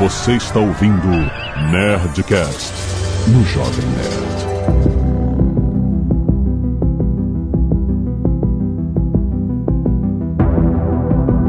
[0.00, 1.08] Você está ouvindo
[1.70, 2.72] Nerdcast
[3.28, 4.40] no Jovem Nerd.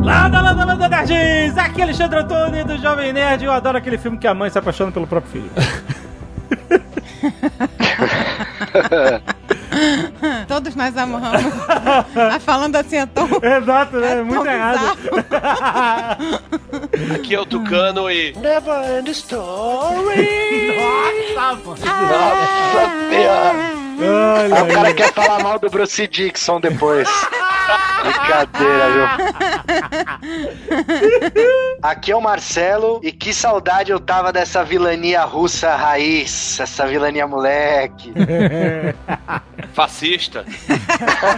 [0.06, 1.58] Landa, landa, landa, nerds!
[1.58, 3.46] Aqui é Alexandre Antônio do Jovem Nerd.
[3.46, 5.52] Eu adoro aquele filme que a mãe se apaixona pelo próprio filho.
[10.52, 11.30] Todos nós amamos.
[12.14, 13.26] Ah, Falando assim é tão.
[13.42, 14.20] Exato, né?
[14.20, 14.98] É Muito errado.
[17.16, 18.34] Aqui é o Tucano e.
[18.34, 20.76] Never End Story!
[21.34, 21.80] Nossa, mano.
[21.86, 23.54] Nossa senhora!
[24.54, 24.94] Olha o cara aí.
[24.94, 27.08] quer falar mal do Bruce Dixon depois.
[28.02, 29.06] Brincadeira, viu?
[31.82, 37.28] Aqui é o Marcelo e que saudade eu tava dessa vilania russa raiz, essa vilania
[37.28, 38.12] moleque.
[39.74, 40.46] Fascista.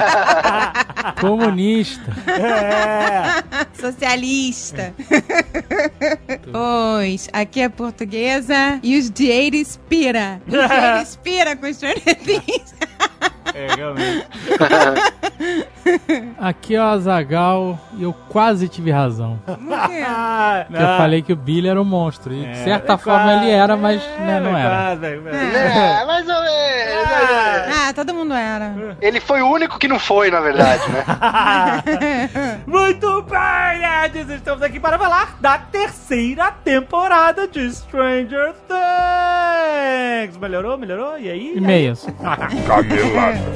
[1.20, 2.12] Comunista.
[2.28, 3.44] É.
[3.80, 4.94] Socialista.
[6.52, 10.41] pois, aqui é portuguesa e os dinheiro expira.
[10.48, 12.76] O dinheiro expira com Stranger Things.
[13.55, 14.26] É, realmente.
[16.40, 19.40] Aqui é o Azagal e eu quase tive razão.
[19.46, 20.04] Por quê?
[20.07, 22.34] Ah, Porque eu falei que o Billy era um monstro.
[22.34, 24.70] E É, de certa é forma quase, ele era, mas é, né, não era.
[24.70, 26.01] quase, é.
[26.01, 27.77] É, mais ou menos.
[27.77, 28.74] Ah, todo mundo era.
[28.99, 31.04] Ele foi o único que não foi, na verdade, né?
[32.66, 34.29] Muito bem, nerds!
[34.29, 40.38] Estamos aqui para falar da terceira temporada de Stranger Things.
[40.38, 41.20] Melhorou, melhorou?
[41.20, 41.54] E aí?
[41.55, 42.07] E-mails.
[43.14, 43.54] Canelada.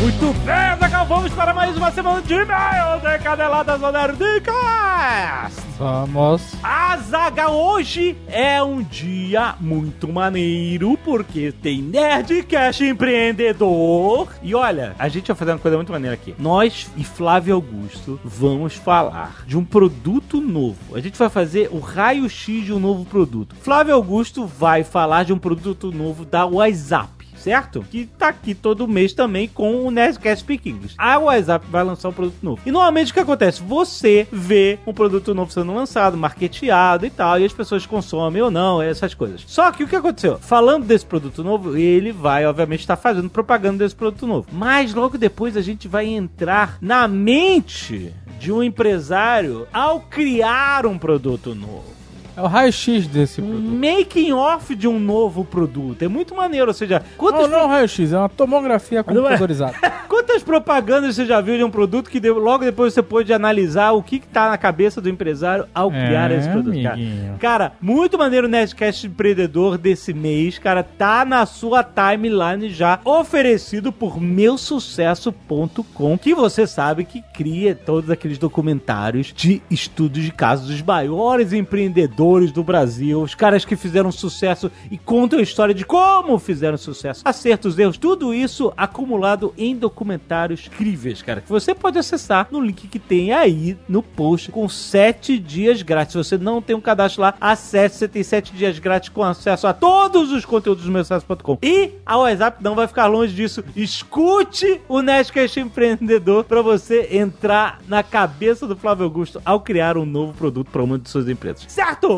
[0.00, 0.76] Muito bem,
[1.14, 5.60] vamos para mais uma semana de e-mails de Caneladas Nerdicast.
[5.78, 6.54] Vamos.
[6.62, 14.28] Azagal, hoje é um dia muito maneiro, porque tem Nerdcast empreendedor.
[14.42, 16.34] E olha, a gente vai fazer uma coisa muito maneira aqui.
[16.38, 20.96] Nós e Flávio Augusto vamos falar de um produto novo.
[20.96, 23.54] A gente vai fazer o raio-x de um novo produto.
[23.60, 27.84] Flávio Augusto vai falar de um produto novo da WhatsApp certo?
[27.90, 30.94] Que tá aqui todo mês também com o Nerdcast English.
[30.96, 32.62] A WhatsApp vai lançar um produto novo.
[32.64, 33.62] E normalmente o que acontece?
[33.62, 38.50] Você vê um produto novo sendo lançado, marketeado e tal, e as pessoas consomem ou
[38.50, 39.42] não, essas coisas.
[39.46, 40.38] Só que o que aconteceu?
[40.38, 44.48] Falando desse produto novo, ele vai, obviamente, estar fazendo propaganda desse produto novo.
[44.52, 50.98] Mas logo depois a gente vai entrar na mente de um empresário ao criar um
[50.98, 52.01] produto novo
[52.34, 53.60] É o raio-x desse produto.
[53.62, 56.02] making off de um novo produto.
[56.02, 59.74] É muito maneiro, ou seja, quantas, Não, não é um raio-x, é uma tomografia computadorizada.
[60.08, 64.02] quantas propagandas você já viu de um produto que logo depois você pôde analisar o
[64.02, 66.98] que, que tá na cabeça do empresário ao criar É, esse produto, cara.
[67.38, 73.92] Cara, muito maneiro o Nerdcast Empreendedor desse mês, cara, tá na sua timeline já, oferecido
[73.92, 80.80] por meusucesso.com, que você sabe que cria todos aqueles documentários de estudos de casos dos
[80.80, 82.21] maiores empreendedores
[82.52, 87.22] do Brasil, os caras que fizeram sucesso e contam a história de como fizeram sucesso,
[87.24, 92.86] acertos, erros, tudo isso acumulado em documentários incríveis, cara, que você pode acessar no link
[92.86, 96.12] que tem aí no post com 7 dias grátis.
[96.12, 99.66] Se você não tem um cadastro lá, acesse, você tem 7 dias grátis com acesso
[99.66, 101.58] a todos os conteúdos do meusucesso.com.
[101.62, 103.64] E a WhatsApp não vai ficar longe disso.
[103.74, 110.06] Escute o Nerdcast Empreendedor para você entrar na cabeça do Flávio Augusto ao criar um
[110.06, 111.64] novo produto para uma de suas empresas.
[111.68, 112.11] Certo?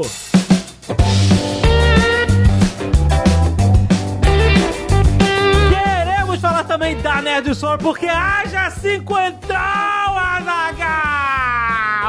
[5.71, 9.56] Queremos falar também da Nerd Store, porque haja cinquentão,
[10.19, 10.84] Azaghal!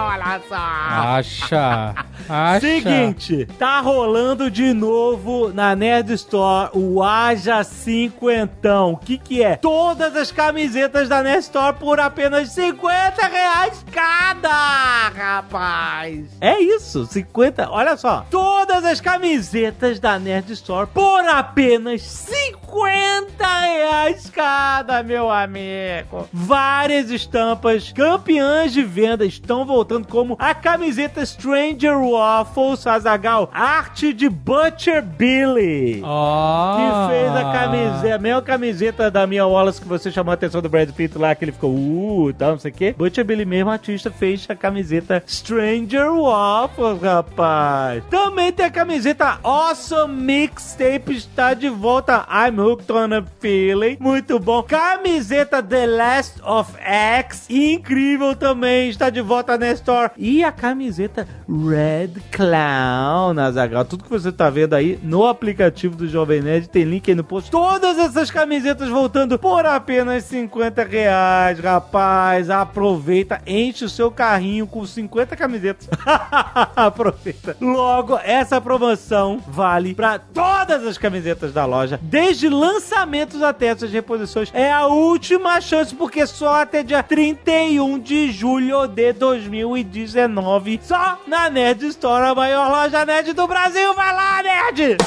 [0.07, 0.55] Olha só!
[0.55, 1.95] Acha.
[2.27, 2.61] Acha.
[2.61, 8.93] Seguinte, tá rolando de novo na Nerd Store o Haja Cinquentão.
[8.93, 9.57] O que que é?
[9.57, 16.25] Todas as camisetas da Nerd Store por apenas 50 reais cada, rapaz.
[16.41, 17.69] É isso, 50.
[17.69, 26.27] Olha só, todas as camisetas da Nerd Store por apenas 50 reais cada, meu amigo.
[26.33, 34.29] Várias estampas campeãs de venda estão voltando como a camiseta Stranger Waffles Azagal, arte de
[34.29, 36.01] Butcher Billy.
[36.03, 36.75] Ó.
[36.75, 40.61] Que fez a camiseta, a mesma camiseta da minha Wallace que você chamou a atenção
[40.61, 42.95] do Brad Pitt lá, que ele ficou uh tal, não sei o quê.
[42.97, 48.03] Butcher Billy mesmo, artista, fez a camiseta Stranger Waffles, rapaz.
[48.09, 52.25] Também tem a camiseta Awesome Mixtape, está de volta.
[52.29, 53.97] I'm hooked on a feeling.
[53.99, 54.63] Muito bom.
[54.63, 60.11] Camiseta The Last of X, incrível também, está de volta na Store.
[60.17, 63.85] E a camiseta Red Clown, Azaghal.
[63.85, 67.23] Tudo que você tá vendo aí no aplicativo do Jovem Nerd tem link aí no
[67.23, 67.49] post.
[67.49, 72.49] Todas essas camisetas voltando por apenas 50 reais, rapaz.
[72.49, 75.89] Aproveita, enche o seu carrinho com 50 camisetas.
[76.75, 77.55] Aproveita.
[77.61, 84.51] Logo, essa promoção vale para todas as camisetas da loja, desde lançamentos até essas reposições.
[84.53, 91.49] É a última chance, porque só até dia 31 de julho de 2019, só na
[91.49, 93.93] Nerd Store, a maior loja nerd do Brasil.
[93.93, 94.97] Vai lá, nerd!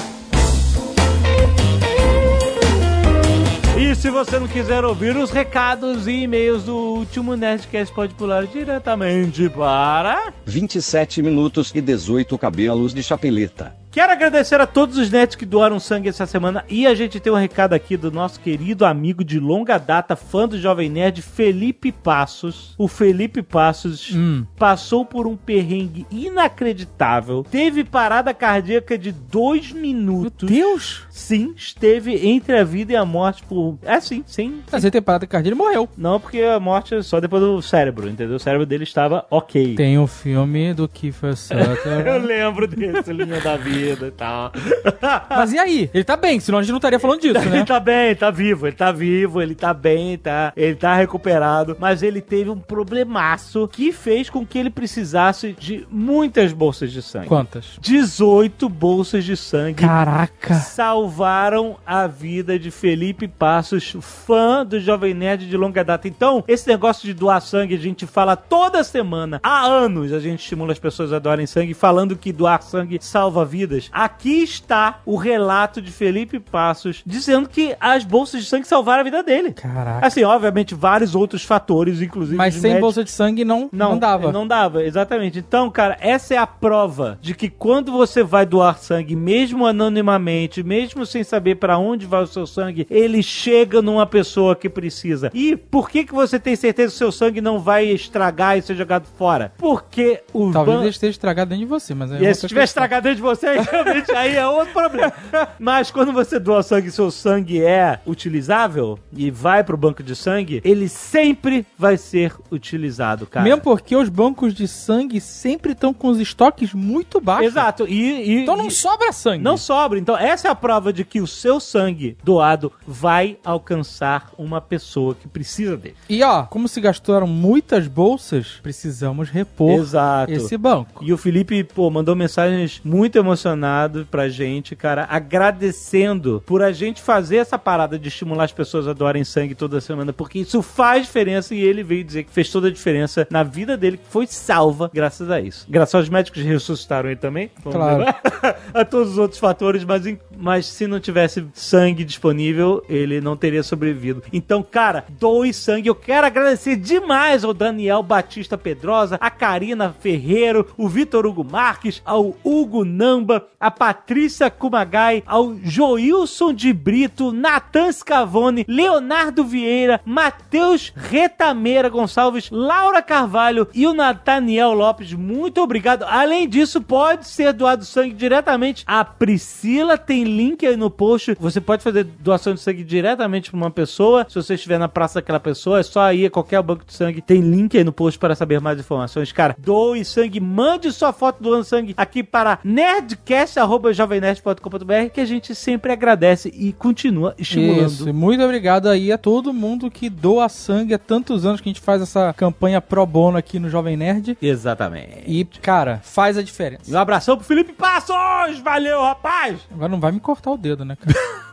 [3.79, 8.46] E se você não quiser ouvir os recados e e-mails do último Nerdcast, pode pular
[8.46, 10.32] diretamente para...
[10.46, 13.77] 27 minutos e 18 cabelos de chapeleta.
[13.90, 17.32] Quero agradecer a todos os nerds que doaram sangue essa semana e a gente tem
[17.32, 21.90] um recado aqui do nosso querido amigo de longa data, fã do Jovem Nerd, Felipe
[21.90, 22.75] Passos.
[22.76, 24.44] O Felipe Passos Hum.
[24.58, 30.49] passou por um perrengue inacreditável, teve parada cardíaca de dois minutos.
[30.50, 31.05] Deus!
[31.11, 33.79] Sim, esteve entre a vida e a morte por...
[33.82, 34.61] É sim, sim.
[34.70, 35.88] Mas ele tem parada cardíaca, ele morreu.
[35.96, 38.37] Não, porque a morte é só depois do cérebro, entendeu?
[38.37, 39.75] O cérebro dele estava ok.
[39.75, 42.26] Tem um filme do Kiefer Eu Sutherland.
[42.26, 44.52] lembro desse, linha da vida e tal.
[45.30, 45.90] Mas e aí?
[45.92, 47.64] Ele tá bem, senão a gente não estaria falando disso, Ele né?
[47.64, 52.02] tá bem, tá vivo, ele tá vivo, ele tá bem, tá, ele tá recuperado, mas
[52.02, 57.26] ele teve um problemaço que fez com que ele precisasse de muitas bolsas de sangue.
[57.28, 57.78] Quantas?
[57.80, 60.54] 18 bolsas de sangue Caraca!
[60.54, 66.08] salvaram a vida de Felipe Passos, fã do Jovem Nerd de longa data.
[66.08, 70.40] Então, esse negócio de doar sangue, a gente fala toda semana, há anos a gente
[70.40, 73.68] estimula as pessoas a doarem sangue, falando que doar sangue salva vidas.
[73.93, 79.05] Aqui está o relato de Felipe Passos dizendo que as bolsas de sangue salvaram a
[79.05, 79.53] vida dele.
[79.53, 80.06] Caraca.
[80.06, 82.37] Assim, obviamente, vários outros fatores, inclusive.
[82.37, 84.32] Mas sem médicos- bolsa de sangue não, não, não, dava.
[84.32, 85.38] Não dava, exatamente.
[85.38, 90.62] Então, cara, essa é a prova de que quando você vai doar sangue, mesmo anonimamente,
[90.62, 95.31] mesmo sem saber pra onde vai o seu sangue, ele chega numa pessoa que precisa.
[95.35, 98.62] E por que que você tem certeza que o seu sangue não vai estragar e
[98.62, 99.53] ser jogado fora?
[99.59, 102.61] Porque o Talvez ban- ele esteja estragado dentro de você, mas é e se tiver
[102.61, 102.65] questão.
[102.65, 105.12] estragado dentro de você, realmente aí é outro problema.
[105.58, 110.14] Mas quando você doa sangue e seu sangue é utilizável e vai pro banco de
[110.14, 113.44] sangue, ele sempre vai ser utilizado, cara.
[113.44, 117.46] Mesmo porque os bancos de sangue sempre estão com os estoques muito baixos.
[117.52, 117.87] Exato.
[117.88, 119.43] E, e- Então não e- sobra sangue.
[119.43, 119.99] não sobra.
[119.99, 125.14] Então, essa é a prova de que o seu sangue doado vai alcançar uma pessoa
[125.14, 125.96] que precisa dele.
[126.08, 130.32] E ó, como se gastaram muitas bolsas, precisamos repor Exato.
[130.32, 131.05] esse banco.
[131.05, 137.00] E o Felipe, pô, mandou mensagens muito emocionado pra gente, cara, agradecendo por a gente
[137.00, 141.06] fazer essa parada de estimular as pessoas a doarem sangue toda semana, porque isso faz
[141.06, 144.26] diferença e ele veio dizer que fez toda a diferença na vida dele, que foi
[144.26, 145.66] salva graças a isso.
[145.68, 147.50] Graças aos médicos que ressuscitaram ele também.
[147.62, 148.04] Claro.
[148.74, 153.37] a todos os outros fatores, mas, em- mas se não tivesse sangue disponível, ele não
[153.37, 154.23] teria sobrevivido.
[154.32, 155.88] Então, cara, doe sangue.
[155.88, 162.00] Eu quero agradecer demais ao Daniel Batista Pedrosa, a Karina Ferreiro, o Vitor Hugo Marques,
[162.05, 170.93] ao Hugo Namba, a Patrícia Kumagai, ao Joilson de Brito, Natan Scavone, Leonardo Vieira, Matheus
[170.94, 175.12] Retameira Gonçalves, Laura Carvalho e o Nathaniel Lopes.
[175.12, 176.05] Muito obrigado.
[176.05, 178.84] Além disso, pode ser doado sangue diretamente.
[178.87, 181.36] A Priscila tem link aí no post.
[181.40, 184.25] Você pode fazer doação de sangue diretamente para uma pessoa.
[184.28, 187.20] Se você estiver na praça daquela pessoa, é só ir a qualquer banco de sangue.
[187.20, 189.32] Tem link aí no post para saber mais informações.
[189.32, 195.93] Cara, doe sangue, mande sua foto doando sangue aqui para nerdcast.jovemnerd.com.br que a gente sempre
[195.93, 197.86] agradece e continua estimulando.
[197.86, 201.69] Isso, e muito obrigado aí a todo mundo que doa sangue há tantos anos que
[201.69, 204.36] a gente faz essa campanha pro bono aqui no Jovem Nerd.
[204.41, 205.22] Exatamente.
[205.26, 206.91] E, cara, faz a E diferença.
[206.94, 208.58] um abração pro Felipe Passos!
[208.62, 209.60] Valeu, rapaz!
[209.72, 211.13] Agora não vai me cortar o dedo, né, cara?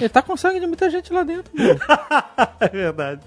[0.00, 1.52] Ele tá com sangue de muita gente lá dentro.
[2.60, 3.22] É verdade.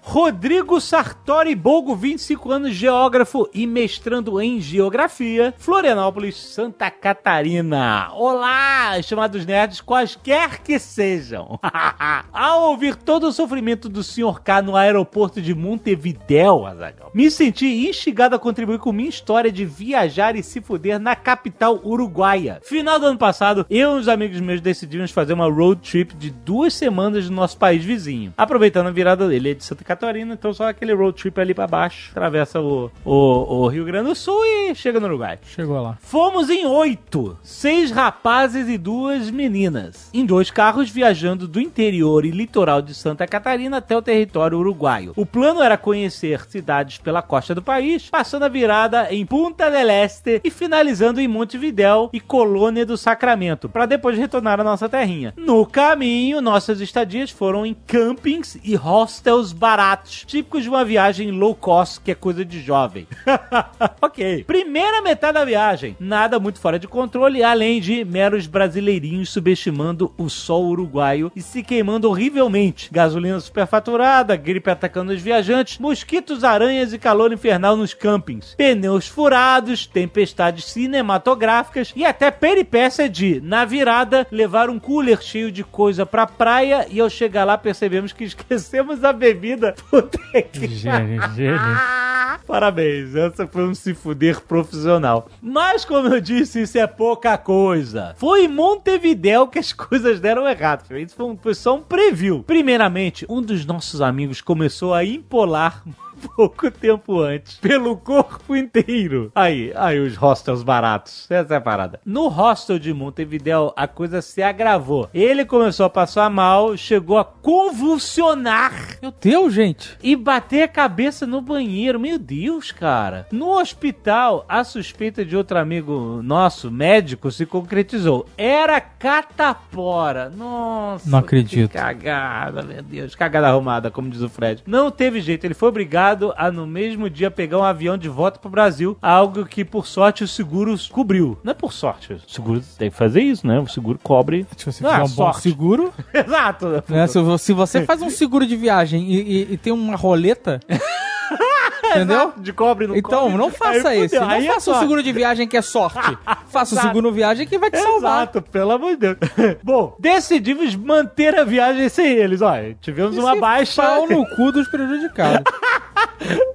[0.00, 8.10] Rodrigo Sartori Bogo, 25 anos, geógrafo e mestrando em geografia, Florianópolis, Santa Catarina.
[8.14, 11.60] Olá, estimados nerds, quaisquer que sejam.
[12.32, 14.40] Ao ouvir todo o sofrimento do Sr.
[14.42, 16.64] K no aeroporto de Montevidéu,
[17.12, 21.78] me senti instigado a contribuir com minha história de viajar e se fuder na capital
[21.84, 22.60] uruguaia.
[22.62, 26.30] Final do ano passado, eu e uns amigos meus decidimos fazer uma road trip de
[26.30, 28.32] duas semanas no nosso país vizinho.
[28.36, 31.66] Aproveitando a virada dele, é de Santa Catarina, então só aquele road trip ali pra
[31.66, 35.38] baixo, atravessa o, o, o Rio Grande do Sul e chega no Uruguai.
[35.44, 35.98] Chegou lá.
[36.00, 42.30] Fomos em oito, seis rapazes e duas meninas, em dois carros viajando do interior e
[42.30, 45.12] litoral de Santa Catarina até o território uruguaio.
[45.16, 49.90] O plano era conhecer cidades pela costa do país, passando a virada em Punta del
[49.90, 55.34] Este e finalizando em Montevidéu e Colônia do Sacramento, para depois retornar à nossa terrinha.
[55.36, 61.32] No caminho caminho, nossas estadias foram em campings e hostels baratos, típicos de uma viagem
[61.32, 63.08] low cost, que é coisa de jovem.
[64.00, 64.44] ok.
[64.44, 70.28] Primeira metade da viagem, nada muito fora de controle, além de meros brasileirinhos subestimando o
[70.28, 72.88] sol uruguaio e se queimando horrivelmente.
[72.92, 78.54] Gasolina superfaturada, gripe atacando os viajantes, mosquitos, aranhas e calor infernal nos campings.
[78.54, 85.64] Pneus furados, tempestades cinematográficas e até peripécia de, na virada, levar um cooler cheio de
[85.80, 89.74] coisa pra praia e ao chegar lá percebemos que esquecemos a bebida.
[89.90, 91.58] Puta que Gênio, gênio.
[92.46, 95.26] Parabéns, essa foi um se fuder profissional.
[95.40, 98.14] Mas, como eu disse, isso é pouca coisa.
[98.18, 100.84] Foi em Montevidéu que as coisas deram errado.
[100.98, 102.42] Isso foi, um- foi só um preview.
[102.46, 105.82] Primeiramente, um dos nossos amigos começou a empolar
[106.28, 109.30] pouco tempo antes, pelo corpo inteiro.
[109.34, 111.26] Aí, aí os hostels baratos.
[111.30, 112.00] Essa é a parada.
[112.04, 115.08] No hostel de Montevidéu, a coisa se agravou.
[115.14, 119.96] Ele começou a passar mal, chegou a convulsionar Meu Deus, gente.
[120.02, 121.98] e bater a cabeça no banheiro.
[121.98, 123.26] Meu Deus, cara.
[123.32, 128.26] No hospital, a suspeita de outro amigo nosso, médico, se concretizou.
[128.36, 130.28] Era catapora.
[130.30, 131.08] Nossa.
[131.08, 131.70] Não acredito.
[131.70, 133.14] Que cagada, meu Deus.
[133.14, 134.62] Cagada arrumada, como diz o Fred.
[134.66, 135.44] Não teve jeito.
[135.44, 138.96] Ele foi obrigado a, no mesmo dia, pegar um avião de volta pro Brasil.
[139.00, 141.38] Algo que, por sorte, o seguro cobriu.
[141.44, 142.14] Não é por sorte.
[142.14, 143.58] O seguro tem que fazer isso, né?
[143.58, 144.46] O seguro cobre.
[144.56, 145.40] Se você Não, fizer é um bom sorte.
[145.42, 146.82] seguro, Exato.
[146.88, 147.06] né?
[147.06, 150.60] Se, vo- se você faz um seguro de viagem e, e- e tem uma roleta,
[151.84, 152.32] entendeu?
[152.38, 153.36] De cobre no Então, cobre.
[153.36, 154.20] não faça Aí fudeu.
[154.20, 154.80] Não Aí é faça um sorte.
[154.80, 155.98] seguro de viagem que é sorte.
[156.48, 156.88] faça o Exato.
[156.88, 158.22] seguro viagem que vai te salvar.
[158.22, 159.16] Exato, pelo amor de Deus.
[159.62, 162.40] Bom, decidimos manter a viagem sem eles.
[162.42, 163.82] Olha, tivemos uma baixa.
[163.82, 165.42] Pau no cu dos prejudicados.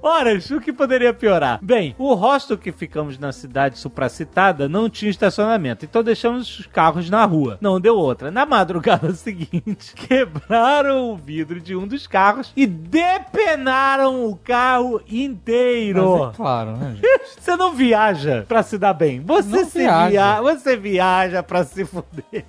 [0.02, 1.58] Horas, o que poderia piorar?
[1.62, 7.10] Bem, o hostel que ficamos na cidade supracitada não tinha estacionamento, então deixamos os carros
[7.10, 7.58] na rua.
[7.60, 8.30] Não deu outra.
[8.30, 16.18] Na madrugada seguinte, quebraram o vidro de um dos carros e depenaram o carro inteiro.
[16.20, 16.96] Mas é claro, né?
[17.38, 19.20] Você não viaja pra se dar bem.
[19.20, 20.08] Você Não se viaja.
[20.10, 20.42] via...
[20.42, 22.44] você viaja pra se fuder.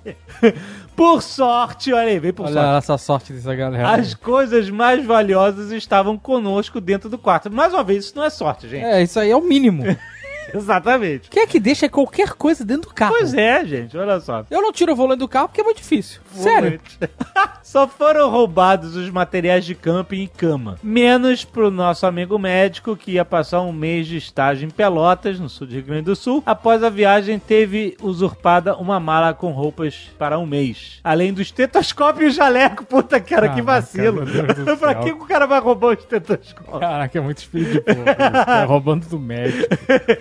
[0.98, 2.58] Por sorte, olha aí, vem por sorte.
[2.58, 3.88] Olha essa sorte dessa galera.
[3.92, 7.48] As coisas mais valiosas estavam conosco dentro do quarto.
[7.48, 8.84] Mais uma vez, isso não é sorte, gente.
[8.84, 9.84] É, isso aí é o mínimo.
[10.54, 11.28] Exatamente.
[11.30, 13.14] Quem é que deixa qualquer coisa dentro do carro?
[13.18, 14.44] Pois é, gente, olha só.
[14.50, 16.20] Eu não tiro o volante do carro porque é muito difícil.
[16.32, 16.80] Sério.
[17.62, 20.78] Só foram roubados os materiais de camping e cama.
[20.82, 25.50] Menos pro nosso amigo médico que ia passar um mês de estágio em Pelotas, no
[25.50, 26.42] sul do Rio Grande do Sul.
[26.46, 30.98] Após a viagem, teve usurpada uma mala com roupas para um mês.
[31.04, 32.86] Além do estetoscópio e o jaleco.
[32.86, 34.22] Puta, cara, que vacilo.
[34.80, 36.80] pra que o cara vai roubar o estetoscópio?
[36.80, 38.04] Caraca, é muito espírito de isso.
[38.46, 39.68] Tá roubando do médico.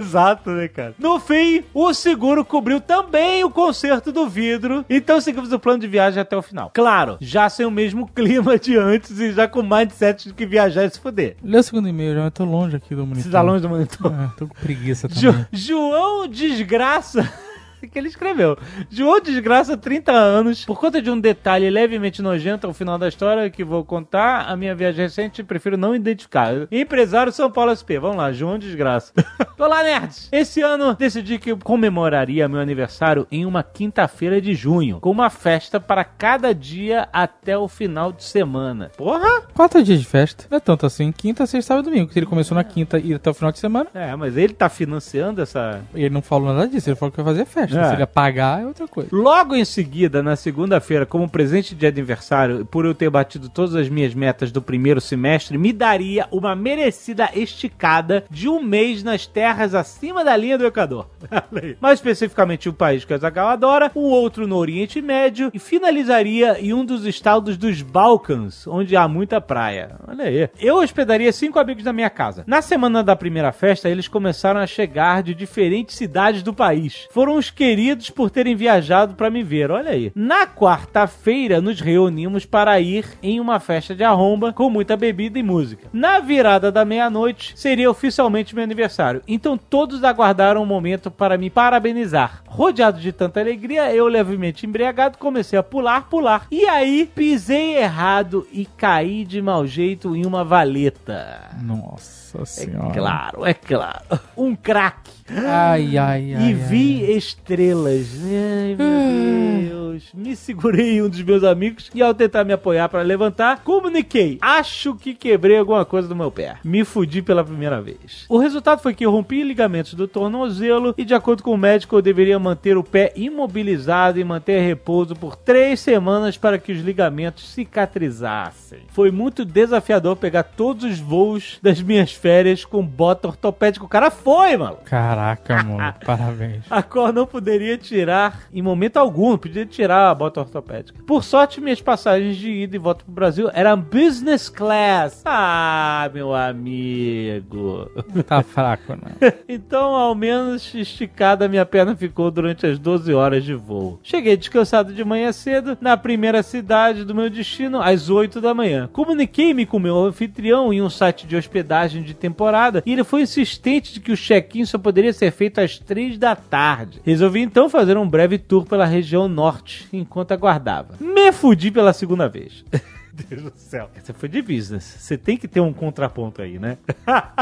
[0.01, 0.16] Exato,
[0.51, 0.93] né, cara?
[0.99, 5.87] No fim, o seguro cobriu também o conserto do vidro, então seguimos o plano de
[5.87, 6.71] viagem até o final.
[6.73, 10.83] Claro, já sem o mesmo clima de antes e já com mindset de que viajar
[10.83, 11.35] é se fuder.
[11.43, 13.23] Lê o segundo e-mail, já eu tô longe aqui do monitor.
[13.23, 14.13] Você tá longe do monitor.
[14.13, 15.23] Ah, tô com preguiça também.
[15.23, 17.31] Jo- João Desgraça.
[17.91, 18.57] que ele escreveu.
[18.89, 20.65] João Desgraça, 30 anos.
[20.65, 24.55] Por conta de um detalhe levemente nojento ao final da história que vou contar, a
[24.55, 26.67] minha viagem recente prefiro não identificar.
[26.71, 27.99] Empresário São Paulo SP.
[27.99, 29.13] Vamos lá, João Desgraça.
[29.57, 30.29] Olá, nerds!
[30.31, 35.29] Esse ano decidi que eu comemoraria meu aniversário em uma quinta-feira de junho, com uma
[35.29, 38.91] festa para cada dia até o final de semana.
[38.97, 39.41] Porra!
[39.53, 40.45] Quatro dias de festa.
[40.49, 41.11] Não é tanto assim.
[41.11, 42.11] Quinta, sexta, sábado e domingo.
[42.15, 45.41] Ele começou na quinta e até o final de semana, É, mas ele tá financiando
[45.41, 46.89] essa, ele não falou nada disso.
[46.89, 47.66] Ele falou que ia fazer festa.
[47.75, 47.89] É.
[47.89, 49.09] Se ele pagar, é outra coisa.
[49.11, 53.89] Logo em seguida, na segunda-feira, como presente de aniversário, por eu ter batido todas as
[53.89, 59.73] minhas metas do primeiro semestre, me daria uma merecida esticada de um mês nas terras
[59.73, 61.07] acima da linha do Equador.
[61.79, 66.59] Mais especificamente, um país que a Zagal adora, um outro no Oriente Médio e finalizaria
[66.59, 69.95] em um dos estados dos Balcãs, onde há muita praia.
[70.07, 70.49] Olha aí.
[70.59, 72.43] Eu hospedaria cinco amigos na minha casa.
[72.47, 77.07] Na semana da primeira festa, eles começaram a chegar de diferentes cidades do país.
[77.11, 80.11] Foram os queridos por terem viajado para me ver, olha aí.
[80.13, 85.43] Na quarta-feira, nos reunimos para ir em uma festa de arromba com muita bebida e
[85.43, 85.87] música.
[85.91, 89.23] Na virada da meia-noite, seria oficialmente meu aniversário.
[89.27, 92.43] Então todos aguardaram um momento para me parabenizar.
[92.57, 96.47] Rodeado de tanta alegria, eu levemente embriagado comecei a pular, pular.
[96.49, 101.51] E aí pisei errado e caí de mau jeito em uma valeta.
[101.61, 102.93] Nossa É senhora.
[102.93, 104.01] claro, é claro.
[104.35, 105.11] Um craque.
[105.29, 106.41] Ai, ai, ai.
[106.41, 108.07] E ai, vi estrelas.
[108.23, 110.11] Ai, meu Deus.
[110.13, 114.37] Me segurei em um dos meus amigos e ao tentar me apoiar para levantar, comuniquei.
[114.41, 116.57] Acho que quebrei alguma coisa do meu pé.
[116.63, 118.25] Me fudi pela primeira vez.
[118.29, 121.95] O resultado foi que eu rompi ligamentos do tornozelo e de acordo com o médico
[121.95, 126.79] eu deveria manter o pé imobilizado e manter repouso por três semanas para que os
[126.79, 128.79] ligamentos cicatrizassem.
[128.89, 133.85] Foi muito desafiador pegar todos os voos das minhas férias com bota ortopédica.
[133.85, 134.77] O cara foi, mano.
[134.85, 135.93] Caraca, mano.
[136.05, 136.63] Parabéns.
[136.69, 141.03] A qual não poderia tirar em momento algum, não podia tirar a bota ortopédica.
[141.05, 145.21] Por sorte, minhas passagens de ida e volta pro Brasil eram business class.
[145.25, 147.89] Ah, meu amigo.
[148.25, 149.33] Tá fraco, né?
[149.49, 153.99] Então, ao menos esticada minha perna ficou durante as 12 horas de voo.
[154.03, 158.89] Cheguei descansado de manhã cedo na primeira cidade do meu destino às 8 da manhã.
[158.91, 163.93] Comuniquei-me com meu anfitrião em um site de hospedagem de temporada e ele foi insistente
[163.93, 167.01] de que o check-in só poderia ser feito às 3 da tarde.
[167.05, 170.95] Resolvi então fazer um breve tour pela região norte enquanto aguardava.
[170.99, 172.65] Me fudi pela segunda vez.
[173.23, 173.89] Deus do céu.
[173.95, 174.83] Essa foi de business.
[174.99, 176.77] Você tem que ter um contraponto aí, né?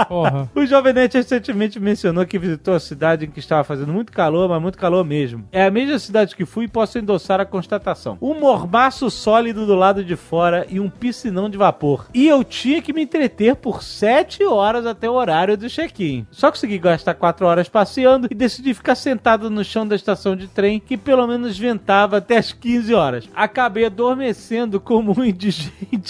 [0.07, 0.49] Porra.
[0.55, 4.47] O Jovem Nerd recentemente mencionou que visitou a cidade em que estava fazendo muito calor,
[4.47, 5.45] mas muito calor mesmo.
[5.51, 8.17] É a mesma cidade que fui e posso endossar a constatação.
[8.21, 12.07] Um mormaço sólido do lado de fora e um piscinão de vapor.
[12.13, 16.25] E eu tinha que me entreter por 7 horas até o horário do check-in.
[16.31, 20.47] Só consegui gastar 4 horas passeando e decidi ficar sentado no chão da estação de
[20.47, 23.29] trem, que pelo menos ventava até as 15 horas.
[23.35, 25.64] Acabei adormecendo como um indigente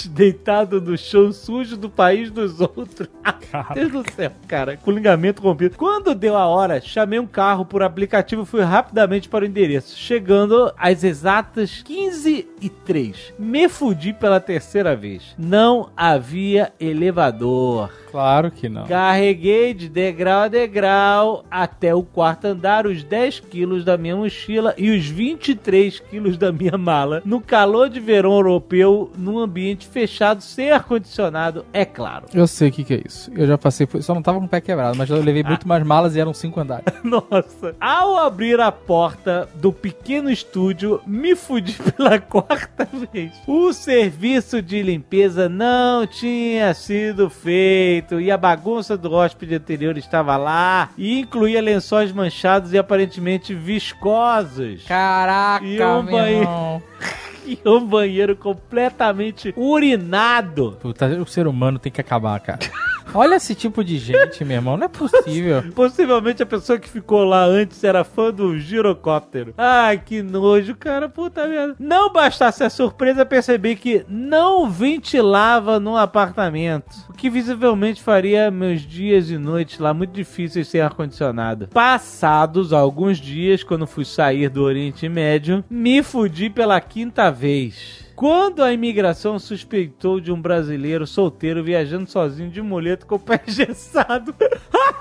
[0.10, 3.10] deitado no chão sujo do país dos outros.
[3.74, 5.78] Deus do céu, cara, com ligamento rompido.
[5.78, 9.98] Quando deu a hora, chamei um carro por aplicativo e fui rapidamente para o endereço.
[9.98, 13.34] Chegando às exatas 15 e 3.
[13.38, 15.36] Me fudi pela terceira vez.
[15.38, 17.92] Não havia elevador.
[18.16, 18.86] Claro que não.
[18.86, 24.74] Carreguei de degrau a degrau até o quarto andar os 10 quilos da minha mochila
[24.78, 30.42] e os 23 quilos da minha mala no calor de verão europeu, num ambiente fechado,
[30.42, 32.28] sem ar-condicionado, é claro.
[32.34, 33.30] Eu sei o que, que é isso.
[33.36, 34.02] Eu já passei por.
[34.02, 36.34] Só não tava com o pé quebrado, mas eu levei muito mais malas e eram
[36.34, 36.86] cinco andares.
[37.04, 37.76] Nossa.
[37.82, 43.34] Ao abrir a porta do pequeno estúdio, me fudi pela quarta vez.
[43.46, 50.38] O serviço de limpeza não tinha sido feito e a bagunça do hóspede anterior estava
[50.38, 54.84] lá e incluía lençóis manchados e aparentemente viscosos.
[54.88, 56.42] Caraca, E um meu banheiro.
[56.44, 56.84] irmão.
[57.46, 60.80] E um banheiro completamente urinado.
[60.82, 62.60] Puta, o ser humano tem que acabar, cara.
[63.14, 64.76] Olha esse tipo de gente, meu irmão.
[64.76, 65.64] Não é possível.
[65.74, 69.54] Possivelmente a pessoa que ficou lá antes era fã do girocóptero.
[69.58, 71.08] Ai, que nojo, cara.
[71.08, 71.76] Puta merda.
[71.80, 76.94] Não bastasse a surpresa, percebi que não ventilava no apartamento.
[77.10, 81.68] O que visivelmente faria meus dias e noites lá muito difíceis sem ar-condicionado.
[81.68, 88.05] Passados alguns dias, quando fui sair do Oriente Médio, me fudi pela quinta vez.
[88.16, 93.42] Quando a imigração suspeitou de um brasileiro solteiro viajando sozinho de muleto com o pé
[93.48, 94.34] engessado,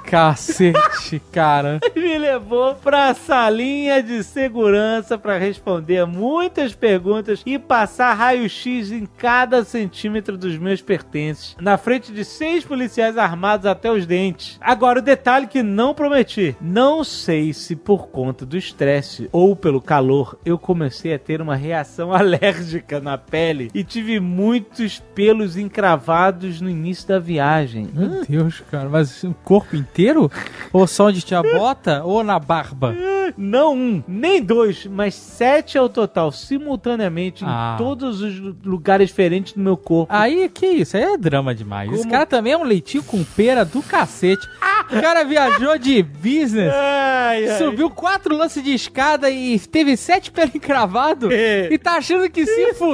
[0.05, 1.81] Cacete, cara.
[1.97, 9.65] me levou pra salinha de segurança pra responder muitas perguntas e passar raio-x em cada
[9.65, 14.59] centímetro dos meus pertences, na frente de seis policiais armados até os dentes.
[14.61, 19.81] Agora, o detalhe que não prometi: não sei se por conta do estresse ou pelo
[19.81, 26.61] calor eu comecei a ter uma reação alérgica na pele e tive muitos pelos encravados
[26.61, 27.89] no início da viagem.
[27.93, 28.89] Meu Deus, cara.
[28.89, 30.31] Mas o corpo inteiro?
[30.73, 32.03] Ou só onde tinha a bota?
[32.05, 32.95] Ou na barba?
[33.37, 37.75] Não um, nem dois, mas sete ao total, simultaneamente, Ah.
[37.75, 40.13] em todos os lu- lugares diferentes do meu corpo.
[40.15, 40.97] Aí, que isso?
[40.97, 41.91] Aí é drama demais.
[41.91, 44.47] Esse Como- cara também é um leitinho com pera do cacete.
[44.91, 47.59] O cara viajou de business, Ai, ai.
[47.59, 51.69] subiu quatro lances de escada e teve sete pelos encravados É.
[51.73, 52.94] e tá achando que se fudeu?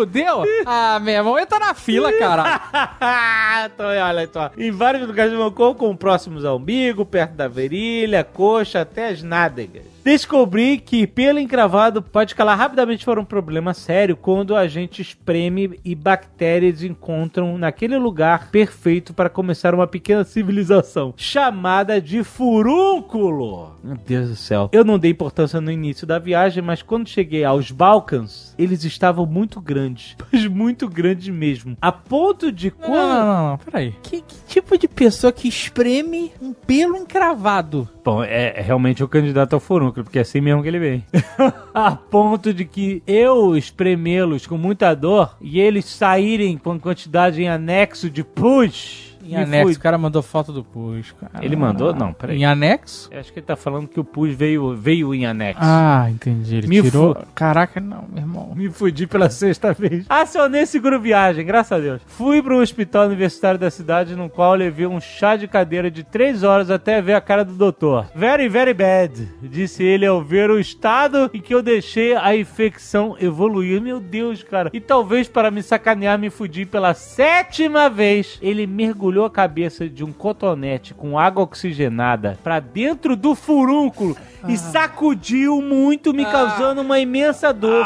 [0.67, 2.61] Ah, meu irmão, entra na fila, cara.
[3.67, 4.51] então, olha só.
[4.57, 9.09] Em vários lugares do meu corpo, como próximos ao umbigo, perto da virilha, coxa, até
[9.09, 9.85] as nádegas.
[10.05, 15.79] Descobri que pelo encravado pode calar rapidamente for um problema sério quando a gente espreme
[15.85, 23.75] e bactérias encontram naquele lugar perfeito para começar uma pequena civilização chamada de furúnculo.
[23.85, 24.69] Meu Deus do céu.
[24.73, 29.27] Eu não dei importância no início da viagem, mas quando cheguei aos Balcãs, eles estavam
[29.27, 30.17] muito grandes.
[30.33, 31.77] Mas muito grandes mesmo.
[31.81, 33.09] A ponto de Não, quando.
[33.09, 33.95] não, não, não, peraí.
[34.03, 37.89] Que, que tipo de pessoa que espreme um pelo encravado?
[38.03, 41.05] Bom, é, é realmente o candidato ao furúnculo, porque é assim mesmo que ele vem.
[41.75, 47.49] a ponto de que eu espremê-los com muita dor e eles saírem com quantidade em
[47.49, 49.10] anexo de push.
[49.23, 51.13] Em anexo, fui- o cara mandou foto do pus.
[51.13, 51.45] cara.
[51.45, 51.95] Ele mandou?
[51.95, 52.39] Não, peraí.
[52.39, 53.09] Em anexo?
[53.13, 55.61] Eu Acho que ele tá falando que o pus veio, veio em anexo.
[55.63, 56.57] Ah, entendi.
[56.57, 57.15] Ele Me tirou.
[57.15, 58.53] fu- Caraca, não, meu irmão.
[58.55, 60.05] Me fudi pela sexta vez.
[60.09, 62.01] Acionei seguro viagem, graças a Deus.
[62.07, 66.03] Fui para um hospital universitário da cidade, no qual levei um chá de cadeira de
[66.05, 68.07] três horas até ver a cara do doutor.
[68.15, 73.17] Very, very bad, disse ele ao ver o estado em que eu deixei a infecção
[73.21, 73.81] evoluir.
[73.81, 74.71] Meu Deus, cara.
[74.73, 78.39] E talvez para me sacanear, me fudi pela sétima vez.
[78.41, 84.17] Ele mergulhou a cabeça de um cotonete com água oxigenada para dentro do furúnculo
[84.49, 87.85] e sacudiu muito, me causando uma imensa dor.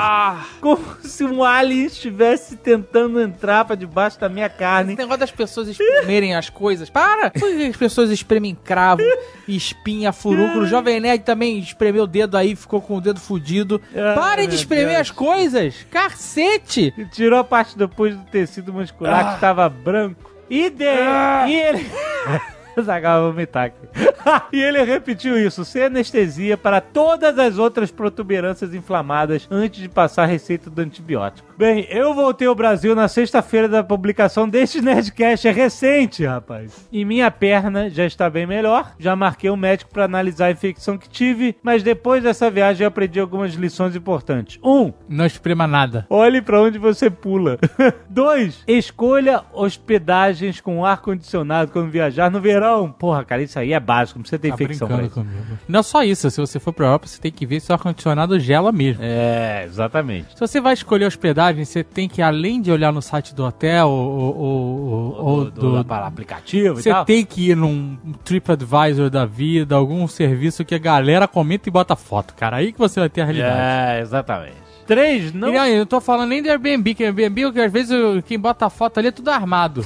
[0.60, 4.92] Como se um alien estivesse tentando entrar pra debaixo da minha carne.
[4.92, 6.88] Esse negócio das pessoas espremerem as coisas.
[6.88, 7.32] Para!
[7.70, 9.02] As pessoas espremem cravo,
[9.48, 10.62] espinha, furúnculo?
[10.64, 13.80] O Jovem Nerd também espremeu o dedo aí, ficou com o dedo fudido.
[13.94, 15.00] Ai, Parem de espremer Deus.
[15.00, 15.86] as coisas!
[15.90, 16.92] Cacete!
[17.12, 20.33] Tirou a parte do pus do tecido muscular que estava branco.
[20.48, 20.84] E, de...
[20.84, 21.90] e ele.
[22.82, 23.88] Zagal vai vomitar aqui.
[24.52, 30.24] e ele repetiu isso, sem anestesia, para todas as outras protuberâncias inflamadas antes de passar
[30.24, 31.54] a receita do antibiótico.
[31.56, 35.46] Bem, eu voltei ao Brasil na sexta-feira da publicação deste Nerdcast.
[35.46, 36.88] É recente, rapaz.
[36.90, 38.92] E minha perna já está bem melhor.
[38.98, 42.88] Já marquei um médico para analisar a infecção que tive, mas depois dessa viagem eu
[42.88, 44.58] aprendi algumas lições importantes.
[44.64, 46.06] Um, Não esprema nada.
[46.10, 47.58] Olhe pra onde você pula.
[48.10, 48.64] 2.
[48.66, 52.63] Escolha hospedagens com ar-condicionado quando viajar no verão.
[52.98, 55.38] Porra, cara, isso aí é básico, não precisa ter Tá infecção pra brincando isso.
[55.40, 55.58] comigo.
[55.68, 58.38] Não só isso, se você for pra Europa, você tem que ver se o ar-condicionado
[58.38, 59.02] gela mesmo.
[59.04, 60.28] É, exatamente.
[60.34, 63.88] Se você vai escolher hospedagem, você tem que, além de olhar no site do hotel
[63.88, 69.10] ou, ou, ou- ou do, do, para aplicativo e Você tem que ir num TripAdvisor
[69.10, 72.56] da vida, algum serviço que a galera comenta e bota foto, cara.
[72.56, 73.58] Aí que você vai ter a realidade.
[73.98, 74.64] É, exatamente.
[74.86, 75.32] 3.
[75.32, 75.48] Não...
[75.52, 77.96] E aí, eu não tô falando nem de Airbnb, que Airbnb, que às vezes
[78.26, 79.84] quem bota a foto ali é tudo armado.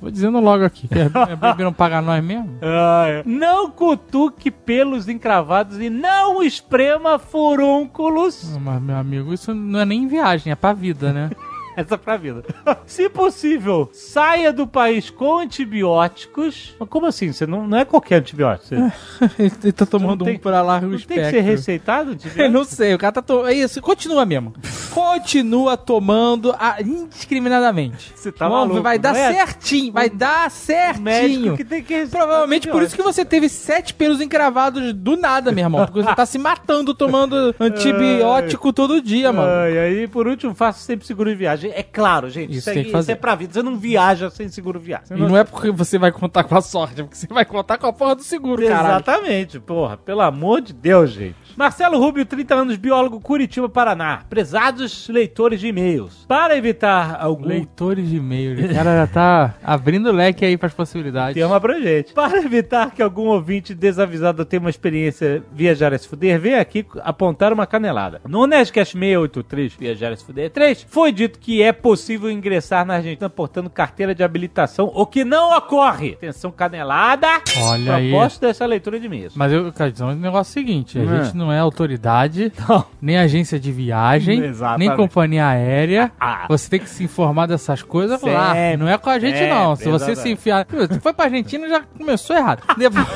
[0.00, 2.58] Vou dizendo logo aqui, que Airbnb não paga nós mesmo.
[2.62, 3.22] Ah, é.
[3.24, 8.56] Não cutuque pelos encravados e não esprema furúnculos.
[8.60, 11.30] Mas, meu amigo, isso não é nem viagem, é pra vida, né?
[11.84, 12.42] Essa é pra vida.
[12.86, 16.74] Se possível, saia do país com antibióticos.
[16.80, 17.32] Mas como assim?
[17.32, 18.66] Você não, não é qualquer antibiótico.
[18.68, 18.92] Você
[19.62, 21.50] Ele tá tomando tem- um pra largo não tem que ser espectro.
[21.50, 22.48] receitado Eu antibiótico?
[22.58, 23.48] não sei, o cara tá tomando.
[23.48, 24.54] É isso, continua mesmo.
[24.92, 28.12] Continua tomando a- indiscriminadamente.
[28.14, 29.32] Você tá Vamos, maluco, Vai dar é?
[29.34, 31.56] certinho, vai dar certinho.
[31.56, 35.64] que tem que Provavelmente por isso que você teve sete pelos encravados do nada, meu
[35.64, 35.84] irmão.
[35.86, 39.68] Porque você tá se matando tomando antibiótico todo dia, mano.
[39.70, 41.65] E aí, por último, faça sempre seguro de viagem.
[41.74, 42.50] É claro, gente.
[42.50, 43.12] Isso Isso, tem aí- que fazer.
[43.12, 43.52] isso é pra vida.
[43.52, 45.16] Você não viaja sem seguro viagem.
[45.16, 47.78] E não é porque você vai contar com a sorte, é porque você vai contar
[47.78, 48.86] com a porra do seguro, caralho.
[48.96, 49.96] Exatamente, porra.
[49.96, 51.36] Pelo amor de Deus, gente.
[51.56, 54.20] Marcelo Rubio, 30 anos, biólogo, Curitiba, Paraná.
[54.28, 56.24] Prezados leitores de e-mails.
[56.28, 61.34] Para evitar algum Leitores de e-mail, o cara já tá abrindo leque aí pras possibilidades.
[61.34, 62.12] tema pra gente.
[62.12, 66.84] Para evitar que algum ouvinte desavisado tenha uma experiência viajar a se fuder, vem aqui
[67.02, 68.20] apontar uma canelada.
[68.28, 72.96] No Nerdcast 683, Viajar a se fuder 3, foi dito que é possível ingressar na
[72.96, 76.12] Argentina portando carteira de habilitação, o que não ocorre.
[76.12, 77.28] Atenção, canelada.
[77.62, 78.10] Olha aí.
[78.10, 79.34] Proposto dessa leitura de e-mails.
[79.34, 81.22] Mas eu quero dizer um negócio seguinte: a É.
[81.24, 82.84] gente não é autoridade, Não.
[83.00, 84.88] nem agência de viagem, Exatamente.
[84.88, 86.12] nem companhia aérea.
[86.20, 86.46] Ah.
[86.48, 88.52] Você tem que se informar dessas coisas lá.
[88.54, 89.74] Sempre, Não é com a gente, não.
[89.76, 90.20] Se você exatamente.
[90.22, 90.66] se enfiar.
[90.92, 92.62] Se foi pra Argentina, já começou errado.
[92.76, 93.06] Depois,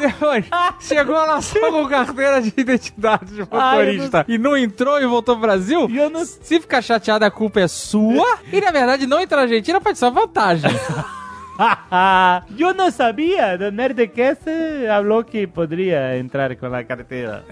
[0.00, 0.44] depois
[0.80, 5.06] chegou lá só com carteira de identidade de Ai, eu motorista e não entrou e
[5.06, 5.88] voltou pro Brasil.
[5.90, 8.38] E não- Se ficar chateado, a culpa é sua.
[8.52, 10.70] E na verdade, não entrar na Argentina pode ser uma vantagem.
[12.58, 13.58] Eu não sabia.
[13.60, 14.44] O Nerdcast
[14.86, 17.44] falou que poderia entrar com a carteira.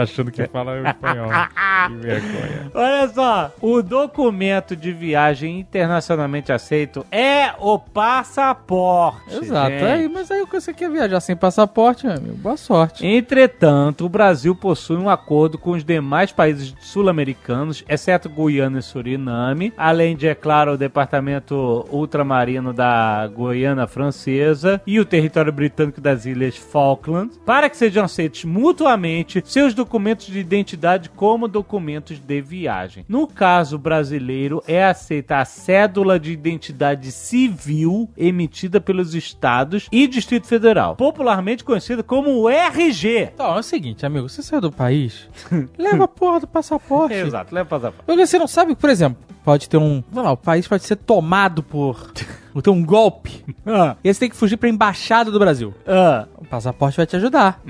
[0.00, 1.30] achando que fala espanhol.
[1.84, 2.70] Que vergonha.
[2.72, 9.36] Olha só, o documento de viagem internacionalmente aceito é o passaporte.
[9.36, 9.72] Exato.
[10.12, 12.36] mas aí você quer viajar sem passaporte, meu amigo?
[12.36, 13.06] Boa sorte.
[13.06, 19.72] Entretanto, o Brasil possui um acordo com os demais países sul-americanos, exceto Guiana e Suriname,
[19.76, 26.26] além de, é claro, o departamento ultramarino da Guiana Francesa e o território britânico das
[26.26, 33.04] Ilhas Falkland, para que sejam aceitos mutuamente seus documentos de identidade como documentos de viagem.
[33.08, 40.46] No caso brasileiro, é aceita a cédula de identidade civil emitida pelos estados e Distrito
[40.46, 43.30] Federal, popularmente conhecida como o RG.
[43.34, 44.28] Então, é o seguinte, amigo.
[44.28, 45.28] Você saiu do país,
[45.76, 47.14] leva a porra do passaporte.
[47.14, 48.04] Exato, leva passaporte.
[48.06, 50.02] Porque você não sabe, por exemplo, pode ter um...
[50.12, 52.12] Lá, o país pode ser tomado por...
[52.62, 53.44] Ter um golpe.
[53.66, 55.72] Ah, E aí você tem que fugir pra embaixada do Brasil.
[55.86, 57.60] ah, O passaporte vai te ajudar.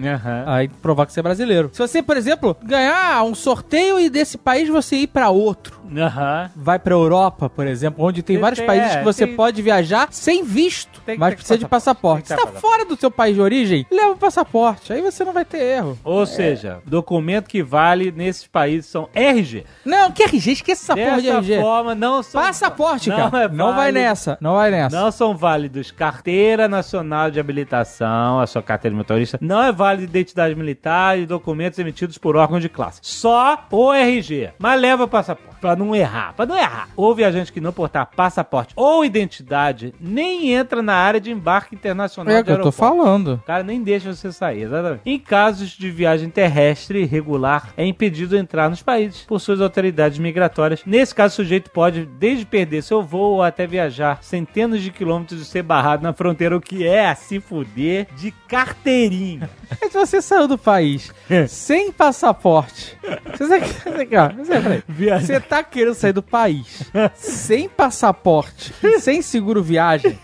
[0.46, 1.70] Aí provar que você é brasileiro.
[1.72, 5.78] Se você, por exemplo, ganhar um sorteio e desse país você ir pra outro.
[5.96, 6.50] Aham.
[6.56, 9.36] vai pra Europa, por exemplo, onde tem Tem- vários tem- países é, que você tem-
[9.36, 12.28] pode viajar sem visto, Tem mas precisa de passaporte.
[12.28, 14.92] Se tá fora do seu país de origem, leva o passaporte.
[14.92, 15.98] Aí você não vai ter erro.
[16.04, 19.64] Ou seja, documento que vale nesses países são RG.
[19.84, 20.52] Não, que RG?
[20.52, 21.60] Esqueça essa porra de Dessa RG.
[21.60, 22.40] forma, não são...
[22.40, 23.44] Passaporte, não cara.
[23.44, 24.38] É não vai nessa.
[24.40, 24.96] Não vai nessa.
[25.00, 29.38] Não são válidos carteira nacional de habilitação, a sua carteira de motorista.
[29.40, 33.00] Não é válido identidade militar e documentos emitidos por órgão de classe.
[33.02, 34.50] Só o RG.
[34.58, 35.54] Mas leva passaporte.
[35.74, 36.32] Pra não errar.
[36.34, 36.88] Pra não errar.
[36.96, 42.32] O viajante que não portar passaporte ou identidade nem entra na área de embarque internacional
[42.32, 42.78] É de que eu tô aeroporto.
[43.04, 43.34] falando.
[43.34, 45.00] O cara nem deixa você sair, exatamente.
[45.04, 50.82] Em casos de viagem terrestre regular, é impedido entrar nos países por suas autoridades migratórias.
[50.86, 55.44] Nesse caso, o sujeito pode, desde perder seu voo até viajar centenas de quilômetros e
[55.44, 59.50] ser barrado na fronteira, o que é a se fuder de carteirinha.
[59.82, 61.12] Se você saiu do país
[61.48, 62.96] sem passaporte,
[63.36, 66.82] você, você, você, tá querendo sair do país
[67.14, 70.18] sem passaporte e sem seguro viagem,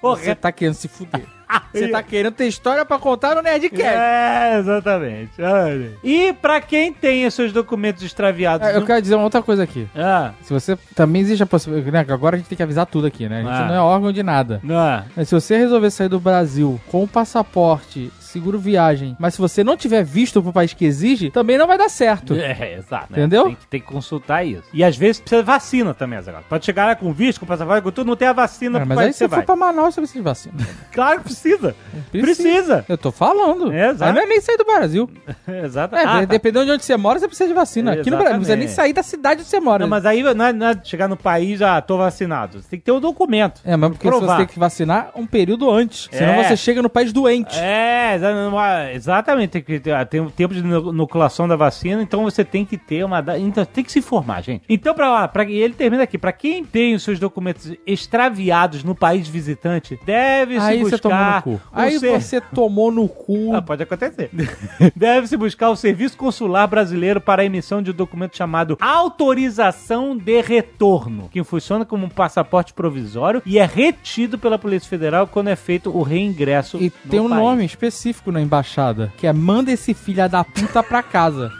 [0.00, 1.24] você tá querendo se fuder.
[1.72, 3.84] Você tá querendo ter história pra contar no Nerdcast.
[3.84, 5.40] É, exatamente.
[5.40, 5.92] Olha.
[6.02, 8.66] E pra quem tem os seus documentos extraviados...
[8.66, 9.86] É, Eu no- quero dizer uma outra coisa aqui.
[9.94, 13.06] Ah, Se você também existe a possibilidade, né, agora a gente tem que avisar tudo
[13.06, 13.40] aqui, né?
[13.40, 13.66] A gente Ah.
[13.68, 14.60] não é órgão de nada.
[14.64, 15.04] não é.
[15.16, 19.76] Mas se você resolver sair do Brasil com passaporte, seguro viagem, mas se você não
[19.76, 22.34] tiver visto pro país que exige, também não vai dar certo.
[22.34, 23.06] É, exato.
[23.12, 23.18] né?
[23.20, 23.44] Entendeu?
[23.44, 24.64] Tem que, tem que consultar isso.
[24.72, 26.42] E às vezes precisa de vacina também, Azaghal.
[26.48, 28.88] Pode chegar lá com visto, com passaporte, com tudo, não tem a vacina É, pro
[28.88, 29.44] mas país aí que se você for vai.
[29.46, 30.54] pra Manaus, você precisa de vacina.
[30.92, 31.74] Claro que precisa.
[32.10, 32.84] Precisa.
[32.88, 33.72] Eu tô falando.
[33.72, 34.04] É, exato.
[34.04, 35.10] Aí não é nem sair do Brasil.
[35.64, 35.96] Exato.
[35.96, 36.24] É, Ah, tá.
[36.24, 37.92] dependendo de onde você mora, você precisa de vacina.
[37.92, 39.80] Aqui no Brasil, não precisa nem sair da cidade onde você mora.
[39.80, 42.62] Não, mas aí não é, não é chegar no país, ah, tô vacinado.
[42.62, 43.60] Você tem que ter o documento.
[43.64, 44.26] É, mas porque Provar.
[44.26, 46.08] você tem que vacinar um período antes.
[46.12, 46.44] Senão É.
[46.48, 47.56] você chega no país doente.
[47.58, 49.50] É, exa- exatamente.
[49.50, 52.76] Tem que ter ah, tem um tempo de inoculação da vacina, então você tem que
[52.78, 53.22] ter uma.
[53.38, 54.64] Então tem que se informar, gente.
[54.68, 56.18] Então, pra lá, pra, e ele termina aqui.
[56.18, 60.96] Pra quem tem os seus documentos extraviados no país visitante, deve se Aí buscar.
[60.96, 61.60] você tomou no cu.
[61.72, 63.54] Aí ser- você tomou no cu.
[63.54, 64.30] Ah, pode acontecer.
[64.94, 70.40] Deve-se buscar o Serviço Consular Brasileiro para a emissão de um documento chamado Autorização de
[70.40, 75.56] Retorno, que funciona como um passaporte provisório e é retido pela Polícia Federal quando é
[75.56, 76.78] feito o reingresso.
[76.78, 77.42] E no tem um país.
[77.42, 81.52] nome específico na embaixada, que é manda esse filha da puta pra casa.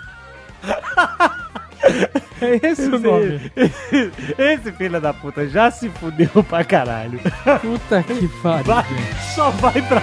[2.40, 3.52] é esse o nome.
[4.38, 7.20] Esse filho da puta já se fudeu pra caralho.
[7.60, 8.64] Puta que pariu.
[8.64, 8.84] Vai,
[9.34, 10.02] só vai pra.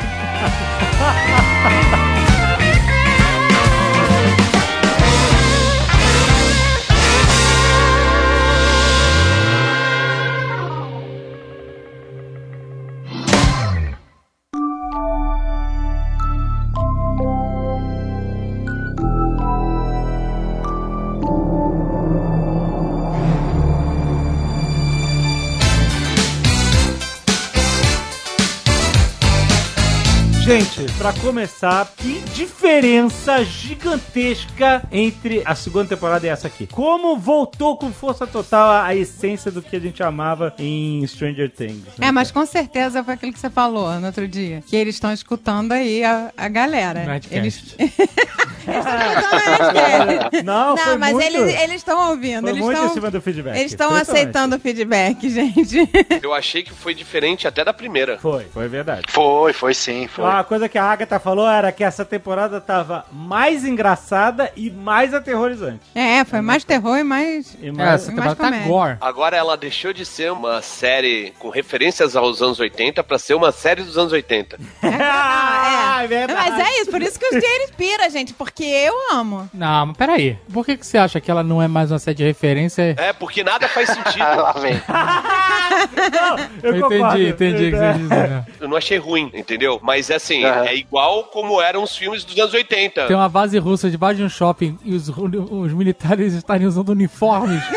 [30.52, 36.68] Gente, pra começar, que diferença gigantesca entre a segunda temporada e essa aqui.
[36.68, 41.50] Como voltou com força total a, a essência do que a gente amava em Stranger
[41.50, 41.86] Things.
[41.98, 42.08] né?
[42.10, 44.62] É, mas com certeza foi aquilo que você falou no outro dia.
[44.68, 47.04] Que eles estão escutando aí a, a galera.
[47.04, 47.36] Nerdcast.
[47.36, 47.76] Eles...
[48.68, 50.44] Nerdcast.
[50.44, 52.42] Não, foi Não, mas muito, eles eles estão ouvindo.
[52.42, 53.58] foi Eles muito em estão cima do feedback.
[53.58, 55.78] eles estão aceitando o feedback, gente.
[56.22, 58.20] Eu achei que foi diferente até da primeira.
[58.20, 59.06] Foi, foi verdade.
[59.10, 60.24] Foi, foi sim, foi.
[60.26, 65.14] Uma coisa que a Agatha falou era que essa temporada tava mais engraçada e mais
[65.14, 65.82] aterrorizante.
[65.96, 67.58] É, foi mais terror e mais.
[67.62, 68.02] E É, mais...
[68.04, 68.98] essa mais temporada tá gore.
[69.02, 73.52] Agora ela deixou de ser uma série com referências aos anos 80 pra ser uma
[73.52, 74.58] série dos anos 80.
[74.84, 76.52] Ah, é verdade.
[76.52, 79.50] Mas é isso, por isso que os gays pira, gente, porque eu amo.
[79.54, 80.38] Não, mas peraí.
[80.52, 82.96] Por que, que você acha que ela não é mais uma série de referência?
[82.98, 84.20] É, porque nada faz sentido.
[84.42, 84.74] Lá vem.
[86.64, 87.18] Eu Eu concordo.
[87.22, 88.30] entendi, entendi o que você dizer.
[88.30, 88.46] né?
[88.60, 89.80] Eu não achei ruim, entendeu?
[89.82, 90.66] Mas assim, Aham.
[90.72, 93.08] É igual como eram os filmes dos anos 80.
[93.08, 97.62] Tem uma base russa debaixo de um shopping e os, os militares estarem usando uniformes.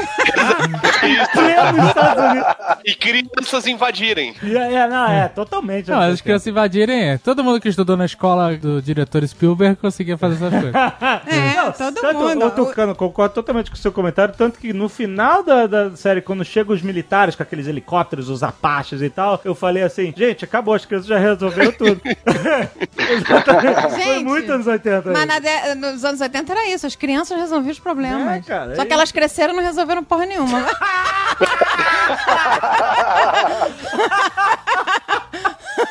[2.84, 4.34] E crianças invadirem.
[4.42, 5.90] É, é, não, é, totalmente.
[5.90, 7.10] Não, as crianças invadirem.
[7.10, 7.18] é.
[7.18, 10.74] Todo mundo que estudou na escola do diretor Spielberg conseguia fazer essas coisas.
[11.26, 12.42] É, todo Tanto, mundo.
[12.42, 16.20] Eu Tucano, concordo totalmente com o seu comentário, tanto que no final da, da série,
[16.20, 20.44] quando chegam os militares com aqueles helicópteros, os apaches e tal, eu falei assim, gente,
[20.44, 22.00] acabou, as crianças já resolveram tudo.
[22.96, 23.80] Exatamente.
[23.82, 25.10] Foi Gente, muito anos 80.
[25.10, 28.36] Mas de- nos anos 80 era isso, as crianças resolviam os problemas.
[28.36, 30.60] É, cara, Só é que elas cresceram e não resolveram porra nenhuma.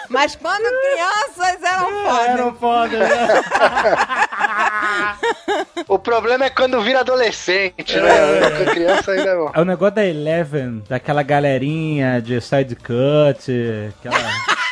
[0.10, 2.28] Mas quando crianças eram É, foda.
[2.30, 3.28] Eram foda, né?
[5.88, 8.50] O problema é quando vira adolescente, né?
[8.60, 9.52] Com criança ainda é bom.
[9.54, 13.52] É o negócio da Eleven, daquela galerinha de side cut,
[14.00, 14.63] aquela.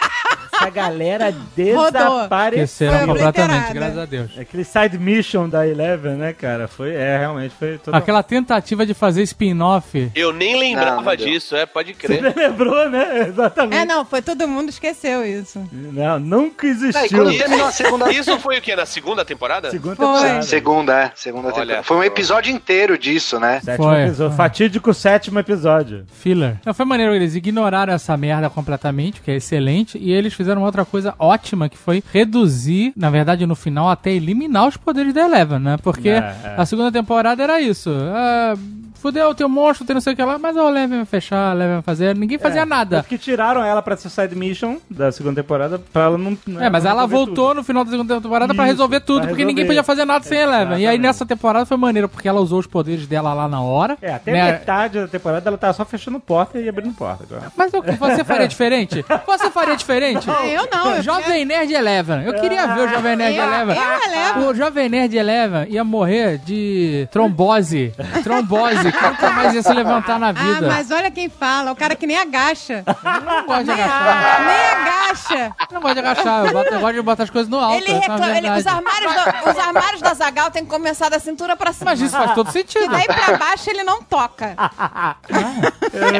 [0.61, 2.91] Essa galera desapareceu.
[2.91, 4.31] Foi completamente, graças a Deus.
[4.37, 6.67] Aquele side mission da Eleven, né, cara?
[6.67, 7.99] Foi, é, realmente foi total...
[7.99, 10.11] Aquela tentativa de fazer spin-off.
[10.13, 11.27] Eu nem lembrava Não, não deu.
[11.27, 12.35] disso, é, pode Você crer.
[12.35, 13.25] lembrou, né?
[13.29, 13.77] Exatamente.
[13.81, 15.67] É, não, foi todo mundo esqueceu isso.
[15.71, 17.17] Não, nunca existiu.
[17.23, 18.75] quando terminou a segunda Isso foi o quê?
[18.75, 19.71] Na segunda temporada?
[19.71, 20.05] Segunda Foi.
[20.05, 20.41] temporada.
[20.43, 21.11] Segunda, é.
[21.15, 21.83] Segunda Olha temporada.
[21.83, 22.05] Foi um só.
[22.05, 23.59] episódio inteiro disso, né?
[23.61, 24.03] Sétimo Foi.
[24.03, 24.37] episódio.
[24.37, 26.05] Fatídico sétimo episódio.
[26.11, 26.57] Filler.
[26.65, 30.83] Não, foi maneiro, eles ignoraram essa merda completamente, que é excelente, e eles fizeram outra
[30.85, 35.59] coisa ótima, que foi reduzir, na verdade, no final, até eliminar os poderes da Eleven,
[35.59, 35.77] né?
[35.81, 36.55] Porque É, é.
[36.57, 37.89] a segunda temporada era isso.
[38.13, 38.53] Ah,
[38.95, 41.49] fudeu, tem um monstro, tem não sei o que lá, mas a Eleven vai fechar,
[41.51, 42.97] a Eleven vai fazer, ninguém fazia nada.
[42.97, 46.37] Tanto que tiraram ela pra essa side mission da segunda temporada pra ela não.
[46.59, 47.55] É, mas ela voltou tudo.
[47.55, 50.23] no final da segunda temporada pra Isso, resolver tudo, pra porque ninguém podia fazer nada
[50.23, 50.79] sem a Eleven.
[50.79, 53.97] E aí nessa temporada foi maneiro, porque ela usou os poderes dela lá na hora.
[54.01, 54.51] É, até né?
[54.51, 57.23] metade da temporada ela tava só fechando porta e abrindo porta.
[57.23, 57.51] Agora.
[57.57, 59.03] Mas o que você faria diferente?
[59.25, 60.27] Você faria diferente?
[60.41, 62.23] Ah, eu não, eu Jovem Nerd Eleven.
[62.23, 63.75] Eu queria ver o Jovem Nerd Eu- Eleven.
[63.77, 64.43] eu Eleven.
[64.47, 67.93] O Jovem Nerd Eleven ia morrer de trombose.
[68.23, 68.91] Trombose.
[68.91, 70.67] que Nunca mais ia se levantar na Ah, vida.
[70.67, 72.83] mas olha quem fala, o cara que nem agacha.
[72.87, 74.41] Eu não gosto de agachar.
[74.45, 75.55] nem agacha.
[75.69, 76.45] Eu não gosto de agachar.
[76.45, 77.77] Eu, boto- eu gosto de botar as coisas no alto.
[77.77, 81.19] Ele é reclama, ele- os, armários do- os armários da Zagal tem que começar da
[81.19, 81.91] cintura pra cima.
[81.91, 82.87] Mas isso faz todo E sentido.
[82.89, 84.55] daí pra baixo ele não toca.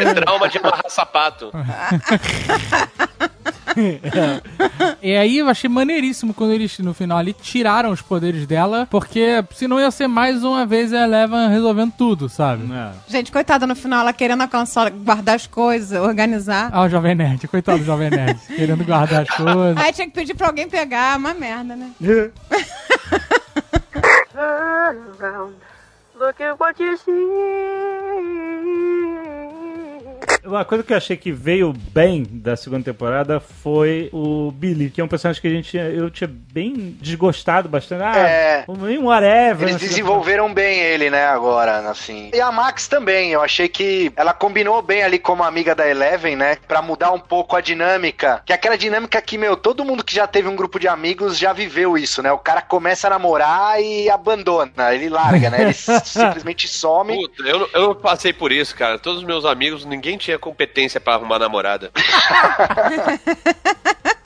[0.02, 1.52] É trauma de amarrar sapato.
[5.02, 9.44] E aí eu achei maneiríssimo quando eles, no final ali, tiraram os poderes dela, porque
[9.52, 12.72] senão ia ser mais uma vez a Eleven resolvendo tudo, sabe?
[12.72, 12.92] É.
[13.08, 16.70] Gente, coitada, no final ela querendo alcançar, guardar as coisas, organizar.
[16.72, 19.78] Ah, o Jovem Nerd, coitado do Jovem Nerd, querendo guardar as coisas.
[19.78, 21.92] Aí tinha que pedir pra alguém pegar, uma merda, né?
[30.44, 35.00] Uma coisa que eu achei que veio bem da segunda temporada foi o Billy, que
[35.00, 38.04] é um personagem que a gente eu tinha bem desgostado bastante.
[38.04, 38.66] Ah, É.
[38.68, 39.68] um whatever.
[39.70, 42.30] Eles desenvolveram bem ele, né, agora, assim.
[42.34, 46.36] E a Max também, eu achei que ela combinou bem ali como amiga da Eleven,
[46.36, 48.42] né, pra mudar um pouco a dinâmica.
[48.46, 51.38] Que é aquela dinâmica que, meu, todo mundo que já teve um grupo de amigos
[51.38, 52.32] já viveu isso, né?
[52.32, 55.62] O cara começa a namorar e abandona, ele larga, né?
[55.64, 55.74] Ele
[56.04, 57.16] simplesmente some.
[57.16, 58.98] Puta, eu, eu passei por isso, cara.
[58.98, 61.92] Todos os meus amigos, ninguém tinha competência pra arrumar namorada.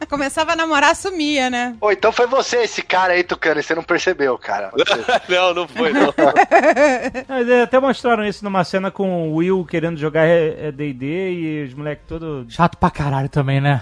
[0.10, 1.76] Começava a namorar, sumia, né?
[1.80, 4.72] Pô, então foi você esse cara aí, Tucano, e você não percebeu, cara.
[5.28, 6.14] Não, não foi, não.
[7.28, 11.32] Mas, é, até mostraram isso numa cena com o Will querendo jogar é, é, D&D
[11.32, 12.54] e os moleques todos...
[12.54, 13.82] Chato pra caralho também, né?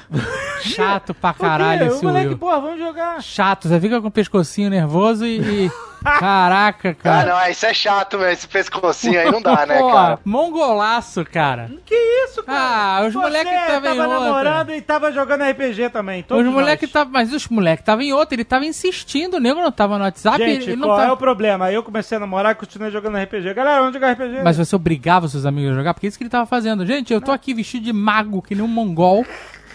[0.61, 2.37] Chato pra caralho o esse moleque, Will.
[2.37, 3.21] pô, vamos jogar.
[3.21, 5.65] Chato, você fica com o pescocinho nervoso e.
[5.65, 5.71] e-
[6.03, 7.33] Caraca, Ah, cara.
[7.45, 10.19] não, isso é chato mesmo, esse pescocinho aí não dá, né, Pô, cara?
[10.25, 11.71] Mongolaço, cara.
[11.85, 12.59] Que isso, cara?
[13.03, 14.19] Ah, os moleques estavam em tava outra.
[14.25, 16.23] namorando e tava jogando RPG também.
[16.23, 17.13] todos Os moleques estavam.
[17.13, 20.37] Mas os moleques estavam em outra, ele tava insistindo, o nego não tava no WhatsApp,
[20.37, 21.09] Gente, ele não qual tava.
[21.09, 21.65] é o problema?
[21.65, 23.53] Aí eu comecei a namorar e continuei jogando RPG.
[23.53, 24.41] Galera, vamos jogar RPG.
[24.43, 25.93] Mas você obrigava seus amigos a jogar?
[25.93, 26.85] Porque é isso que ele tava fazendo.
[26.85, 29.25] Gente, eu tô aqui vestido de mago, que nem um mongol.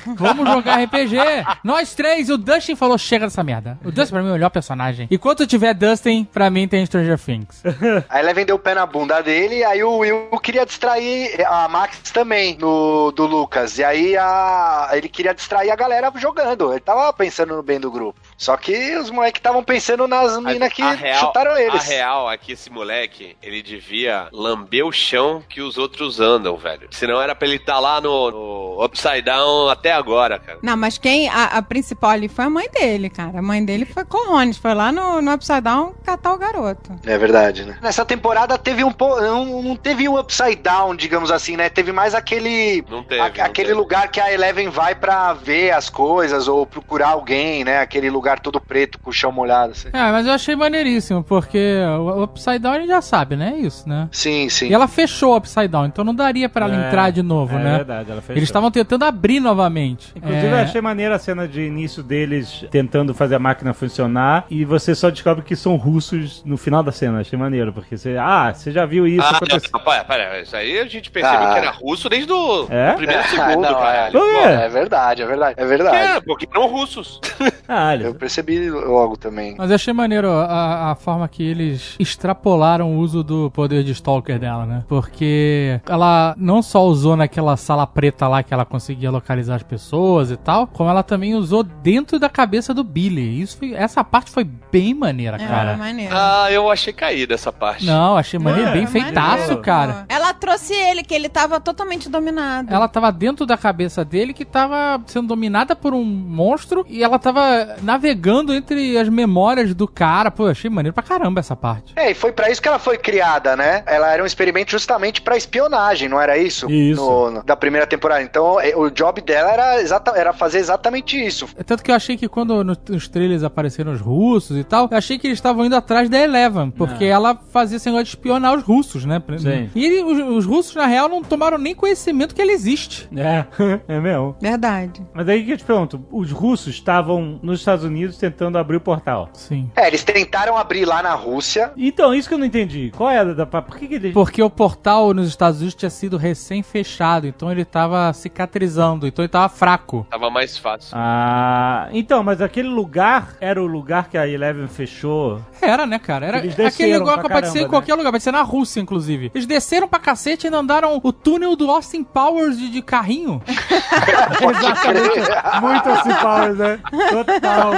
[0.07, 1.17] Vamos jogar RPG.
[1.65, 3.79] Nós três, o Dustin falou: chega dessa merda.
[3.85, 5.07] O Dustin pra mim é o melhor personagem.
[5.11, 7.63] E quando tiver Dustin, pra mim tem Stranger Things.
[8.09, 11.99] A Eleven deu o pé na bunda dele, aí o Will queria distrair a Max
[12.11, 13.79] também, no, do Lucas.
[13.79, 16.71] E aí a, ele queria distrair a galera jogando.
[16.73, 18.19] Ele tava pensando no bem do grupo.
[18.37, 21.85] Só que os moleques estavam pensando nas minas que a real, chutaram A eles.
[21.85, 26.89] real é que esse moleque, ele devia lamber o chão que os outros andam, velho.
[26.91, 30.59] Senão era pra ele estar lá no, no Upside Down até agora, cara.
[30.63, 33.39] Não, mas quem, a, a principal ali foi a mãe dele, cara.
[33.39, 36.93] A mãe dele foi Corrones, foi lá no, no Upside Down catar o garoto.
[37.05, 37.77] É verdade, né?
[37.83, 41.69] Nessa temporada teve um po- não, não teve um upside down, digamos assim, né?
[41.69, 43.75] Teve mais aquele Não teve, a- não aquele teve.
[43.75, 47.81] lugar que a Eleven vai pra ver as coisas ou procurar alguém, né?
[47.81, 49.73] Aquele lugar todo preto com o chão molhado.
[49.73, 49.89] Assim.
[49.93, 51.59] É, mas eu achei maneiríssimo, porque
[52.01, 53.55] o Upside Down a gente já sabe, né?
[53.57, 54.09] É isso, né?
[54.13, 54.69] Sim, sim.
[54.69, 57.55] E ela fechou o Upside Down, então não daria pra ela É, entrar de novo,
[57.57, 57.77] é né?
[57.77, 58.37] verdade, ela fechou.
[58.37, 59.78] Eles estavam tentando abrir novamente.
[59.87, 64.45] Inclusive, É, eu achei maneira a cena de início deles tentando fazer a máquina funcionar
[64.51, 67.21] e você só descobre que são russos no final da cena.
[67.21, 68.17] Achei maneiro, porque você.
[68.19, 69.69] Ah, você já viu isso ah, acontecer.
[69.73, 71.53] não, pera, pera, isso aí a gente percebeu Ah.
[71.53, 72.93] que era russo desde o É?
[72.95, 74.19] primeiro segundo, não, quê?
[74.19, 75.55] É, é verdade, é verdade.
[75.59, 75.97] É verdade.
[75.97, 77.21] É, porque eram russos.
[77.71, 79.55] Ah, Eu percebi logo também.
[79.59, 83.93] Mas eu achei maneiro a, a forma que eles extrapolaram o uso do poder de
[83.93, 84.85] Stalker dela, né?
[84.89, 90.31] Porque ela não só usou naquela sala preta lá que ela conseguia localizar as pessoas
[90.31, 93.41] e tal, como ela também usou dentro da cabeça do Billy.
[93.41, 95.77] Isso foi- essa parte foi bem maneira, É, cara.
[95.77, 96.13] maneiro.
[96.17, 97.87] Ah, eu achei caída essa parte.
[97.87, 99.63] Não, achei maneiro, É, bem é feitaço, maneiro.
[99.63, 100.05] cara.
[100.09, 102.73] Ela trouxe ele, que ele tava totalmente dominado.
[102.73, 107.19] Ela tava dentro da cabeça dele que tava sendo dominada por um monstro e ela
[107.19, 110.31] tava navegando entre as memórias do cara.
[110.31, 111.93] Pô, achei maneiro pra caramba essa parte.
[111.97, 113.83] É, e foi pra isso que ela foi criada, né?
[113.87, 116.71] Ela era um experimento justamente pra espionagem, não era isso?
[116.71, 117.01] Isso.
[117.01, 118.23] No- no- da primeira temporada.
[118.23, 121.47] Então, é, o job dela era, exata, era fazer exatamente isso.
[121.67, 124.97] Tanto que eu achei que quando no- nos trailers apareceram os russos e tal, eu
[124.97, 128.57] achei que eles estavam indo atrás da Eleven, porque ela fazia esse negócio de espionar
[128.57, 129.23] os russos, né?
[129.39, 129.71] Sim.
[129.75, 133.09] E ele- os, os russos, na real, não tomaram nem conhecimento que ele existe.
[133.17, 133.45] É,
[133.89, 134.37] é mesmo.
[134.41, 135.03] Verdade.
[135.13, 138.81] Mas aí que eu te pergunto, os russos estavam nos Estados Unidos tentando abrir o
[138.81, 139.29] portal.
[139.33, 139.71] Sim.
[139.77, 141.73] É, eles tentaram abrir lá na Rússia.
[141.77, 142.93] Então, isso que eu não entendi.
[142.97, 143.47] Qual é a da...
[143.47, 144.13] Por que que eles...
[144.15, 149.29] Porque o portal nos Estados Unidos tinha sido recém-fechado, então ele tava cicatrizando, então ele
[149.29, 150.07] tava fraco.
[150.11, 150.97] Tava mais fácil.
[150.97, 155.41] Ah, então, mas aquele lugar era o lugar que a Eleven fechou.
[155.61, 156.27] Era, né, cara?
[156.27, 158.81] Era Eles aquele pra que pode ser em caramba, qualquer lugar, pode ser na Rússia,
[158.81, 159.31] inclusive.
[159.35, 163.43] Eles desceram pra cacete e ainda andaram o túnel do Austin Powers de, de carrinho.
[163.49, 165.31] Exatamente.
[165.61, 166.79] Muito assim, Powers, né?
[167.11, 167.73] Total.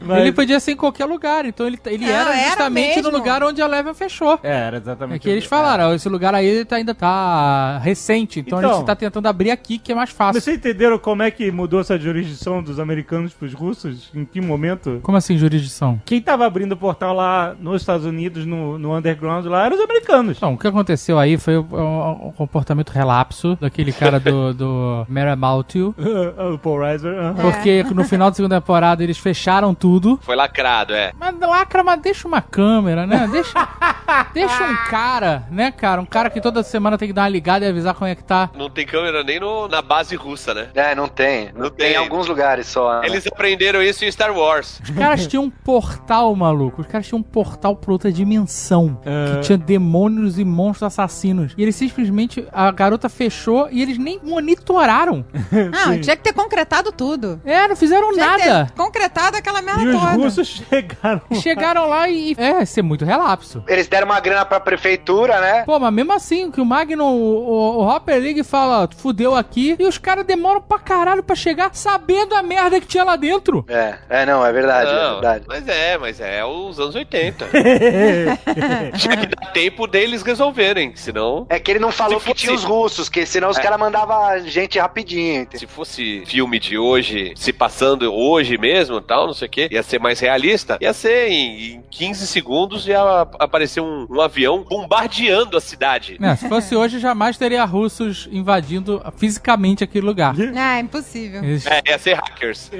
[0.00, 3.10] Mas- Ele podia ser em qualquer lugar, então ele, ele Não, era era justamente no
[3.10, 4.38] lugar onde a Eleven fechou.
[4.42, 5.16] É, era exatamente.
[5.16, 8.70] É que eles falaram, ó, esse lugar aí tá- ainda tá recente, então, Então.
[8.70, 10.40] a gente tá tentando abrir aqui que é mais fácil.
[10.40, 14.10] Vocês entenderam como é que mudou essa jurisdição dos americanos pros russos?
[14.14, 15.00] Em que momento?
[15.02, 16.00] Como assim, jurisdição?
[16.04, 19.82] Quem tava abrindo o portal lá nos Estados Unidos, no, no underground lá, eram os
[19.82, 20.36] americanos.
[20.36, 25.06] Então, o que aconteceu aí foi o, o- o comportamento relapso daquele cara do, do
[25.08, 25.94] Maramaltu.
[26.54, 27.12] o Paul Reiser.
[27.12, 27.34] aham.
[27.34, 30.18] Porque no final da segunda temporada eles fecharam tudo.
[30.22, 31.12] Foi lacrado, é.
[31.18, 33.28] Mas lacra, mas deixa uma câmera, né?
[33.30, 33.68] Deixa,
[34.34, 36.00] deixa um cara, né, cara?
[36.00, 38.24] Um cara que toda semana tem que dar uma ligada e avisar como é que
[38.24, 38.50] tá.
[38.56, 40.68] Não tem câmera nem no- na base russa, né?
[40.74, 41.50] É, não tem.
[41.54, 41.86] Não tem.
[41.88, 41.92] tem.
[41.92, 43.00] em alguns lugares só.
[43.00, 43.06] né?
[43.06, 44.80] Eles aprenderam isso em Star Wars.
[44.82, 46.80] Os caras tinham um portal, maluco.
[46.82, 48.98] Os caras tinham um portal pra outra dimensão.
[49.04, 49.34] É.
[49.36, 51.54] Que tinha demônios e monstros assassinos.
[51.56, 52.46] E eles simplesmente.
[52.52, 55.24] A garota fechou e eles nem monitoraram.
[55.52, 57.40] Não, tinha que ter concretado tudo.
[57.44, 58.66] É, não fizeram Tinha que nada.
[58.66, 60.12] ter concretado aquela merda E os toda.
[60.12, 61.20] russos chegaram.
[61.34, 62.34] Chegaram lá e.
[62.38, 63.62] É, ser muito relapso.
[63.68, 65.62] Eles deram uma grana pra prefeitura, né?
[65.64, 69.34] Pô, mas mesmo assim, que o Magnum, o, o, o Hopper liga e fala, fudeu
[69.34, 73.16] aqui, e os caras demoram pra caralho pra chegar sabendo a merda que tinha lá
[73.16, 73.64] dentro.
[73.68, 75.44] É, é, não, é verdade, é Não, verdade.
[75.48, 77.46] mas é, mas é os anos 80.
[78.98, 81.46] Tinha que dar tempo deles resolverem, senão...
[81.48, 83.62] É que ele não falou Se que fosse- tinha os russos, que senão os É.
[83.62, 85.42] caras mandavam gente rapidinho.
[85.42, 85.60] entendeu?
[85.60, 89.82] Se fosse filme de hoje, se passando hoje mesmo tal, não sei o que, ia
[89.82, 93.00] ser mais realista, ia ser em, em 15 segundos ia
[93.38, 96.18] aparecer um, um avião bombardeando a cidade.
[96.20, 100.34] É, se fosse hoje, jamais teria russos invadindo fisicamente aquele lugar.
[100.56, 101.42] Ah, impossível.
[101.44, 102.70] Eles- É, ia ser hackers.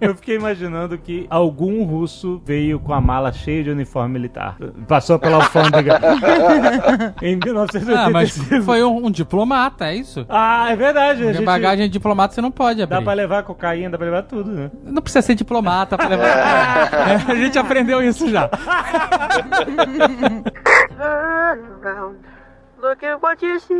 [0.00, 4.56] Eu fiquei imaginando que algum russo veio com a mala cheia de uniforme militar.
[4.86, 6.00] Passou pela alfândega.
[7.22, 7.94] em 1985.
[7.96, 10.26] Ah, mas foi um, um diplomata, é isso?
[10.28, 11.26] Ah, é verdade.
[11.26, 11.44] A gente...
[11.44, 12.96] bagagem de diplomata você não pode abrir.
[12.96, 14.70] Dá pra levar cocaína, dá pra levar tudo, né?
[14.84, 16.26] Não precisa ser diplomata pra levar.
[16.26, 18.48] É, a gente aprendeu isso já.
[22.84, 23.74] Look at what you see.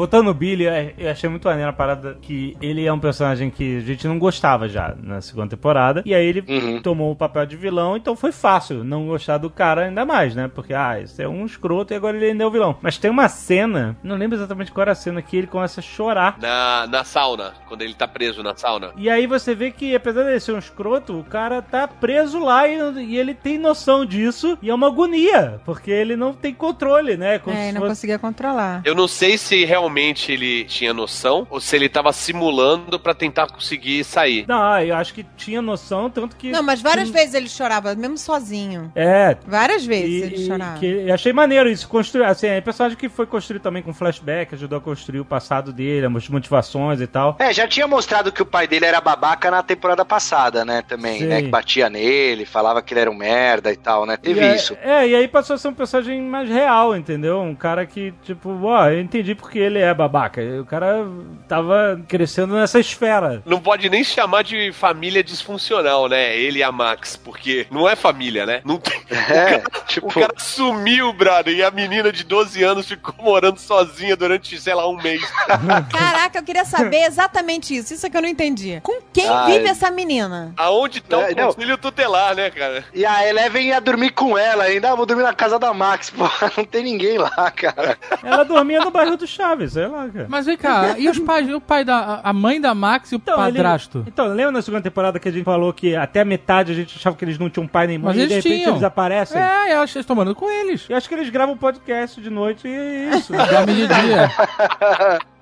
[0.00, 0.64] Voltando no Billy,
[0.96, 4.18] eu achei muito maneiro a parada que ele é um personagem que a gente não
[4.18, 6.02] gostava já na segunda temporada.
[6.06, 6.80] E aí ele Uhum.
[6.80, 10.48] tomou o papel de vilão, então foi fácil não gostar do cara ainda mais, né?
[10.54, 12.78] Porque, ah, esse é um escroto e agora ele ainda é o vilão.
[12.80, 15.82] Mas tem uma cena, não lembro exatamente qual era a cena, que ele começa a
[15.82, 16.38] chorar.
[16.40, 18.92] Na, na sauna, quando ele tá preso na sauna.
[18.96, 22.66] E aí você vê que, apesar dele ser um escroto, o cara tá preso lá
[22.66, 24.56] e, e ele tem noção disso.
[24.62, 27.38] E é uma agonia, porque ele não tem controle, né?
[27.38, 28.80] Como É, se não fosse- conseguia controlar.
[28.82, 33.46] Eu não sei se realmente ele tinha noção ou se ele tava simulando pra tentar
[33.48, 34.44] conseguir sair.
[34.48, 36.50] Não, eu acho que tinha noção, tanto que.
[36.50, 38.90] Não, mas várias que- vezes ele chorava, mesmo sozinho.
[38.94, 39.36] É.
[39.46, 40.78] Várias vezes E, ele e chorava.
[40.78, 44.54] que eu achei maneiro isso, construir, assim, é personagem que foi construído também com flashback,
[44.54, 47.36] ajudou a construir o passado dele, as motivações e tal.
[47.38, 50.82] É, já tinha mostrado que o pai dele era babaca na temporada passada, né?
[50.82, 51.26] Também, Sim.
[51.26, 51.42] né?
[51.42, 54.16] Que batia nele, falava que ele era um merda e tal, né?
[54.16, 54.76] Teve E é- isso.
[54.82, 57.40] É, e aí passou a ser um personagem mais real, entendeu?
[57.40, 60.40] Um cara que, tipo, ó, eu entendi porque ele é babaca.
[60.60, 61.06] O cara
[61.48, 63.42] tava crescendo nessa esfera.
[63.46, 66.36] Não pode nem chamar de família disfuncional, né?
[66.36, 68.60] Ele e a Max, porque não é família, né?
[68.64, 69.00] Não tem...
[69.10, 73.14] É, o, cara, tipo- o cara sumiu, brother, e a menina de 12 anos ficou
[73.18, 75.22] morando sozinha durante, sei lá, um mês.
[75.90, 77.94] Caraca, eu queria saber exatamente isso.
[77.94, 78.80] Isso é que eu não entendi.
[78.82, 80.52] Com quem Ah, vive essa menina?
[80.56, 81.46] Aonde tá É, o não.
[81.52, 82.84] conselho tutelar, né, cara?
[82.94, 84.92] E a Eleven ia dormir com ela ainda.
[84.92, 86.10] Ah, vou dormir na casa da Max.
[86.20, 86.24] Pô,
[86.56, 87.98] não tem ninguém lá, cara.
[88.22, 90.26] Ela dormia no bairro do Chaves, sei lá, cara.
[90.28, 92.20] Mas vem cá, e os pais, o pai da.
[92.22, 94.04] A mãe da Max e o Então, ele- padrasto?
[94.06, 96.96] Então, lembra na segunda temporada que a gente falou que até a metade a gente
[96.96, 98.72] achava que eles não tinham pai nem mãe Mas e de eles repente tinham.
[98.72, 99.40] eles aparecem?
[99.40, 100.86] É, elas estão morando com eles.
[100.88, 103.32] Eu acho que eles gravam podcast de noite e é isso.
[103.50, 104.30] Dorme de dia.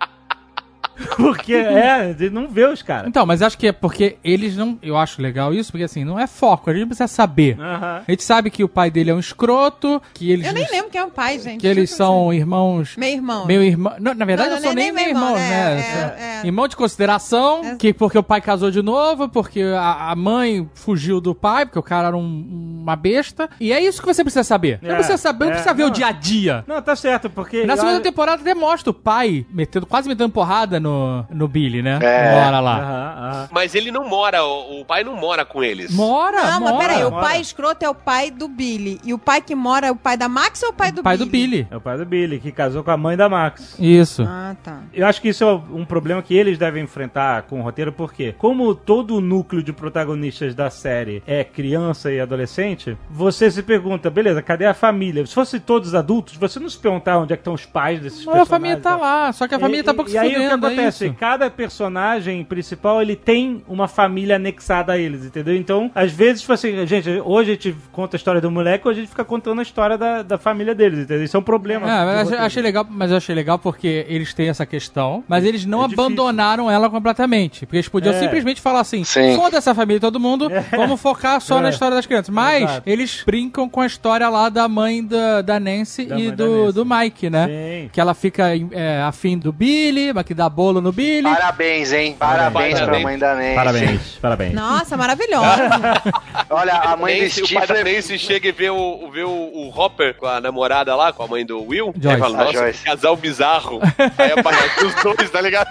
[1.17, 3.07] Porque, é, de não vê os caras.
[3.09, 4.79] Então, mas acho que é porque eles não.
[4.83, 7.57] Eu acho legal isso, porque assim, não é foco, a gente precisa saber.
[7.61, 10.47] A gente sabe que o pai dele é um escroto, que eles.
[10.47, 11.61] Eu nem lembro quem é o pai, gente.
[11.61, 12.97] Que eles são irmãos.
[12.97, 13.47] Meio irmão.
[13.47, 13.95] Meu irmão.
[14.01, 15.81] Não, na verdade, Não, não, são nem- nem, nem meio meu irmãos, irmão, né?
[15.81, 16.47] é, é, é.
[16.47, 17.77] Irmão de consideração, É.
[17.77, 21.79] que porque o pai casou de novo, porque a, a mãe fugiu do pai, porque
[21.79, 23.49] o cara era um- uma besta.
[23.61, 24.79] E é isso que você precisa saber.
[24.83, 25.91] não É, precisa saber, não é, precisa ver não.
[25.91, 26.65] o dia a dia.
[26.67, 27.65] Não, tá certo, porque.
[27.65, 30.88] Na eu- segunda temporada demonstra o pai metendo, quase metendo porrada no,
[31.31, 31.99] no Billy, né?
[32.03, 32.35] É.
[32.35, 33.49] Uma hora lá.
[33.51, 35.95] Mas ele não mora, o, o pai não mora com eles.
[35.95, 36.75] Mora, Não, mora.
[36.75, 37.23] mas peraí, o mora.
[37.27, 39.01] pai escroto é o pai do Billy.
[39.05, 41.17] E o pai que mora é o pai da Max ou o pai do pai
[41.17, 41.29] Billy?
[41.29, 41.67] do Billy.
[41.71, 43.77] É o pai do Billy, que casou com a mãe da Max.
[43.79, 44.23] Isso.
[44.27, 44.81] Ah, tá.
[44.93, 48.33] Eu acho que isso é um problema que eles devem enfrentar com o roteiro, porque
[48.39, 54.11] como todo o núcleo de protagonistas da série é criança e adolescente, você se pergunta,
[54.11, 55.25] beleza, cadê a família?
[55.27, 58.25] Se fosse todos adultos, você não se perguntar onde é que estão os pais desses
[58.25, 58.49] Mas personagens.
[58.49, 58.97] a família tá tá?
[58.97, 60.67] lá, só que a família tá E- pouco e, se e aí o que fudendo,
[60.67, 61.07] é acontece?
[61.07, 61.15] isso.
[61.19, 65.55] Cada personagem principal ele tem uma família anexada a eles, entendeu?
[65.57, 68.99] Então, às vezes, tipo assim, gente, hoje a gente conta a história do moleque, hoje
[68.99, 71.25] a gente fica contando a história da, da família deles, entendeu?
[71.25, 71.87] Isso é um problema.
[71.87, 75.45] É, mas achei, achei legal, mas eu achei legal porque eles têm essa questão, mas
[75.45, 76.05] eles não É difícil.
[76.05, 77.67] abandonaram ela completamente.
[77.67, 78.19] Porque eles podiam É.
[78.21, 79.37] simplesmente falar assim: Sim.
[79.37, 81.63] foda essa família e todo mundo, vamos focar só É.
[81.63, 82.29] na história das crianças.
[82.35, 82.83] Mas Exato.
[82.89, 86.73] eles brincam com a história lá da mãe da, da Nancy Da e do, Nancy.
[86.75, 87.47] do Mike, né?
[87.47, 87.91] Sim.
[87.93, 91.23] Que ela fica é, afim do Billy, mas que dá bolo no Billy.
[91.23, 92.17] Parabéns, hein?
[92.19, 93.03] Parabéns, pra Parabéns.
[93.03, 93.55] mãe da Nancy.
[93.55, 94.55] Parabéns, parabéns.
[94.55, 95.71] Nossa, maravilhosa.
[96.51, 97.97] Olha, a mãe do Nancy, o pai da Stifler...
[97.97, 101.27] Nancy chega e vê o, vê o, o Hopper com a namorada lá, com a
[101.27, 101.95] mãe do Will.
[101.99, 102.09] Joyce.
[102.09, 102.79] Aí fala, nossa, Joyce.
[102.79, 103.81] que casal bizarro.
[104.19, 105.71] Aí aparece os dois, tá ligado?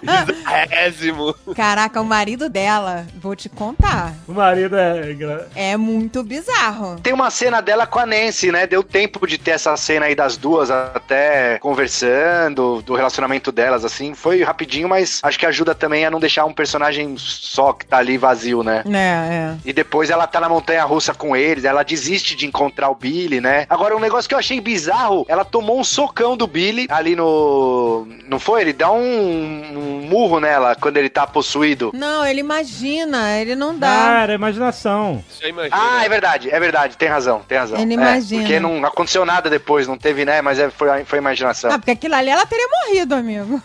[0.00, 1.34] Bizarrésimo.
[1.54, 5.16] Caraca, o marido dela, vou te contar, O marido é.
[5.54, 6.96] é muito bizarro.
[7.02, 8.66] Tem uma cena dela com a Nancy, né?
[8.66, 13.21] Deu tempo de ter essa cena aí das duas até conversando, do relacionamento
[13.52, 14.14] delas, assim.
[14.14, 17.98] Foi rapidinho, mas acho que ajuda também a não deixar um personagem só que tá
[17.98, 18.82] ali vazio, né?
[18.86, 19.56] É, é.
[19.64, 23.40] E depois ela tá na montanha russa com eles, ela desiste de encontrar o Billy,
[23.40, 23.66] né?
[23.68, 28.06] Agora, um negócio que eu achei bizarro, ela tomou um socão do Billy ali no.
[28.28, 28.62] Não foi?
[28.62, 31.90] Ele dá um, um murro nela quando ele tá possuído.
[31.94, 33.88] Não, ele imagina, ele não dá.
[33.88, 35.22] Cara, imaginação.
[35.28, 35.76] Você imagina.
[35.76, 37.78] Ah, é verdade, é verdade, tem razão, tem razão.
[37.78, 38.42] Ele É, imagina.
[38.42, 40.40] Porque não aconteceu nada depois, não teve, né?
[40.42, 41.70] Mas é, foi, foi imaginação.
[41.70, 43.60] Ah, porque aquilo ali ela teria morrido, amigo.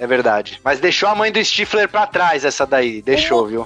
[0.00, 0.60] É verdade.
[0.64, 3.02] Mas deixou a mãe do Stifler pra trás, essa daí.
[3.02, 3.64] Deixou, viu?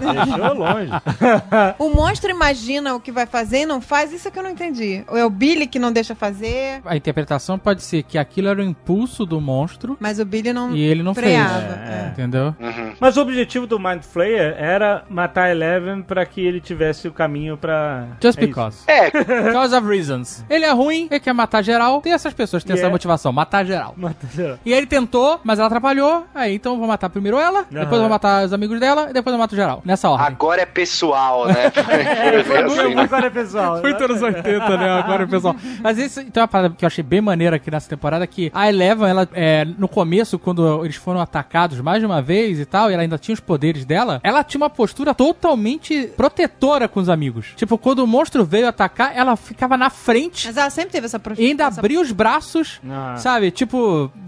[0.00, 0.90] Deixou longe.
[1.78, 4.50] O monstro imagina o que vai fazer e não faz, isso é que eu não
[4.50, 5.04] entendi.
[5.08, 8.60] Ou é o Billy que não deixa fazer, A interpretação pode ser que aquilo era
[8.60, 11.60] o impulso do monstro mas o Billy não e ele não freava.
[11.60, 11.88] fez.
[11.88, 12.08] É.
[12.12, 12.54] Entendeu?
[12.60, 12.92] Uhum.
[13.00, 17.56] Mas o objetivo do Mind Flayer era matar Eleven pra que ele tivesse o caminho
[17.56, 18.06] pra.
[18.22, 18.48] Just é isso.
[18.48, 18.78] because.
[18.86, 19.10] É,
[19.46, 20.44] Because of reasons.
[20.48, 22.00] Ele é ruim, ele quer matar geral.
[22.00, 22.92] Tem essas pessoas que têm essa Yeah.
[22.92, 23.85] motivação, matar geral.
[23.96, 24.58] Matar geral.
[24.64, 26.26] E aí ele tentou, mas ela atrapalhou.
[26.34, 29.12] Aí então eu vou matar primeiro ela, depois eu vou matar os amigos dela e
[29.12, 29.82] depois eu mato geral.
[29.84, 30.26] Nessa ordem.
[30.26, 31.54] agora é pessoal, né?
[32.16, 33.02] É, foi assim, muito né?
[33.02, 33.80] agora, pessoal.
[33.80, 34.90] Foi anos 80, né?
[34.90, 35.56] Agora, pessoal.
[35.80, 38.68] Mas isso tem uma parada que eu achei bem maneira aqui nessa temporada, que a
[38.68, 42.90] Eleven, ela, é, no começo, quando eles foram atacados mais de uma vez e tal,
[42.90, 47.08] e ela ainda tinha os poderes dela, ela tinha uma postura totalmente protetora com os
[47.08, 47.52] amigos.
[47.56, 51.20] Tipo, quando o monstro veio atacar, ela ficava na frente Mas ela sempre teve essa
[51.38, 53.16] e ainda essa- abria os braços, Ah.
[53.16, 53.50] sabe?
[53.50, 53.75] Tipo,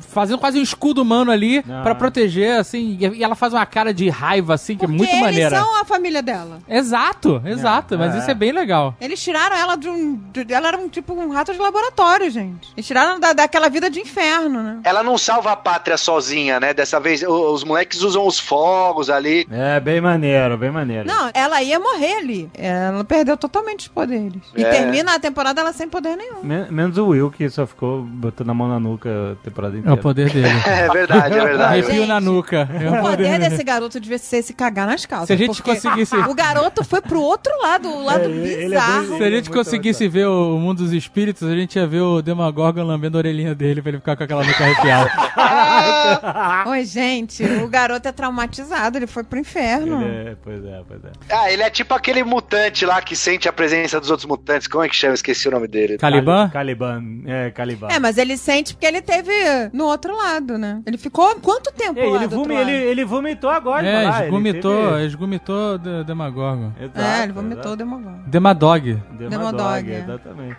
[0.01, 1.83] fazendo quase um escudo humano ali Ah.
[1.83, 2.97] pra proteger, assim.
[3.01, 5.57] E e ela faz uma cara de raiva, assim, que é Porque muito eles maneira.
[5.59, 6.59] são a família dela.
[6.69, 7.99] Exato, exato.
[7.99, 8.19] mas é.
[8.19, 8.95] isso é bem legal.
[9.01, 10.15] Eles tiraram ela de um.
[10.33, 12.69] de- ela era um tipo um rato de laboratório, gente.
[12.77, 14.81] Eles tiraram da, daquela vida de inferno, né?
[14.85, 16.75] Ela não salva a pátria sozinha, né?
[16.75, 19.47] Dessa vez o- os moleques usam os fogos ali.
[19.51, 21.07] É, bem maneiro, bem maneiro.
[21.09, 22.51] Não, ela ia morrer ali.
[22.55, 24.43] Ela perdeu totalmente os poderes.
[24.57, 24.71] E É.
[24.71, 26.43] termina a temporada ela sem poder nenhum.
[26.43, 29.81] Men- menos o Will, que só ficou botando a mão na nuca temporada É o
[29.81, 29.97] inteira.
[30.03, 30.49] poder dele.
[30.67, 31.63] É verdade, é verdade.
[31.83, 32.69] Arrepio na nuca.
[32.81, 35.29] É O poder desse garoto devia ser se cagar nas calças.
[35.29, 39.09] Se a gente conseguisse- O garoto foi pro outro lado, o lado ele é bizarro.
[39.09, 42.01] bem- Se a gente Muito conseguisse ver o mundo dos espíritos, a gente ia ver
[42.01, 45.11] o Demogorgon lambendo a orelhinha dele pra ele ficar com aquela nuca arrepiada.
[46.71, 50.03] Oi, gente, o garoto é traumatizado, ele foi pro inferno.
[50.05, 51.11] É, pois é, pois é.
[51.31, 54.67] Ah, ele é tipo aquele mutante lá que sente a presença dos outros mutantes.
[54.69, 55.15] Como é que chama?
[55.15, 55.99] Esqueci o nome dele.
[55.99, 56.49] Caliban?
[56.51, 57.03] Caliban.
[57.27, 57.89] É, Caliban.
[57.91, 59.33] É, mas ele sente porque ele teve
[59.73, 60.81] no outro lado, né?
[60.87, 62.71] Ele ficou quanto tempo lá ele, vumi- ele, lado?
[62.71, 63.87] ele vomitou agora.
[63.87, 66.73] É, lá, ele esgumitou, teve- esgumitou o Demogorgon.
[66.81, 67.77] Exato, É, ele vomitou o.
[67.77, 68.19] Demogorgon.
[68.27, 68.95] Demadog.
[69.11, 69.99] Demodog, Demodog, é.
[69.99, 70.57] exatamente.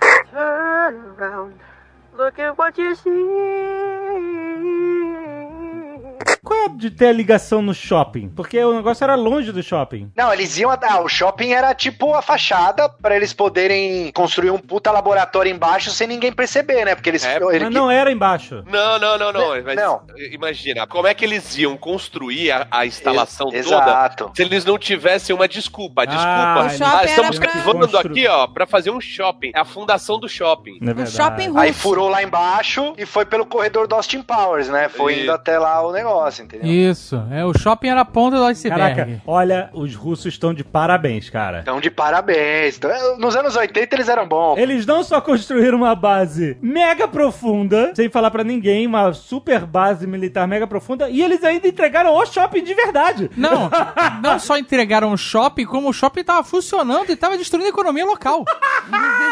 [6.43, 8.30] Qual é de ter a ligação no shopping?
[8.30, 10.11] Porque o negócio era longe do shopping.
[10.15, 10.70] Não, eles iam.
[10.72, 15.89] Ah, o shopping era tipo a fachada pra eles poderem construir um puta laboratório embaixo
[15.91, 16.95] sem ninguém perceber, né?
[16.95, 17.24] Porque eles.
[17.26, 18.63] É, ele- Mas não era embaixo.
[18.67, 19.63] Não, não, não, não.
[19.63, 20.01] Mas Não.
[20.32, 24.32] Imagina, como é que eles iam construir a, a instalação Ex- toda Exato.
[24.36, 26.05] se eles não tivessem uma desculpa?
[26.05, 26.30] Desculpa.
[26.30, 29.51] Ah, shopping estamos pra- cavando Constru- aqui, ó, pra fazer um shopping.
[29.53, 30.80] É a fundação do shopping.
[30.82, 31.59] É Um shopping russo.
[31.59, 34.89] Aí furou lá embaixo e foi pelo corredor do Austin Powers, né?
[34.89, 36.09] Foi E- indo até lá o negócio,
[36.43, 36.68] entendeu?
[36.68, 37.22] Isso.
[37.32, 38.95] É, o shopping era a ponta do iceberg.
[38.95, 41.60] Caraca, olha, os russos estão de parabéns, cara.
[41.62, 42.78] Então, de parabéns.
[42.78, 44.57] Então, nos anos 80 eles eram bons.
[44.57, 50.05] Eles não só construíram uma base mega profunda, sem falar pra ninguém, uma super base
[50.07, 53.30] militar mega profunda, e eles ainda entregaram o shopping de verdade.
[53.36, 53.70] Não,
[54.22, 58.05] não só entregaram o shopping, como o shopping tava funcionando e tava destruindo a economia
[58.05, 58.45] local.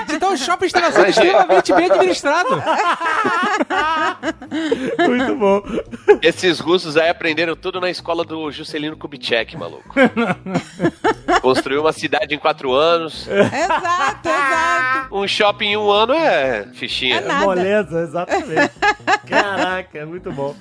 [0.10, 2.50] Então o shopping estava sendo extremamente bem administrado.
[5.08, 5.62] Muito bom.
[6.22, 9.96] Esses russos aí aprenderam tudo na escola do Juscelino Kubitschek, maluco.
[11.42, 13.28] Construiu uma cidade em quatro anos.
[13.28, 15.16] Exato, exato.
[15.16, 17.18] Um shopping em um ano é fichinha.
[17.18, 17.46] É nada.
[17.46, 18.72] Moleza, exatamente.
[19.28, 20.56] Caraca, muito bom.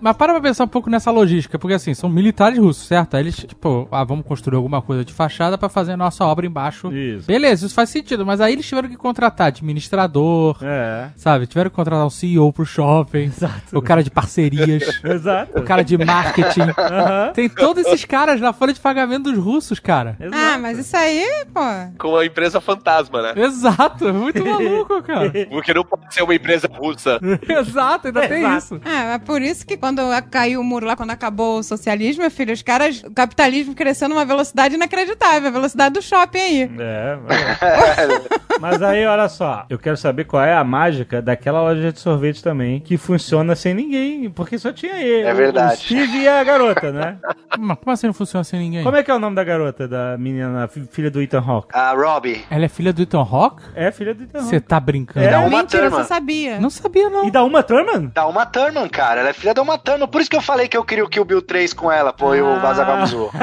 [0.00, 3.14] Mas para pra pensar um pouco nessa logística, porque assim, são militares russos, certo?
[3.14, 6.46] Aí eles, tipo, ah, vamos construir alguma coisa de fachada pra fazer a nossa obra
[6.46, 6.92] embaixo.
[6.92, 7.26] Isso.
[7.26, 11.10] Beleza, isso faz sentido, mas aí eles tiveram que contratar administrador, É.
[11.16, 11.46] sabe?
[11.46, 13.30] Tiveram que contratar um CEO pro shopping,
[13.72, 15.33] o cara de parcerias, Exato.
[15.54, 16.60] O cara de marketing.
[16.78, 17.32] Aham.
[17.34, 20.16] Tem todos esses caras na folha de pagamento dos russos, cara.
[20.20, 20.36] Exato.
[20.42, 21.60] Ah, mas isso aí, pô.
[21.98, 23.32] Com a empresa fantasma, né?
[23.36, 25.32] Exato, é muito maluco, cara.
[25.50, 27.18] Porque não pode ser uma empresa russa.
[27.48, 28.56] Exato, ainda tem Exato.
[28.58, 28.80] isso.
[28.84, 32.30] Ah, é por isso que quando caiu o muro lá, quando acabou o socialismo, meu
[32.30, 36.70] filho, os caras, o capitalismo crescendo numa velocidade inacreditável, a velocidade do shopping aí.
[36.78, 41.92] É, mas- mas aí, olha só, eu quero saber qual é a mágica daquela loja
[41.92, 45.13] de sorvete também, que funciona sem ninguém, porque só tinha ele.
[45.22, 45.74] É verdade.
[45.74, 47.18] O Steve e a garota, né?
[47.58, 48.82] Mas como assim não funciona sem ninguém?
[48.84, 51.68] Como é que é o nome da garota, da menina, fi- filha do Ethan Hawke?
[51.72, 52.44] A Robbie.
[52.50, 53.62] Ela é filha do Ethan Hawke?
[53.74, 54.66] É, filha do Ethan Você Hawke.
[54.68, 55.26] tá brincando?
[55.26, 55.30] É.
[55.30, 56.02] Da Uma Mentira, Thurman.
[56.02, 56.60] você sabia.
[56.60, 57.24] Não sabia, não.
[57.26, 58.06] E da Uma Thurman?
[58.14, 59.20] Da Uma Thurman, cara.
[59.20, 60.08] Ela é filha da Uma Thurman.
[60.08, 62.34] Por isso que eu falei que eu queria o Kill Bill 3 com ela, pô,
[62.34, 63.30] e o Vazagal zoou.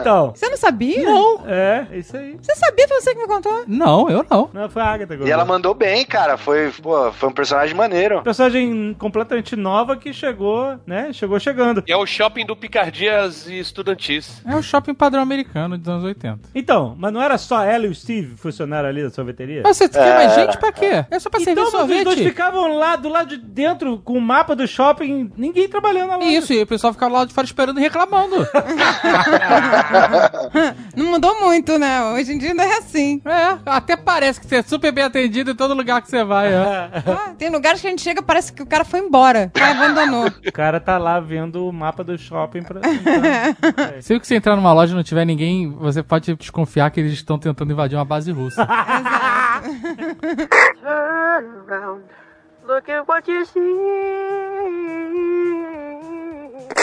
[0.00, 1.02] então, Você não sabia?
[1.04, 1.42] Não.
[1.46, 2.36] é, isso aí.
[2.40, 3.64] Você sabia, foi você que me contou?
[3.66, 4.50] Não, eu não.
[4.52, 6.36] Não, foi a Agatha E ela mandou bem, cara.
[6.36, 8.22] Foi, pô, foi um personagem maneiro.
[8.22, 11.12] Personagem completamente nova que chegou, né?
[11.12, 11.82] Chegou chegando.
[11.86, 14.42] E é o shopping do Picardias e Estudantis.
[14.46, 16.38] É o shopping padrão americano dos anos 80.
[16.54, 19.62] Então, mas não era só ela e o Steve funcionário ali da sorveteria?
[19.64, 21.04] Mas você quer mais gente pra quê?
[21.10, 22.24] É só pra servir Então, mas os dois sorvete.
[22.28, 26.26] ficavam lá do lado de dentro com o mapa do shopping, ninguém trabalhando loja.
[26.26, 28.36] Isso, e o pessoal ficava lá de fora esperando e reclamando.
[30.96, 32.02] Não mudou muito, né?
[32.12, 33.20] Hoje em dia ainda é assim.
[33.24, 36.52] é, até parece que você é super bem atendido em todo lugar que você vai.
[36.52, 36.90] É.
[37.06, 39.45] Ah, tem lugares que a gente chega parece que o cara foi embora.
[39.46, 40.26] O cara abandonou.
[40.26, 42.80] O cara tá lá vendo o mapa do shopping pra.
[44.00, 47.38] Se você entrar numa loja e não tiver ninguém, você pode desconfiar que eles estão
[47.38, 48.66] tentando invadir uma base russa.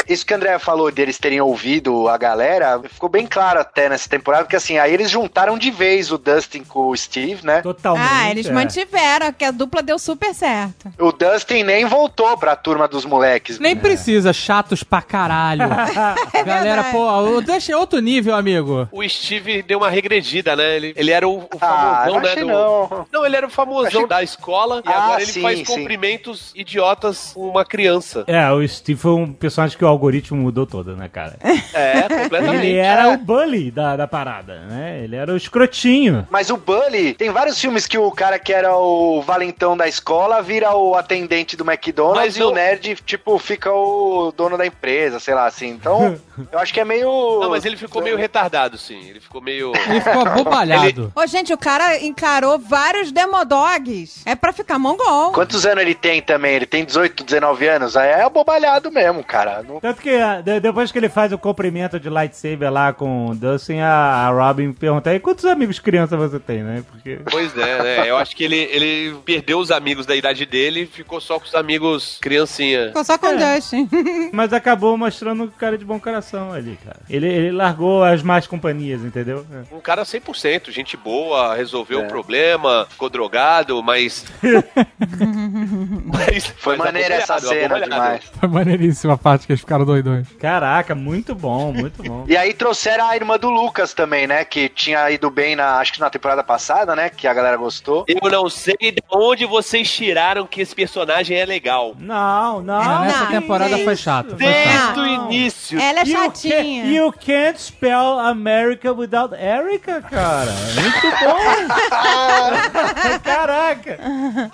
[0.08, 4.10] Isso que o André falou deles terem ouvido a galera, ficou bem claro até nessa
[4.10, 7.62] temporada, porque assim, aí eles juntaram de vez o Dustin com o Steve, né?
[7.62, 8.08] Totalmente.
[8.12, 8.52] Ah, eles é.
[8.52, 10.92] mantiveram, que a dupla deu super certo.
[11.00, 13.60] O Dustin nem voltou pra turma dos moleques.
[13.60, 15.68] Nem precisa, chatos pra caralho.
[16.46, 16.92] Galera, verdade.
[16.92, 18.88] pô, o Dash é outro nível, amigo.
[18.92, 20.76] O Steve deu uma regredida, né?
[20.76, 22.36] Ele, ele era o, o Ah, famosão, não né?
[22.36, 23.08] do- não.
[23.12, 25.66] Não, ele era o famosão Achei- da escola e Ah, agora ele sim, faz sim.
[25.66, 28.24] cumprimentos idiotas com uma criança.
[28.28, 31.38] É, o Steve foi um personagem que o algoritmo mudou todo, né, cara?
[31.74, 32.66] É, completamente.
[32.66, 33.08] Ele era É.
[33.14, 35.02] o bully da, da parada, né?
[35.04, 36.28] Ele era o escrotinho.
[36.30, 40.42] Mas o Bully, tem vários filmes que o cara que era o valentão da escola
[40.42, 44.66] vira o atendente do McDonald's Mas e o- o nerd, tipo, fica o dono da
[44.66, 45.70] empresa, sei lá, assim.
[45.70, 46.18] Então,
[46.52, 47.40] eu acho que é meio...
[47.42, 49.00] Não, mas ele ficou meio retardado, sim.
[49.10, 49.72] Ele ficou meio.
[49.90, 51.12] Ele ficou abobalhado.
[51.16, 54.22] Ô, gente, o cara encarou vários demodogs.
[54.26, 55.32] É pra ficar mongol.
[55.32, 56.54] Quantos anos ele tem também?
[56.56, 57.98] Ele tem 18, 19 anos?
[57.98, 59.63] Aí é abobalhado mesmo, cara.
[59.68, 63.28] Não- Tanto que ah, de- depois que ele faz o cumprimento de lightsaber lá com
[63.28, 66.84] o Dustin, a, a Robin pergunta aí quantos amigos criança você tem, né?
[66.90, 67.20] Porque.
[67.30, 68.10] Pois é, né?
[68.10, 71.46] Eu acho que ele, ele perdeu os amigos da idade dele e ficou só com
[71.46, 72.88] os amigos criancinha.
[72.88, 73.90] Ficou só com o Justin.
[74.34, 77.00] Mas acabou mostrando um cara de bom coração ali, cara.
[77.10, 79.46] Ele, ele largou as más companhias, entendeu?
[79.52, 79.76] É.
[79.76, 84.26] Um cara 100%, gente boa, resolveu o problema, ficou drogado, mas.
[86.06, 88.24] mas Foi mas maneira essa cena demais.
[88.40, 90.28] Foi maneiríssima a parte que eles ficaram doidões.
[90.40, 92.26] Caraca, muito bom, muito bom.
[92.28, 94.44] E aí trouxeram a irmã do Lucas também, né?
[94.46, 97.10] Que tinha ido bem na, acho que na temporada passada, né?
[97.10, 98.06] Que a galera gostou.
[98.08, 101.96] Eu não sei de onde vocês tiraram que esse personagem é legal.
[101.98, 102.74] Não, não.
[102.82, 104.30] Ah, nessa não, temporada foi chato.
[104.30, 104.98] Foi Desde chato.
[105.00, 105.26] o Não.
[105.32, 105.80] início.
[105.80, 106.56] Ela é You chatinha.
[106.58, 110.52] can't, you can't spell America without Erica, cara.
[110.52, 113.20] Muito bom.
[113.24, 114.00] Caraca.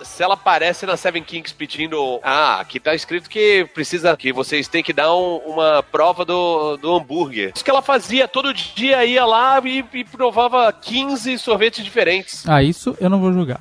[0.04, 2.20] Se ela aparece na Seven Kings pedindo.
[2.24, 4.16] Ah, aqui tá escrito que precisa.
[4.18, 7.52] Que vocês têm que dar um- uma prova do, do hambúrguer.
[7.56, 12.44] Isso que ela fazia todo dia, ia lá e, e provava 15 sorvetes diferentes.
[12.48, 13.60] Ah, isso eu não vou julgar.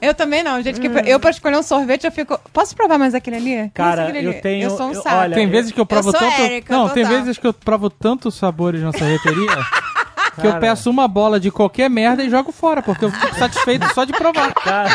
[0.00, 0.80] Eu também não, gente.
[0.80, 2.38] Que eu, pra escolher um sorvete, eu fico.
[2.52, 3.70] Posso provar mais aquele ali?
[3.72, 4.40] Cara, aquele eu ali?
[4.40, 5.16] tenho- Eu sou um eu- saco.
[5.16, 6.40] olha, Tem vezes que eu provo sou tanto.
[6.42, 7.18] Érica, não, tem total.
[7.20, 9.46] vezes que eu provo tantos sabores na sorveteria
[10.34, 10.60] que eu Cara.
[10.60, 14.12] peço uma bola de qualquer merda e jogo fora, porque eu fico satisfeito só de
[14.12, 14.52] provar.
[14.54, 14.90] Cara.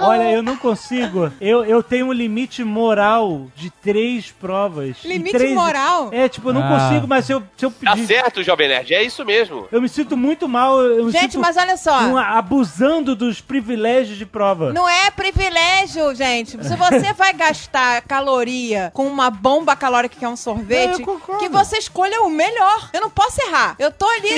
[0.00, 1.32] Olha, eu não consigo.
[1.40, 4.96] Eu, eu tenho um limite moral de três provas.
[5.04, 6.08] Limite três- moral?
[6.12, 6.68] É, tipo, eu não Ah.
[6.88, 8.06] consigo, mas se eu, se eu Tá pedir.
[8.06, 9.66] certo, Jovem Nerd, é isso mesmo.
[9.72, 10.80] Eu me sinto muito mal.
[10.80, 12.00] Eu me Gente, sinto mas olha só.
[12.02, 14.72] um- abusando dos privilégios de prova.
[14.72, 16.50] Não é privilégio, gente.
[16.64, 21.48] Se você vai gastar caloria com uma bomba calórica que é um sorvete, É, que
[21.48, 22.90] você escolha o melhor.
[22.92, 23.74] Eu não posso errar.
[23.78, 24.28] Eu tô ali.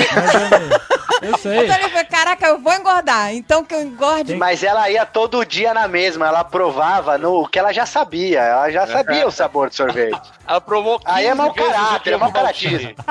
[1.22, 1.58] Eu sei.
[1.60, 3.34] eu tô ali caraca, eu vou engordar.
[3.34, 4.34] Então que eu engorde.
[4.36, 8.40] Mas ela ia todo dia na mesma, ela provava no o que ela já sabia,
[8.40, 10.30] ela já sabia o sabor de sorvete.
[10.50, 12.96] Ela provou 15 Aí é mau caráter, é mau maltine.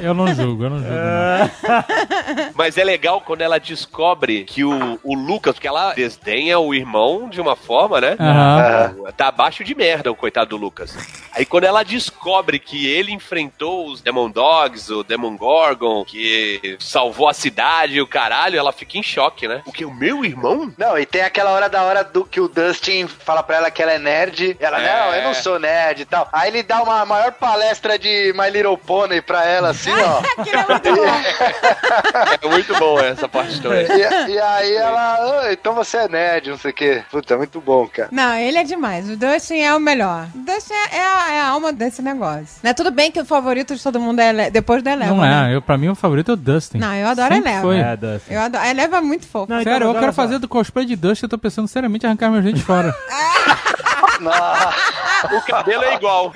[0.00, 0.94] Eu não julgo, eu não julgo.
[0.94, 2.52] não.
[2.54, 7.28] Mas é legal quando ela descobre que o, o Lucas, porque ela desdenha o irmão
[7.28, 8.16] de uma forma, né?
[8.18, 8.94] Aham.
[9.16, 10.96] Tá abaixo de merda o coitado do Lucas.
[11.32, 17.28] Aí quando ela descobre que ele enfrentou os Demon Dogs, o Demon Gorgon, que salvou
[17.28, 19.62] a cidade e o caralho, ela fica em choque, né?
[19.66, 19.84] O que?
[20.24, 20.72] O irmão?
[20.78, 23.82] Não, e tem aquela hora da hora do que o Dustin fala pra ela que
[23.82, 24.56] ela é nerd.
[24.58, 24.86] Ela, É.
[25.06, 26.26] não, eu não sou nerd e tal.
[26.32, 30.22] Aí ele dá uma maior palestra de My Little Pony pra ela, assim, ó.
[30.54, 31.04] É muito bom.
[32.44, 33.86] É muito bom essa parte também.
[33.86, 37.02] E, e aí ela, "Ah, então você é nerd, não sei o quê.
[37.10, 38.08] Puta, muito bom, cara.
[38.10, 39.08] Não, ele é demais.
[39.10, 40.26] O Dustin é o melhor.
[40.34, 42.56] O Dustin é, é a, é a alma desse negócio.
[42.62, 42.72] Né?
[42.74, 45.10] Tudo bem que o favorito de todo mundo é Ele- depois do Eleva.
[45.14, 45.50] Não né?
[45.52, 46.78] é, eu, pra mim o favorito é o Dustin.
[46.78, 47.62] Não, eu adoro Sempre Eleva.
[47.62, 47.78] foi.
[47.78, 48.32] É, Dustin.
[48.34, 48.64] Eu adoro.
[48.64, 49.50] A Eleva é muito fofo.
[49.52, 50.13] Não, então, Sério, eu agora quero.
[50.14, 52.94] Fazer do cosplay de Dustin, eu tô pensando seriamente em arrancar meus dentes fora.
[55.32, 56.32] O cabelo é igual.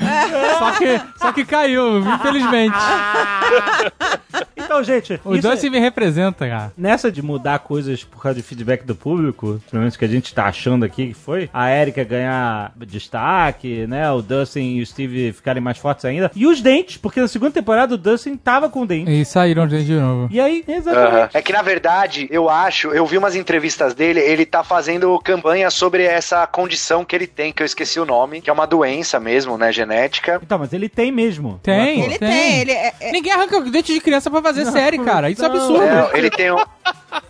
[0.59, 2.75] só, que, só que caiu, infelizmente.
[4.57, 6.73] Então, gente, O isso é- Dustin me representa, cara.
[6.77, 10.35] Nessa de mudar coisas por causa de feedback do público, pelo menos que a gente
[10.35, 14.11] tá achando aqui que foi, a Erika ganhar destaque, né?
[14.11, 16.31] O Dustin e o Steve ficarem mais fortes ainda.
[16.37, 19.11] E os dentes, porque na segunda temporada o Dustin tava com dente.
[19.11, 20.29] E saíram os dentes de novo.
[20.31, 21.37] E aí, exatamente.
[21.37, 25.71] É que na verdade, eu acho, eu vi umas entrevistas dele, ele tá fazendo campanha
[25.71, 29.19] sobre essa condição que ele tem, que eu esqueci o nome, que é uma doença
[29.21, 30.41] mesmo, né, genética.
[30.43, 31.61] Então, mas ele tem mesmo.
[31.63, 32.03] Tem.
[32.05, 35.31] Ele tem, ele é, é- Ninguém arranca dente de criança pra fazer série, cara.
[35.31, 35.55] Isso é não.
[35.57, 35.83] absurdo.
[35.85, 36.57] É, ele tem um,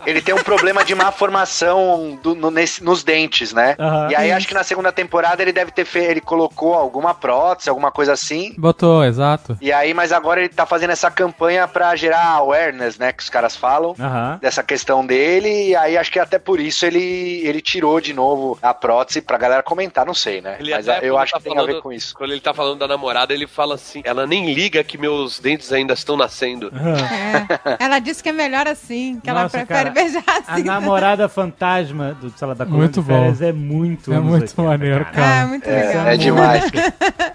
[0.06, 3.76] ele tem um problema de má formação do- no- nesse- nos dentes, né?
[3.78, 4.08] Aham.
[4.10, 7.68] e aí acho que na segunda temporada ele deve ter feito, ele colocou alguma prótese,
[7.68, 8.54] alguma coisa assim.
[8.58, 9.56] Botou, exato.
[9.60, 13.28] E aí, mas agora ele tá fazendo essa campanha pra gerar awareness, né, que os
[13.30, 13.94] caras falam.
[13.98, 14.38] Aham.
[14.40, 18.58] Dessa questão dele, e aí acho que até por isso ele, ele tirou de novo
[18.62, 20.56] a prótese pra galera comentar, não sei, né?
[20.58, 22.14] Ele Mas até, eu acho tá que tem a ver com isso.
[22.14, 25.72] Quando ele tá falando da namorada, ele fala assim: ela nem liga que meus dentes
[25.72, 26.70] ainda estão nascendo.
[26.74, 27.84] é.
[27.84, 30.62] Ela disse que é melhor assim, que ela Nossa, prefere cara, beijar A assim.
[30.64, 33.44] namorada fantasma do, sei lá, da Colônia Muito de Férias bom.
[33.46, 35.16] é muito É muito 80, maneiro, cara.
[35.16, 35.34] cara.
[35.42, 36.06] É, muito legal.
[36.06, 36.64] É, é demais.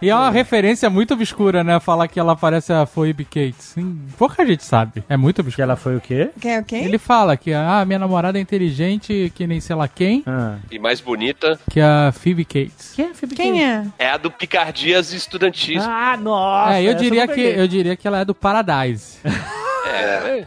[0.01, 1.79] E é uma referência muito obscura, né?
[1.79, 3.75] Falar que ela parece a Phoebe Cates.
[4.17, 5.03] Pouca gente sabe.
[5.07, 5.63] É muito Que obscuro.
[5.63, 6.29] ela foi o quê?
[6.41, 6.84] Quem, quem?
[6.86, 10.55] Ele fala que ah, minha namorada é inteligente, que nem sei lá quem, Ah.
[10.71, 12.93] E mais bonita que é a Phoebe Cates.
[12.95, 13.86] Quem é Phoebe Quem é?
[13.97, 15.81] é a do Picardias Estudantis.
[15.84, 16.73] Ah, nossa!
[16.79, 19.17] é, eu diria não que eu diria que ela é do Paradise.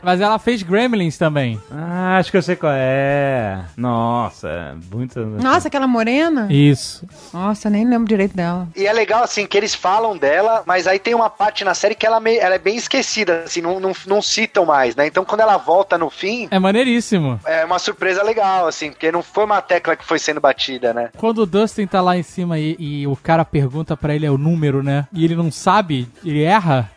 [0.03, 1.61] Mas ela fez Gremlins também.
[1.70, 3.61] Ah, acho que eu sei qual é.
[3.76, 5.20] Nossa, muito.
[5.20, 6.47] Nossa, aquela morena?
[6.51, 7.07] Isso.
[7.32, 8.68] Nossa, eu nem lembro direito dela.
[8.76, 11.95] E é legal, assim, que eles falam dela, mas aí tem uma parte na série
[11.95, 15.07] que ela, meio- ela é bem esquecida, assim, não, não, não citam mais, né?
[15.07, 17.41] Então quando ela volta no fim, É maneiríssimo.
[17.45, 21.11] é uma surpresa legal, assim, porque não foi uma tecla que foi sendo batida, né?
[21.16, 24.30] Quando o Dustin tá lá em cima e, e o cara pergunta pra ele é
[24.30, 25.07] o número, né?
[25.12, 26.91] E ele não sabe, ele erra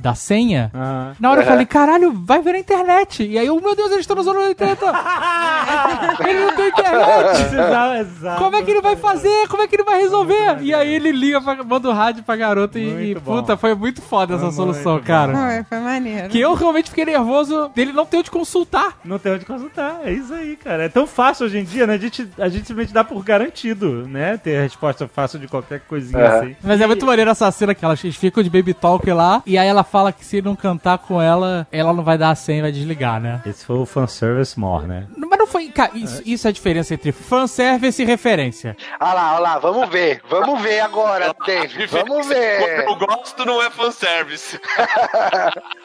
[0.00, 0.70] da senha.
[1.18, 3.26] Na hora eu falei, caralho, vai ver na internet.
[3.26, 4.86] E aí, eu, meu Deus, eles estão nos anos 80.
[6.28, 8.38] ele não tem internet.
[8.38, 9.48] Como é que ele vai fazer?
[9.48, 10.62] Como é que ele vai resolver?
[10.62, 14.00] E aí ele liga, pra, manda o rádio pra garota e, e, puta, foi muito
[14.00, 15.34] foda essa Foi solução, cara.
[15.34, 16.28] Foi, foi maneiro.
[16.28, 18.98] Que eu realmente fiquei nervoso dele não ter onde consultar.
[19.04, 20.84] Não tem onde consultar, é isso aí, cara.
[20.84, 21.94] É tão fácil hoje em dia, né?
[21.94, 24.36] A gente, a gente simplesmente dá por garantido, né?
[24.36, 26.26] Ter a resposta fácil de qualquer coisinha É.
[26.26, 26.56] assim.
[26.62, 29.66] Mas é muito maneiro essa cena que elas ficam de baby talk lá, e aí
[29.66, 32.70] ela fala que se não cantar com ela, ela não vai dar a senha, vai
[32.72, 33.40] desligar, né?
[33.46, 35.06] Esse foi o fanservice more, né?
[35.16, 35.68] Mas não foi.
[35.68, 38.76] Cara, isso, isso é a diferença entre fanservice e referência.
[39.00, 42.84] Olha lá, olha lá, vamos ver, vamos ver agora, Dave, vamos ver.
[42.84, 44.60] Quando eu gosto, não é fanservice.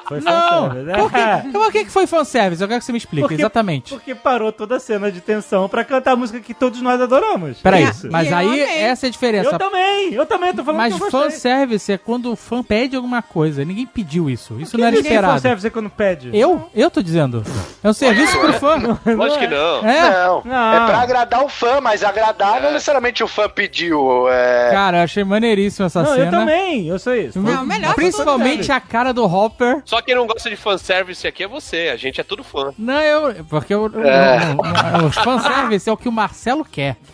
[0.08, 0.70] Foi Não!
[0.70, 0.94] fanservice, né?
[0.98, 2.62] Por que, por que que foi fanservice?
[2.62, 3.94] Eu quero que você me explique, Porque- exatamente.
[3.94, 7.60] Porque parou toda a cena de tensão pra cantar a música que todos nós adoramos.
[7.62, 8.78] Peraí, É mas aí amei.
[8.84, 9.50] essa é a diferença.
[9.50, 13.66] Eu também, eu também tô falando Mas fanservice é quando o fã pede alguma coisa.
[13.66, 14.58] Ninguém pediu isso.
[14.62, 15.34] Isso não era esperado.
[15.34, 16.30] fanservice quando pede.
[16.34, 16.70] Eu?
[16.74, 17.44] Eu tô dizendo.
[17.84, 18.78] É um serviço pro fã.
[19.06, 19.88] Lógico que não.
[19.88, 20.10] É.
[20.10, 20.74] Não, Não.
[20.74, 24.28] é pra agradar o fã, mas agradar não necessariamente o fã pediu.
[24.28, 24.72] É...
[24.72, 26.26] Cara, eu achei maneiríssimo essa Não, cena.
[26.26, 27.40] eu também, eu sei isso.
[27.40, 29.82] Não, melhor Principalmente a cara do Hopper.
[29.86, 31.90] Só quem não gosta de fanservice aqui é você.
[31.94, 32.72] A gente é tudo fã.
[32.78, 33.46] Não, eu.
[33.46, 34.38] Porque eu, É.
[34.98, 36.98] eu- eu- os fanservice é o que o Marcelo quer.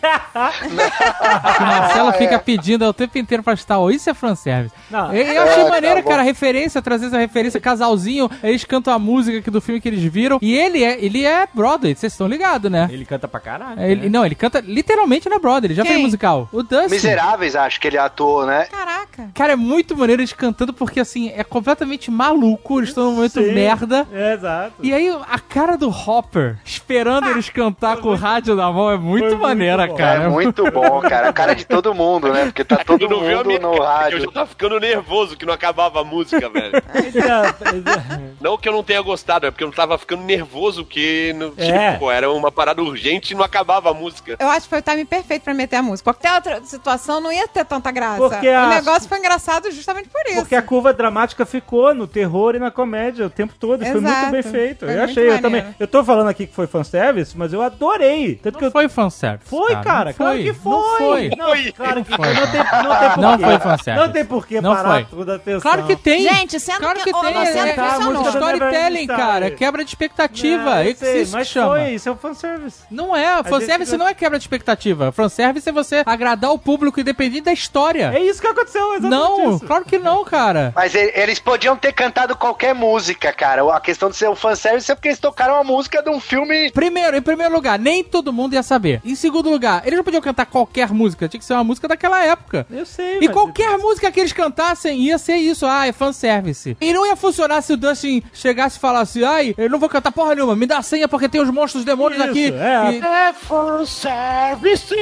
[1.60, 3.96] o Marcelo fica pedindo o tempo inteiro pra Star Wars.
[3.96, 4.74] Isso é fanservice.
[4.90, 5.12] Não.
[5.12, 8.92] Eu, eu achei É, maneiro, tá cara, a referência, trazer essa referência, casalzinho, eles cantam
[8.92, 10.38] a música aqui do filme que eles viram.
[10.40, 12.88] E ele é, ele é Broadway, vocês estão ligados, né?
[12.90, 13.80] Ele canta pra caralho.
[13.80, 14.08] É, ele- né?
[14.08, 15.92] Não, ele canta literalmente na Broadway, ele já Quem?
[15.92, 16.48] fez musical.
[16.52, 16.90] O Dustin.
[16.90, 18.66] Miseráveis, acho que ele atuou, né?
[18.70, 19.30] Caraca.
[19.34, 23.32] Cara, é muito maneiro eles cantando porque, assim, é completamente maluco, eles estão num momento
[23.42, 23.52] Sim.
[23.52, 24.06] merda.
[24.12, 24.72] É, exato.
[24.82, 28.96] E aí, a cara do Hopper, esperando eles cantar com o rádio na mão, é
[28.96, 29.94] muito Foi muito maneira, bom.
[29.94, 30.24] cara.
[30.24, 31.28] é muito bom, cara.
[31.28, 32.44] A cara de todo mundo, né?
[32.46, 34.20] Porque tá todo mundo minha no cara, porque Eu rádio.
[34.20, 36.72] já tava ficando nervoso que não acabava a música, velho.
[38.44, 41.92] Não que eu não tenha gostado, é porque eu tava ficando nervoso que no, É.
[41.92, 44.36] tipo, era uma parada urgente e não acabava a música.
[44.38, 46.12] Eu acho que foi o time perfeito pra meter a música.
[46.12, 48.18] Qualquer outra situação não ia ter tanta graça.
[48.18, 50.40] Porque a- O negócio foi engraçado justamente por isso.
[50.40, 53.82] Porque a curva dramática ficou no terror e na comédia o tempo todo.
[53.82, 54.32] e Foi muito Exato.
[54.32, 54.84] bem feito.
[54.84, 55.64] Foi eu achei, eu também.
[55.80, 58.34] Eu tô falando aqui que foi fanservice, mas eu adorei.
[58.42, 58.72] Tanto que Não eu.
[58.72, 59.48] foi fanservice.
[59.48, 60.42] Foi, cara, não claro foi.
[60.44, 60.72] que foi.
[60.72, 61.30] Não foi.
[61.36, 61.72] Não, Foi.
[61.72, 62.34] claro que Não foi.
[62.34, 62.44] foi.
[62.44, 63.20] Não tem, não tem porquê.
[63.20, 64.06] Não foi fanservice.
[64.06, 65.04] Não tem porquê Não parar foi.
[65.04, 65.60] toda a atenção.
[65.60, 66.22] Claro que tem.
[66.28, 67.34] Gente, sendo claro que- que tem.
[67.34, 68.33] não, sendo é, que funcionou.
[68.34, 69.50] Storytelling, cara.
[69.50, 70.64] Quebra de expectativa.
[70.64, 71.68] Não, é eu isso que sei, se mas chama.
[71.76, 72.80] foi, isso é o fanservice.
[72.90, 75.12] Não é, fanservice gente- não é quebra de expectativa.
[75.12, 78.12] Fanservice é você agradar o público independente da história.
[78.14, 79.66] É isso que aconteceu, exatamente não, isso.
[79.66, 80.72] claro que não, cara.
[80.74, 83.62] Mas eles podiam ter cantado qualquer música, cara.
[83.74, 86.70] A questão de ser um fanservice é porque eles tocaram a música de um filme.
[86.72, 89.00] Primeiro, em primeiro lugar, nem todo mundo ia saber.
[89.04, 92.22] Em segundo lugar, eles não podiam cantar qualquer música, tinha que ser uma música daquela
[92.24, 92.66] época.
[92.70, 96.76] Eu sei, E qualquer música que eles cantassem ia ser isso, ah, é fanservice.
[96.80, 100.10] E não ia funcionar se o Dustin chegasse e falasse, ai, eu não vou cantar
[100.12, 102.52] porra nenhuma, me dá a senha porque tem os monstros demônios Isso, aqui.
[102.52, 102.92] é.
[102.92, 104.94] E- É fanservice!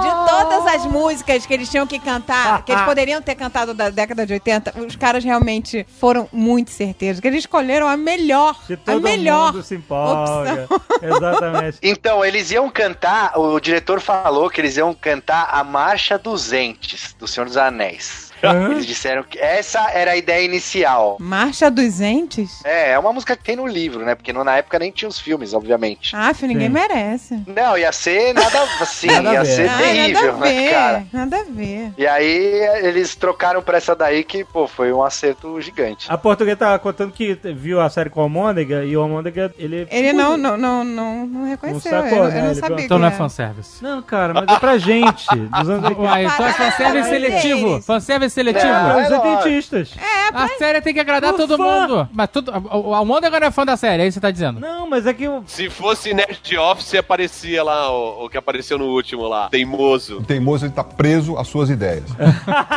[0.00, 3.90] De todas as músicas que eles tinham que cantar, que eles poderiam ter cantado da
[3.90, 7.20] década de 80, os caras realmente foram muito certeiros.
[7.20, 10.66] Que eles escolheram a melhor, Que a todo melhor mundo se empolga.
[10.70, 10.80] opção.
[11.16, 11.78] Exatamente.
[11.82, 17.14] Então, eles iam cantar, o diretor falou que eles iam cantar a Marcha dos Entes,
[17.18, 18.29] do Senhor dos Anéis.
[18.70, 21.16] Eles disseram que essa era a ideia inicial.
[21.20, 22.64] Marcha dos Entes?
[22.64, 24.14] É, é uma música que tem no livro, né?
[24.14, 26.14] Porque na época nem tinha os filmes, obviamente.
[26.14, 26.72] Ah, filho, ninguém Sim.
[26.74, 27.42] merece.
[27.46, 30.70] Não, ia ser nada assim, Nada a ia ser ah, terrível, nada a né, ver,
[30.70, 31.06] cara?
[31.12, 31.92] nada a ver.
[31.98, 36.06] E aí eles trocaram pra essa daí que, pô, foi um acerto gigante.
[36.10, 39.86] A portuguesa tava contando que viu a série com o Almôndega e o Almôndega, ele...
[39.90, 42.40] Ele não, não, não, não, não reconheceu, Não sacou, eu, eu né?
[42.40, 43.82] não Ele sabia Então não é fanservice.
[43.82, 45.26] Não, cara, mas é pra gente.
[45.28, 46.00] Dos anos 80.
[46.00, 47.68] Uai, então é fanservice seletivo.
[47.74, 47.84] eles.
[48.30, 48.66] Fanservice seletivo.
[48.66, 49.90] É os dentistas.
[49.98, 51.62] É, A série tem que agradar O todo fã.
[51.80, 52.08] mundo.
[52.12, 54.30] Mas todo, o, o Almôndega agora é fã da série, é isso que você tá
[54.30, 54.60] dizendo.
[54.60, 55.42] Não, mas é que eu...
[55.46, 59.48] Se fosse Nerd Office, aparecia lá o, o que apareceu no último lá.
[59.48, 60.18] Teimoso.
[60.18, 62.04] O teimoso ele tá preso às suas ideias.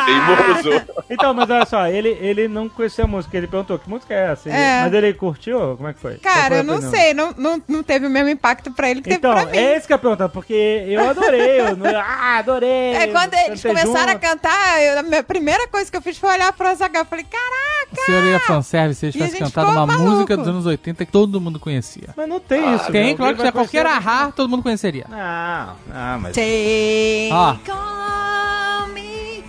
[0.04, 0.82] Teimoso.
[1.10, 4.32] Então, mas olha só, ele, ele não conhecia a música, ele perguntou que música é
[4.32, 4.48] essa?
[4.48, 4.80] Ele- É.
[4.82, 5.76] Mas ele curtiu?
[5.76, 6.14] Como é que foi?
[6.16, 9.00] Cara, foi a eu não sei, não, não, não teve o mesmo impacto pra ele
[9.00, 9.56] que teve Então, pra mim.
[9.56, 11.60] é esse que eu ia perguntar, porque eu adorei.
[11.60, 12.94] Eu, ah, adorei.
[12.94, 14.20] É, quando eles começaram a junto.
[14.20, 17.02] cantar, eu- a minha primeira coisa que eu fiz foi olhar pro Azaghal.
[17.02, 18.04] Eu falei, caraca!
[18.04, 20.10] Se eu ia fanservice, se eles a tivessem cantado uma maluco.
[20.10, 22.10] música dos anos 80 que todo mundo conhecia.
[22.16, 22.90] Mas não tem isso.
[22.90, 23.14] Tem, né?
[23.14, 25.06] claro que se qualquer arrar, todo mundo conheceria.
[25.08, 26.34] Não, não, mas...
[26.34, 27.56] Take Ó.
[27.72, 29.44] on me.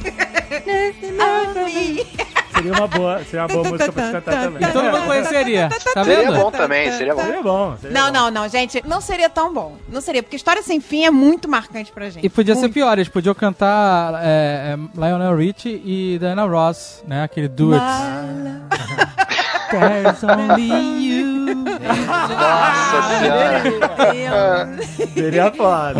[2.55, 4.67] Seria uma boa, seria uma boa música pra se cantar também.
[4.69, 5.69] E todo mundo conheceria.
[5.93, 6.35] Tá Seria vendo?
[6.35, 7.21] bom também, seria bom.
[7.21, 7.77] Seria bom.
[7.81, 8.13] seria Não, bom.
[8.13, 8.81] não, não, gente.
[8.85, 9.77] Não seria tão bom.
[9.89, 12.25] Não seria, porque História Sem Fim é muito marcante pra gente.
[12.25, 12.73] E podia ser Muito.
[12.73, 17.23] pior, eles podiam cantar é, é, Lionel Richie e Diana Ross, né?
[17.23, 17.81] Aquele duet.
[19.71, 21.34] There's only you.
[21.53, 24.77] Nossa senhora.
[25.13, 25.99] Seria foda.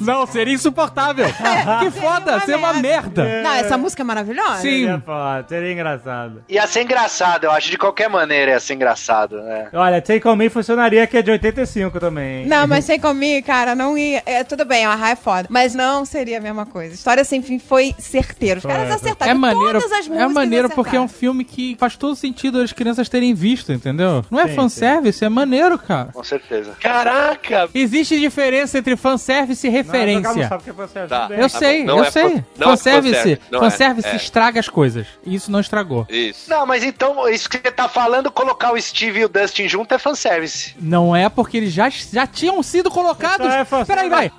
[0.00, 1.26] Não, seria insuportável.
[1.80, 3.42] que foda, seria uma merda.
[3.42, 4.56] Não, essa música é maravilhosa.
[4.56, 4.80] Sim.
[4.80, 6.42] Seria foda, seria engraçado.
[6.48, 7.70] Ia ser engraçado, eu acho.
[7.70, 9.68] De qualquer maneira ia ser engraçado, né?
[9.72, 12.46] Olha, Take On Me funcionaria que é de 85 também.
[12.46, 14.22] Não, mas sem comigo, cara, não ia.
[14.26, 15.46] É, tudo bem, Arra é foda.
[15.50, 16.94] Mas não seria a mesma coisa.
[16.94, 18.58] História Sem Fim foi certeiro.
[18.58, 20.30] Os caras acertaram É maneiro, todas as músicas.
[20.30, 24.24] é maneiro porque é um filme que faz todo sentido as crianças terem visto, entendeu?
[24.30, 26.10] Não é Sim, fanservice, é maneiro, cara.
[26.12, 26.76] Com certeza.
[26.80, 27.68] Caraca!
[27.74, 30.48] Existe diferença entre fanservice e Não, Zagal não referência.
[30.48, 31.28] sabe o que é fanservice, Tá.
[31.30, 31.84] Eu Tá sei.
[31.84, 32.22] Não eu é sei.
[32.22, 33.62] fan- não é fanservice, não é.
[33.62, 34.16] fanservice É.
[34.16, 35.06] estraga as coisas.
[35.24, 36.06] E isso não estragou.
[36.08, 36.48] Isso.
[36.48, 39.92] Não, mas então, isso que você tá falando, colocar o Steve e o Dustin junto
[39.94, 40.74] é fanservice.
[40.80, 43.46] Não é porque eles já, já tinham sido colocados.
[43.46, 44.08] Então é fanservice.
[44.08, 44.30] Peraí, vai.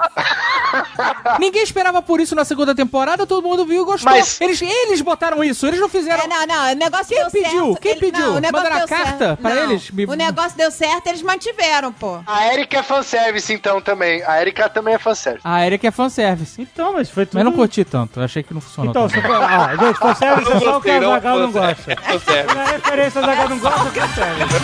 [1.40, 4.12] Ninguém esperava por isso na segunda temporada, todo mundo viu e gostou.
[4.12, 6.24] Mas- Eles, eles botaram isso, eles não fizeram.
[6.24, 7.66] É, não, não, o negócio Quem deu pediu?
[7.68, 7.80] certo.
[7.82, 8.22] Quem Ele- pediu?
[8.26, 9.42] Não, o negócio Mandaram a carta certo.
[9.42, 9.92] pra Não, eles?
[9.92, 12.20] Me- O negócio deu certo, eles mantiveram, pô.
[12.26, 14.24] A Erika é fanservice, então, também.
[14.24, 15.42] A Erika também é fanservice.
[15.46, 16.62] A Erika é fanservice.
[16.62, 17.36] Então, mas foi tudo...
[17.36, 19.22] Mas não curti tanto, eu achei que não funcionou Então, tanto.
[19.22, 19.34] você.
[19.34, 21.96] Ah, gente, fanservice é só o que a Zagal não gosta.
[21.96, 22.56] Fanservice.
[22.56, 24.62] Na referência, a Zagal não gosta, é fanservice.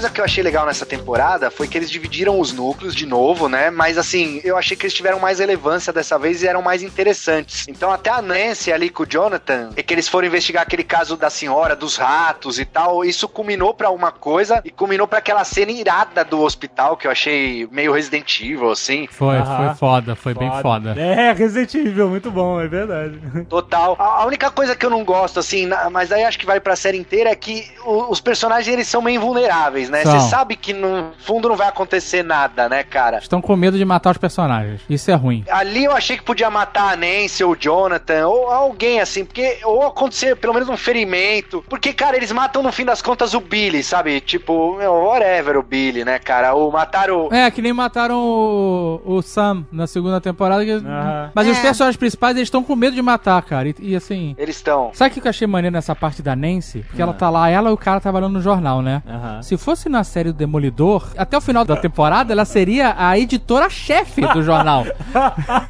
[0.00, 3.50] coisa que eu achei legal nessa temporada foi que eles dividiram os núcleos de novo,
[3.50, 3.68] né?
[3.68, 7.68] Mas assim, eu achei que eles tiveram mais relevância dessa vez e eram mais interessantes.
[7.68, 11.18] Então até a Nancy ali com o Jonathan, e que eles foram investigar aquele caso
[11.18, 15.44] da senhora, dos ratos e tal, isso culminou pra uma coisa e culminou pra aquela
[15.44, 19.06] cena irada do hospital que eu achei meio Resident Evil, assim.
[19.10, 20.94] Foi, foi foda, foi bem foda.
[20.98, 23.20] É, Resident Evil, muito bom, é verdade.
[23.50, 23.96] Total.
[23.98, 26.58] A a única coisa que eu não gosto, assim, na- mas aí acho que vai
[26.60, 30.02] pra série inteira, é que o- os personagens, eles são meio invulneráveis, né?
[30.02, 30.18] São.
[30.20, 33.18] Você sabe que no fundo não vai acontecer nada, né, cara?
[33.18, 34.80] Estão com medo de matar os personagens.
[34.88, 35.44] Isso é ruim.
[35.50, 39.58] Ali eu achei que podia matar a Nancy ou o Jonathan, ou alguém assim, porque.
[39.64, 41.64] Ou acontecer pelo menos um ferimento.
[41.68, 44.20] Porque, cara, eles matam no fim das contas o Billy, sabe?
[44.20, 46.54] Tipo, meu, whatever o Billy, né, cara?
[46.54, 47.26] Ou mataram.
[47.28, 50.64] o- É, que nem mataram o, o Sam na segunda temporada.
[50.64, 51.30] que- Aham.
[51.34, 51.62] Mas os É.
[51.62, 53.68] personagens principais, eles estão com medo de matar, cara.
[53.68, 54.34] E, e assim.
[54.38, 54.90] Eles estão.
[54.92, 56.80] Sabe o que eu achei maneiro nessa parte da Nancy?
[56.88, 59.02] Porque ela tá lá, ela e o cara trabalhando no jornal, né?
[59.08, 59.42] Aham.
[59.42, 64.20] Se fosse na série do Demolidor, até o final da temporada, ela seria a editora-chefe
[64.28, 64.84] do jornal.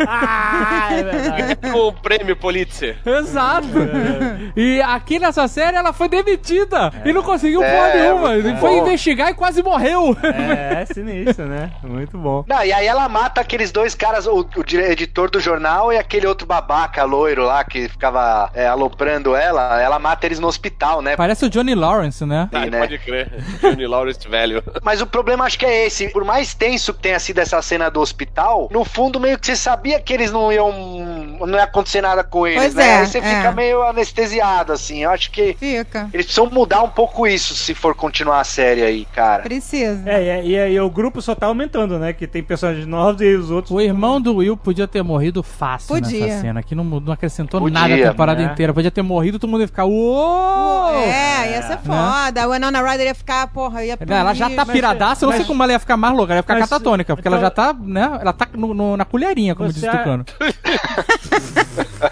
[0.07, 1.55] ah, é.
[1.71, 2.97] Com o prêmio Pulitzer.
[3.05, 3.69] Exato.
[4.57, 8.35] E aqui nessa série ela foi demitida e não conseguiu É, porra nenhuma.
[8.35, 8.83] Ele foi bom.
[8.87, 10.17] investigar e quase morreu.
[10.23, 11.71] É, é sinistro, né?
[11.83, 12.45] Muito bom.
[12.49, 16.27] Não, e aí ela mata aqueles dois caras, o, o editor do jornal e aquele
[16.27, 19.81] outro babaca loiro lá que ficava é, aloprando ela.
[19.81, 21.17] Ela mata eles no hospital, né?
[21.17, 22.49] Parece o Johnny Lawrence, né?
[22.53, 22.79] Ah, né?
[22.81, 23.31] Pode crer.
[23.61, 24.63] Johnny Lawrence velho.
[24.83, 26.09] Mas o problema acho que é esse.
[26.09, 29.57] Por mais tenso que tenha sido essa cena do hospital, no fundo meio que você
[29.57, 30.73] sabia que eles não iam.
[31.41, 32.87] não ia acontecer nada com eles, Pois né?
[32.89, 33.23] é, Aí você é.
[33.23, 35.05] fica meio anestesiado, assim.
[35.05, 36.09] Eu acho que Fica.
[36.13, 39.43] eles precisam mudar um pouco isso se for continuar a série aí, cara.
[39.43, 40.03] Precisa.
[40.09, 42.13] É, e, e, e o grupo só tá aumentando, né?
[42.13, 43.71] Que tem personagens novos e os outros.
[43.75, 46.27] O irmão do Will podia ter morrido fácil Podia.
[46.27, 48.53] nessa cena, que não, não acrescentou Podia, nada a temporada né?
[48.53, 48.73] inteira.
[48.73, 49.85] Podia ter morrido, todo mundo ia ficar.
[49.85, 50.95] Uou!
[50.95, 52.43] É, ia ser foda.
[52.45, 55.45] A Winona Ryder ia ficar, porra, ia Não, ela já tá piradaça, eu não sei
[55.47, 57.51] como ela ia ficar mais louca, ela ia ficar Mas- catatônica, porque ela então- já
[57.51, 58.19] tá, né?
[58.21, 60.25] Ela tá no- no- na colherinha, como diz o a- Tucano.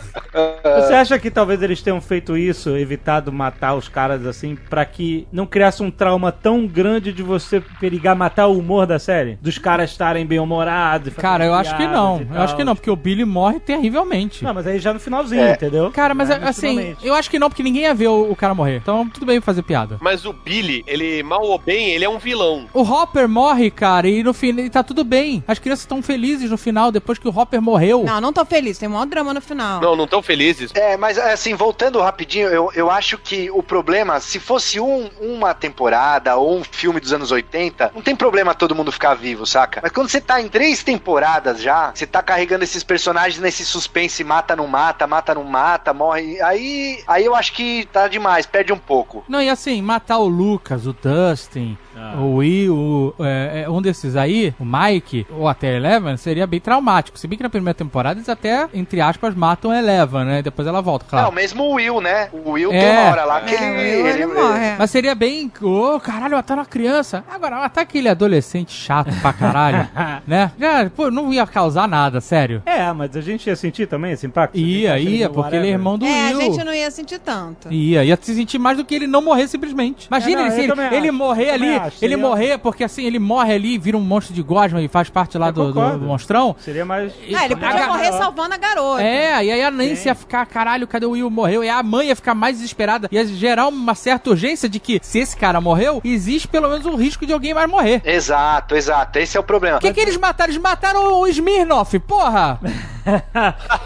[0.98, 5.28] Você acha que talvez eles tenham feito isso, evitado matar os caras assim, pra que
[5.30, 9.38] não criasse um trauma tão grande de você perigar matar o humor da série?
[9.40, 11.12] Dos caras estarem bem-humorados.
[11.12, 12.26] e Cara, eu acho que não.
[12.34, 14.42] Eu acho que não, porque o Billy morre terrivelmente.
[14.42, 15.52] Não, mas aí já no finalzinho, É.
[15.52, 15.88] entendeu?
[15.92, 17.06] Cara, mas É, assim, finalmente.
[17.06, 18.78] eu acho que não, porque ninguém ia ver o, o cara morrer.
[18.78, 19.98] Então, tudo bem fazer piada.
[20.00, 22.66] Mas o Billy, ele, mal ou bem, ele é um vilão.
[22.74, 25.44] O Hopper morre, cara, e no fim e tá tudo bem.
[25.46, 28.02] As crianças estão felizes no final, depois que o Hopper morreu.
[28.04, 28.78] Não, não tô feliz.
[28.78, 29.80] Tem um maior drama no final.
[29.80, 30.72] Não, não tão felizes.
[30.74, 35.54] É, mas assim, voltando rapidinho, eu, eu acho que o problema, se fosse um, uma
[35.54, 39.80] temporada ou um filme dos anos 80, não tem problema todo mundo ficar vivo, saca?
[39.82, 44.22] Mas quando você tá em três temporadas já, você tá carregando esses personagens nesse suspense,
[44.24, 46.40] mata, não mata, mata, não mata, morre.
[46.42, 49.24] Aí, aí eu acho que tá demais, perde um pouco.
[49.28, 51.76] Não, e assim, matar o Lucas, o Dustin,
[52.18, 52.74] o Will,
[53.18, 57.18] o- é, é, um desses aí, o Mike, ou até Eleven, seria bem traumático.
[57.18, 60.42] Se bem que na primeira temporada eles até, entre aspas, matam a Eleven, né?
[60.42, 61.32] Depois ela volta, Não, claro.
[61.34, 62.28] mesmo o Will, né?
[62.32, 62.80] O Will É.
[62.80, 64.74] tem uma hora lá que É, ele, ele, ele morre.
[64.78, 67.24] Mas seria bem, ô, caralho, mataram uma criança.
[67.30, 69.88] Agora, matar aquele adolescente chato pra caralho,
[70.26, 70.52] né?
[70.58, 72.62] Já, pô, não ia causar nada, sério.
[72.66, 74.56] É, mas a gente ia sentir também esse impacto?
[74.56, 76.40] Ia, ia, porque ele é irmão do É, a Will.
[76.52, 77.72] gente não ia sentir tanto.
[77.72, 80.06] Ia, ia se sentir mais do que ele não morrer simplesmente.
[80.06, 83.18] Imagina É, não, ele, ele, ele morrer ali, acho, ele seria- morrer, porque assim, ele
[83.18, 86.54] morre ali e vira um monstro de gosma e faz parte lá do, do, monstrão.
[86.60, 87.12] Seria mais...
[87.34, 89.02] Ah, ele podia Ah, morrer salvando a garota.
[89.02, 90.08] É, e aí a Nancy Sim.
[90.08, 91.30] ia ficar, caralho, cadê o Will?
[91.30, 91.62] Morreu.
[91.64, 93.08] E a mãe ia ficar mais desesperada.
[93.10, 96.96] Ia gerar uma certa urgência de que, se esse cara morreu, existe pelo menos um
[96.96, 98.00] risco de alguém mais morrer.
[98.04, 99.18] Exato, exato.
[99.18, 99.78] Esse é o problema.
[99.78, 100.50] O que, que eles mataram?
[100.52, 102.58] Eles mataram o Smirnoff, porra!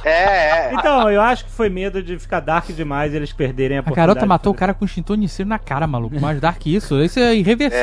[0.04, 0.70] É, é.
[0.74, 3.82] Então, eu acho que foi medo de ficar dark demais e eles perderem a A
[3.82, 4.06] oportunidade.
[4.08, 6.18] garota matou o de cara com extintor de incêndio na cara, maluco.
[6.20, 7.00] Mais dark que isso.
[7.02, 7.82] Isso é irreversível.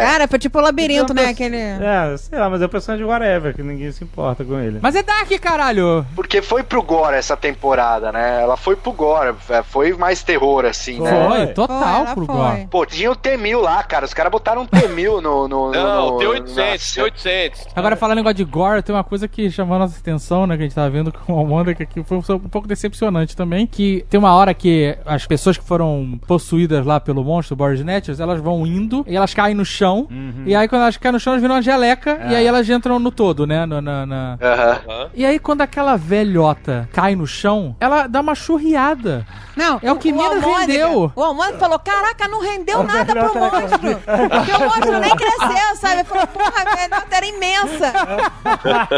[0.00, 1.30] Cara, foi tipo o labirinto, Então, né?
[1.30, 1.56] Aquele...
[1.56, 4.78] É, sei lá, mas é o personagem whatever, que ninguém se importa com ele.
[4.82, 6.04] Mas é dark, caralho!
[6.14, 8.40] Porque foi pro gore essa temporada, né?
[8.42, 11.10] Ela foi pro gore, é, foi mais terror, assim, né?
[11.10, 11.46] Foi, Foi.
[11.48, 12.34] total Foi, pro foi.
[12.36, 12.66] gore.
[12.70, 14.04] Pô, tinha o T-1000 lá, cara.
[14.04, 17.52] Os caras botaram um T-1000 no, no, Não, no, T800, na- T800.
[17.74, 20.56] Agora, falando negócio de gore, tem uma coisa que chamou a nossa atenção, né?
[20.56, 23.66] Que a gente tava vendo com a Amanda, que aqui foi um pouco decepcionante também.
[23.66, 28.20] Que tem uma hora que as pessoas que foram possuídas lá pelo monstro, Boris Snatchers,
[28.20, 30.06] elas vão indo e elas caem no chão.
[30.10, 30.44] Uhum.
[30.46, 32.18] E aí, quando elas caem no chão, elas viram uma geleca.
[32.22, 32.32] É.
[32.32, 33.66] E aí elas entram no todo, né?
[33.66, 34.38] no- na- na-.
[34.40, 35.08] Aham.
[35.14, 39.26] E aí, quando aquela velhota cai no chão, ela dá uma churriada.
[39.56, 41.12] Não, É o que Almôndega- rendeu.
[41.16, 44.00] O Almôndega falou, caraca, não rendeu O nada pro monstro.
[44.30, 46.04] Porque o monstro nem cresceu, sabe?
[46.04, 47.92] Falei, porra, a velhota era imensa.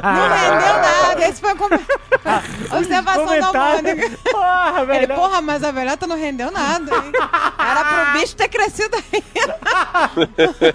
[0.03, 1.29] Não rendeu nada.
[1.29, 1.57] Esse foi a
[2.77, 3.59] observação do Comentário.
[3.61, 4.11] Almôndega.
[4.31, 5.15] Porra, Ele, velho.
[5.15, 7.13] porra, mas a velhota não rendeu nada, hein?
[7.59, 9.59] Era pro bicho ter crescido ainda.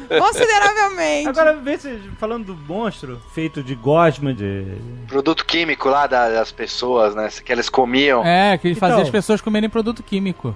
[0.20, 1.30] Consideravelmente.
[1.30, 4.66] Agora, vê se, falando do monstro, feito de gosma, de...
[5.08, 7.30] Produto químico lá da- das pessoas, né?
[7.44, 8.26] Que eles comiam.
[8.26, 9.04] É, que fazia Então.
[9.06, 10.56] as pessoas comerem produto químico.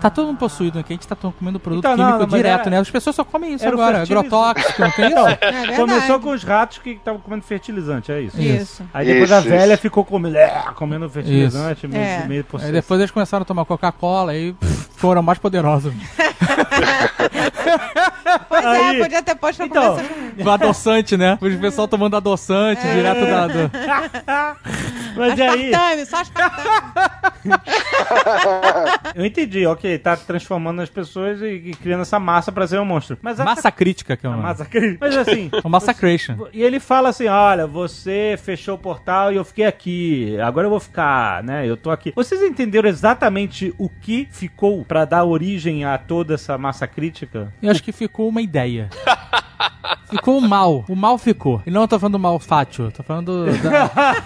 [0.00, 2.70] Tá todo mundo possuído aqui, a gente tá comendo produto Então, químico não, direto, era-
[2.70, 2.78] né?
[2.78, 5.18] As pessoas só comem isso agora, agrotóxico, não tem isso?
[5.18, 5.76] Então, É verdade.
[5.76, 8.40] começou com os ratos que estavam comendo fertilizante, é isso?
[8.40, 8.82] Isso.
[8.94, 9.82] Aí depois a Isso, velha isso.
[9.82, 12.24] ficou comendo, é, comendo fertilizante, meio, É.
[12.26, 15.92] meio Aí depois eles começaram a tomar Coca-Cola e pff, foram mais poderosos.
[18.62, 19.96] Pois Aí- é, podia ter posto pra Então.
[20.44, 21.38] O adoçante, né?
[21.40, 22.94] Os pessoal tomando adoçante É.
[22.94, 23.46] direto da.
[23.46, 23.70] do-
[25.16, 26.68] Mas e aí, só aspartame.
[29.14, 32.84] eu entendi, ok, tá transformando as pessoas e, e criando essa massa pra ser um
[32.84, 33.18] monstro.
[33.20, 34.38] Mas a Massa crítica, que é uma.
[34.38, 36.36] massa cri- Mas assim, O Massacration.
[36.52, 40.38] E ele fala assim: olha, você fechou o portal e eu fiquei aqui.
[40.40, 41.66] Agora eu vou ficar, né?
[41.68, 42.12] Eu tô aqui.
[42.14, 47.52] Vocês entenderam exatamente o que ficou pra dar origem a toda essa massa crítica?
[47.62, 48.49] Eu acho que ficou uma ideia.
[50.08, 50.84] Ficou o mal.
[50.88, 51.62] O mal ficou.
[51.66, 54.16] E não tô falando do mal fátio, tô falando da-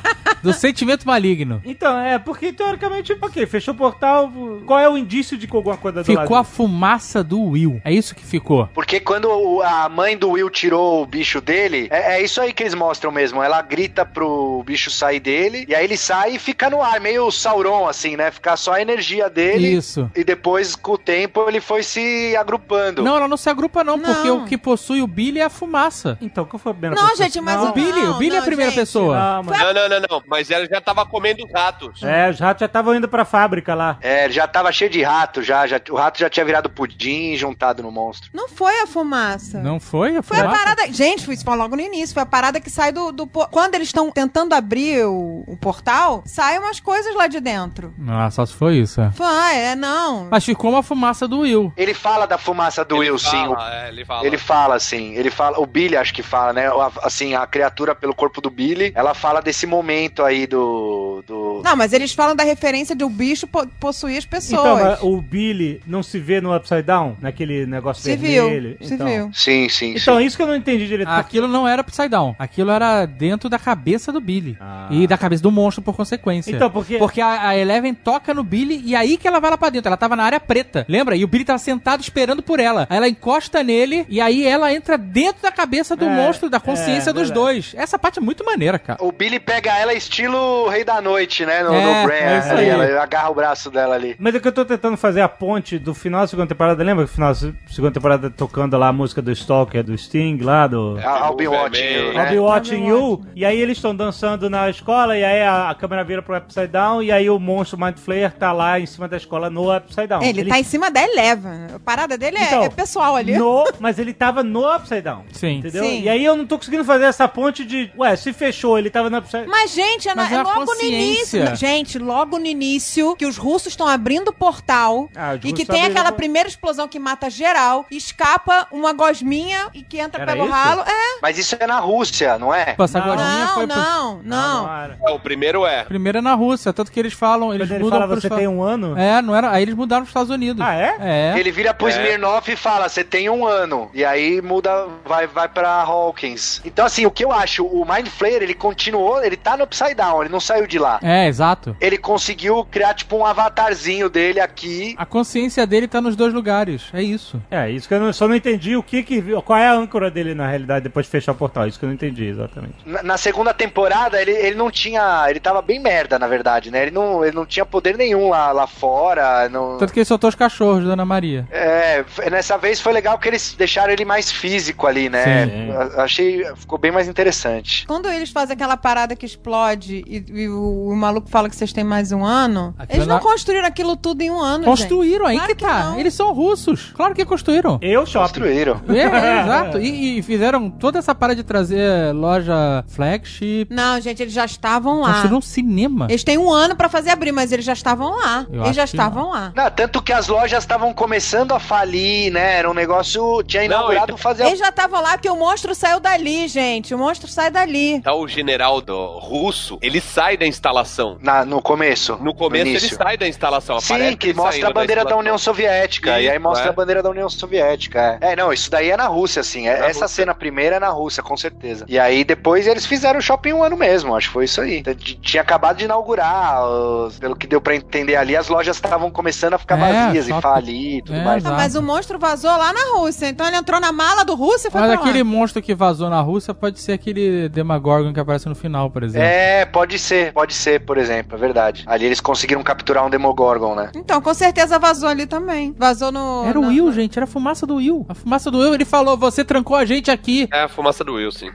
[0.43, 1.61] do sentimento maligno.
[1.65, 4.31] Então, é, porque teoricamente, ok, fechou o portal.
[4.67, 6.45] Qual é o indício de que alguma coisa do Ficou a lado?
[6.47, 7.81] fumaça do Will.
[7.85, 8.67] É isso que ficou.
[8.73, 12.53] Porque quando o- a mãe do Will tirou o bicho dele, é, é isso aí
[12.55, 13.43] que eles mostram mesmo.
[13.43, 17.31] Ela grita pro bicho sair dele, e aí ele sai e fica no ar, meio
[17.31, 18.31] Sauron, assim, né?
[18.31, 19.69] Ficar só a energia dele.
[19.69, 20.11] Isso.
[20.17, 23.03] E depois, com o tempo, ele foi se agrupando.
[23.03, 26.17] Não, ela não se agrupa, não, porque o que possui o Billy é a fumaça.
[26.21, 27.25] Então, qual foi a primeira Não, pessoa?
[27.27, 28.81] gente, mas não, o O Billy, Não, o Billy é a primeira gente.
[28.81, 29.19] pessoa.
[29.19, 29.59] Não, mas...
[29.59, 30.23] Não, não, não, não.
[30.27, 32.03] Mas ela já tava comendo ratos.
[32.03, 33.99] É, os ratos já estavam indo pra fábrica lá.
[34.01, 35.81] É, já tava cheio de rato, já, já.
[35.91, 38.31] O rato já tinha virado pudim juntado no monstro.
[38.33, 39.61] Não foi a fumaça.
[39.61, 40.59] Não foi a Foi a fumaça?
[40.59, 40.93] parada.
[40.93, 42.15] Gente, foi logo no início.
[42.15, 43.13] Foi a parada que sai do.
[43.13, 47.41] do po- Quando eles estão tentando abrir o, o portal, saem umas coisas lá de
[47.41, 47.93] dentro.
[48.09, 49.01] Ah, só se foi isso.
[49.01, 49.11] é.
[49.13, 50.29] Foi, é, não.
[50.31, 51.73] Mas ficou uma fumaça do Will.
[51.77, 53.31] Ele fala da fumaça do Ele Will, sim.
[53.31, 54.27] Fala, é, ele fala.
[54.27, 56.65] Ele fala assim, ele fala, o Billy acho que fala, né?
[57.03, 61.23] Assim, a criatura pelo corpo do Billy, ela fala desse momento aí do.
[61.27, 61.63] do...
[61.65, 64.97] Não, mas eles falam da referência de o bicho po- possuir as pessoas.
[64.99, 67.17] Então, o Billy não se vê no Upside Down?
[67.21, 68.77] Naquele negócio se viu, vermelho?
[68.81, 69.07] se então.
[69.07, 69.31] viu.
[69.33, 70.25] Sim, sim, Então, sim.
[70.25, 71.09] isso que eu não entendi direito.
[71.09, 72.35] Aquilo não era Upside Down.
[72.39, 74.57] Aquilo era dentro da cabeça do Billy.
[74.61, 74.89] Ah.
[74.91, 76.51] E da cabeça do monstro, por consequência.
[76.51, 79.59] Então, porque- Porque a, a Eleven toca no Billy e aí que ela vai lá
[79.59, 79.89] pra dentro.
[79.89, 81.17] Ela tava na área preta, lembra?
[81.17, 82.87] E o Billy tava sentado esperando por ela.
[82.91, 86.61] Aí ela encosta nele e aí ela entra dentro da cabeça do É, monstro, da
[86.61, 87.33] consciência é, dos verdade.
[87.41, 87.75] dois.
[87.77, 89.03] Essa parte é muito maneira, cara.
[89.03, 91.63] O Billy pega ela estilo Rei da Noite, né?
[91.63, 92.69] No, É, no Bran, é isso ali, aí.
[92.69, 94.17] ela agarra o braço dela ali.
[94.19, 96.83] Mas é que eu tô tentando fazer a ponte do final da segunda temporada.
[96.83, 100.39] Lembra que no final da segunda temporada tocando lá a música do Stalker, do Sting,
[100.41, 100.99] lá do...
[101.01, 102.41] I'll be watching you, I'll be né?
[102.41, 103.25] watching you.
[103.35, 106.69] E aí eles estão dançando na escola, e aí a, a câmera vira pro Upside
[106.69, 110.07] Down, e aí o monstro Mind Flayer tá lá em cima da escola no Upside
[110.07, 110.23] Down.
[110.23, 111.67] Ele, tá em cima da Eleven.
[111.75, 113.37] A parada dele é, Então, é pessoal ali.
[113.37, 115.25] No, mas ele tava no Upside Down.
[115.33, 115.59] Sim.
[115.59, 115.85] Entendeu?
[115.85, 116.03] Sim.
[116.03, 117.91] E aí eu não tô conseguindo fazer essa ponte de.
[117.99, 120.83] Ué, se fechou, ele tava no Upside Mas, gente, é, Mas é é logo no
[120.83, 121.57] início.
[121.57, 125.65] Gente, logo no início, que os russos estão abrindo o portal Ah, os e que
[125.65, 130.33] tem aquela o- primeira explosão que mata geral, escapa uma gosminha e que entra Era
[130.33, 130.53] pelo isso?
[130.55, 130.83] ralo.
[130.83, 131.19] É.
[131.23, 132.75] Mas isso é na Rússia, não é?
[132.79, 133.07] Essa Não.
[133.07, 134.77] gosminha Não, foi pro- não, não.
[134.83, 134.99] era.
[135.11, 135.85] O primeiro é.
[135.85, 138.31] Primeiro é na Rússia, tanto que eles falam, eles Quando ele mudam fala pros você
[138.31, 138.99] tem um ano.
[138.99, 139.51] É, não era.
[139.51, 140.65] Aí eles mudaram pros Estados Unidos.
[140.65, 140.97] Ah, é?
[141.01, 141.39] É.
[141.39, 141.91] Ele vira pro É.
[141.91, 143.64] Smirnoff e fala: Você tem um ano.
[143.95, 146.61] E aí muda, vai, vai pra Hawkins.
[146.65, 149.95] Então, assim, o que eu acho, o Mind Flayer, ele continuou, ele tá no Upside
[149.95, 150.99] Down, ele não saiu de lá.
[151.03, 151.77] É, exato.
[151.81, 154.95] Ele conseguiu criar, tipo, um avatarzinho dele aqui.
[154.99, 156.83] A consciência dele tá nos dois lugares.
[156.93, 157.41] É isso.
[157.51, 159.23] É, isso que eu não- só não entendi o que que.
[159.43, 161.67] Qual é a âncora dele na realidade depois de fechar o portal.
[161.67, 162.75] Isso que eu não entendi exatamente.
[162.85, 165.27] Na, na segunda temporada, ele, ele não tinha.
[165.29, 166.83] Ele tava bem merda, na verdade, né?
[166.83, 169.49] Ele não, ele não tinha poder nenhum lá, lá fora.
[169.49, 169.79] Não...
[169.79, 171.47] Tanto que ele soltou os cachorros da Ana Maria.
[171.51, 175.47] É, nessa vez foi legal que eles deixaram ele mais físico ali, né?
[175.47, 176.01] Sim.
[176.01, 176.45] Achei.
[176.57, 177.87] Ficou bem mais interessante.
[177.87, 181.73] Quando eles fazem aquela parada que explode e, e o, o maluco fala que vocês
[181.73, 185.27] têm mais um ano, Aquilo eles não na- construíram aquilo tudo em um ano, Construíram,
[185.27, 185.85] aí Claro que que tá.
[185.85, 185.99] não.
[186.01, 186.93] Eles são russos.
[186.95, 187.79] Claro que construíram.
[187.83, 188.25] Eu shopping.
[188.41, 188.81] Construíram.
[188.89, 189.79] É, é, exato.
[189.79, 193.45] E, e fizeram toda essa parada de trazer loja flagship.
[193.69, 193.73] gente.
[193.73, 195.09] Não, gente, eles já estavam lá.
[195.13, 196.07] Construíram um cinema.
[196.09, 198.47] Eles têm um ano pra fazer abrir, mas eles já estavam lá.
[198.53, 199.53] Eu eles já estavam lá.
[199.55, 202.59] Não, tanto que as lojas estavam começando a falir, né?
[202.59, 203.43] Era um negócio.
[203.47, 204.47] Tinha Não, inaugurado então- fazer.
[204.47, 206.95] Eles já estavam lá porque o monstro saiu dali, gente.
[206.95, 208.01] O monstro sai dali.
[208.01, 211.17] Tá o general do russo, ele sai da instalação.
[211.21, 212.17] Na, no começo.
[212.21, 212.97] No começo ele início.
[212.97, 213.77] sai da instalação.
[213.77, 215.19] aparece Sim, que ele mostra a bandeira da, instalação.
[215.21, 216.21] União Soviética.
[216.21, 216.71] e aí mostra é.
[216.71, 218.19] a bandeira da União Soviética.
[218.21, 218.33] É.
[218.33, 219.67] É, não, isso daí é na Rússia, assim.
[219.69, 220.09] É- Na essa Rússia.
[220.09, 221.85] cena primeira é na Rússia, com certeza.
[221.89, 224.83] E aí depois eles fizeram o shopping um ano mesmo, acho que foi isso aí.
[224.83, 229.11] T- Tinha acabado de inaugurar, os- pelo que deu pra entender ali, as lojas estavam
[229.11, 231.45] começando a ficar É, vazias e falir e tudo É, mais.
[231.45, 233.27] Ah, mas o monstro vazou lá na Rússia.
[233.35, 235.25] Então ele entrou na mala do Rússia e foi Mas pra aquele lá.
[235.25, 239.27] monstro que vazou na Rússia pode ser aquele Demagorgon que aparece no final, por exemplo.
[239.27, 241.83] É, pode ser, pode ser, por exemplo, é verdade.
[241.87, 243.91] Ali eles conseguiram capturar um Demogorgon, né?
[243.97, 245.75] Então, com certeza vazou ali também.
[245.77, 246.45] Vazou no...
[246.47, 248.07] Era o no- Will, gente, era a fumaça do Will.
[248.09, 250.49] A fumaça do Will, ele falou: você trancou a gente aqui.
[250.53, 251.47] É a fumaça do Wilson.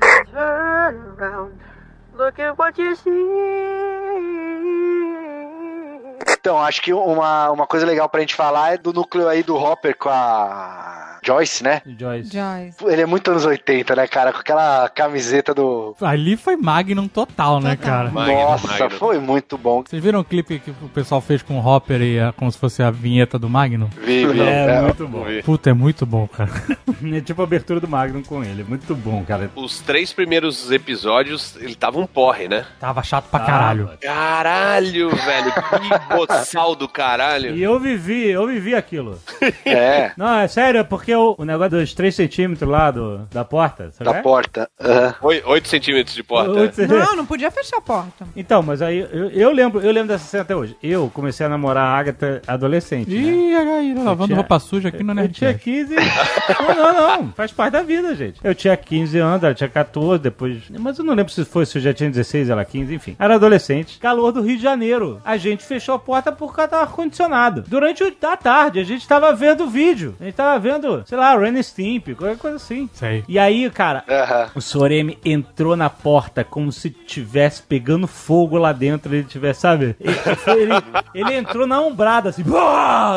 [6.39, 9.55] Então, acho que uma, uma coisa legal pra gente falar é do núcleo aí do
[9.55, 11.81] Hopper com a Joyce, né?
[11.97, 12.31] Joyce.
[12.31, 12.77] Joyce.
[12.85, 14.31] Ele é muito anos 80, né, cara?
[14.33, 15.95] Com aquela camiseta do.
[16.01, 18.09] Ali foi Magnum total, né, cara?
[18.09, 18.89] Magnum, Nossa, Magnum.
[18.97, 19.83] foi muito bom.
[19.87, 22.57] Vocês viram o clipe que o pessoal fez com o Hopper e a- como se
[22.57, 23.89] fosse a vinheta do Magnum?
[24.03, 24.39] Vive.
[24.41, 25.25] É, muito bom.
[25.43, 26.49] Puta, é muito bom, cara.
[27.01, 28.61] É tipo a abertura do Magnum com ele.
[28.63, 29.49] Muito bom, cara.
[29.55, 32.65] Os três primeiros episódios, ele tava um porre, né?
[32.77, 33.89] Tava chato pra caralho.
[34.01, 35.51] Caralho, velho.
[35.53, 37.55] Que boçal do caralho.
[37.55, 39.17] E eu vivi, eu vivi aquilo.
[39.65, 43.43] É, Não, é sério, é porque o, o negócio dos 3 centímetros lá do, da
[43.43, 44.11] porta, sabe?
[44.13, 44.69] da porta.
[44.79, 45.15] Aham.
[45.21, 46.51] Oi- Oito centímetros de porta.
[46.51, 48.27] Oito cê- Não, não podia fechar a porta.
[48.35, 50.75] Então, mas aí eu, eu lembro, eu lembro dessa cena até hoje.
[50.83, 53.09] Eu comecei a namorar a Agatha adolescente.
[53.09, 53.15] né?
[53.19, 55.63] Ih, aí, lavando tinha- roupa suja aqui no Eu tinha Nerdcast.
[55.63, 55.95] 15.
[55.95, 57.31] Não, não, não.
[57.33, 58.39] Faz parte da vida, gente.
[58.43, 60.61] Eu tinha 15 anos, ela tinha 14, depois.
[60.79, 63.15] Mas eu não lembro se foi se eu já tinha 16, ela 15, enfim.
[63.19, 63.97] Era adolescente.
[63.99, 65.21] Calor do Rio de Janeiro.
[65.25, 67.63] A gente fechou a porta por causa do ar-condicionado.
[67.67, 70.15] Durante o- a tarde, a gente tava vendo o vídeo.
[70.19, 72.89] A gente tava vendo, sei lá, Ren Stimp, qualquer coisa assim.
[72.93, 73.23] Sei.
[73.27, 74.51] E aí, cara, uh -huh.
[74.55, 79.95] o Soremi entrou na porta como se tivesse pegando fogo lá dentro, ele tivesse, sabe?
[79.99, 80.15] Ele,
[80.47, 80.73] ele,
[81.13, 82.43] ele entrou na umbrada, assim,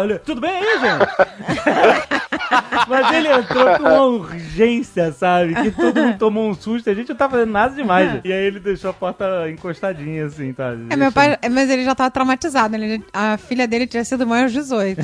[0.05, 2.23] ele, tudo bem aí, gente?
[2.89, 5.55] Mas ele entrou com uma urgência, sabe?
[5.55, 6.91] Que todo mundo tomou um susto.
[6.91, 8.17] A gente não tá fazendo nada demais.
[8.17, 8.21] É.
[8.25, 10.75] E aí ele deixou a porta encostadinha, assim, tá?
[10.91, 12.75] É, meu pai, mas ele já tava traumatizado.
[12.77, 15.01] Ele, a filha dele tinha sido mãe aos 18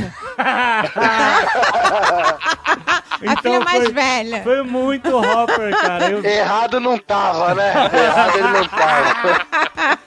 [3.23, 4.43] então, a filha então mais foi, velha.
[4.43, 6.11] Foi muito Hopper, cara.
[6.11, 6.25] Eu...
[6.25, 7.73] Errado não tava, né?
[7.73, 9.99] Errado ele não tava.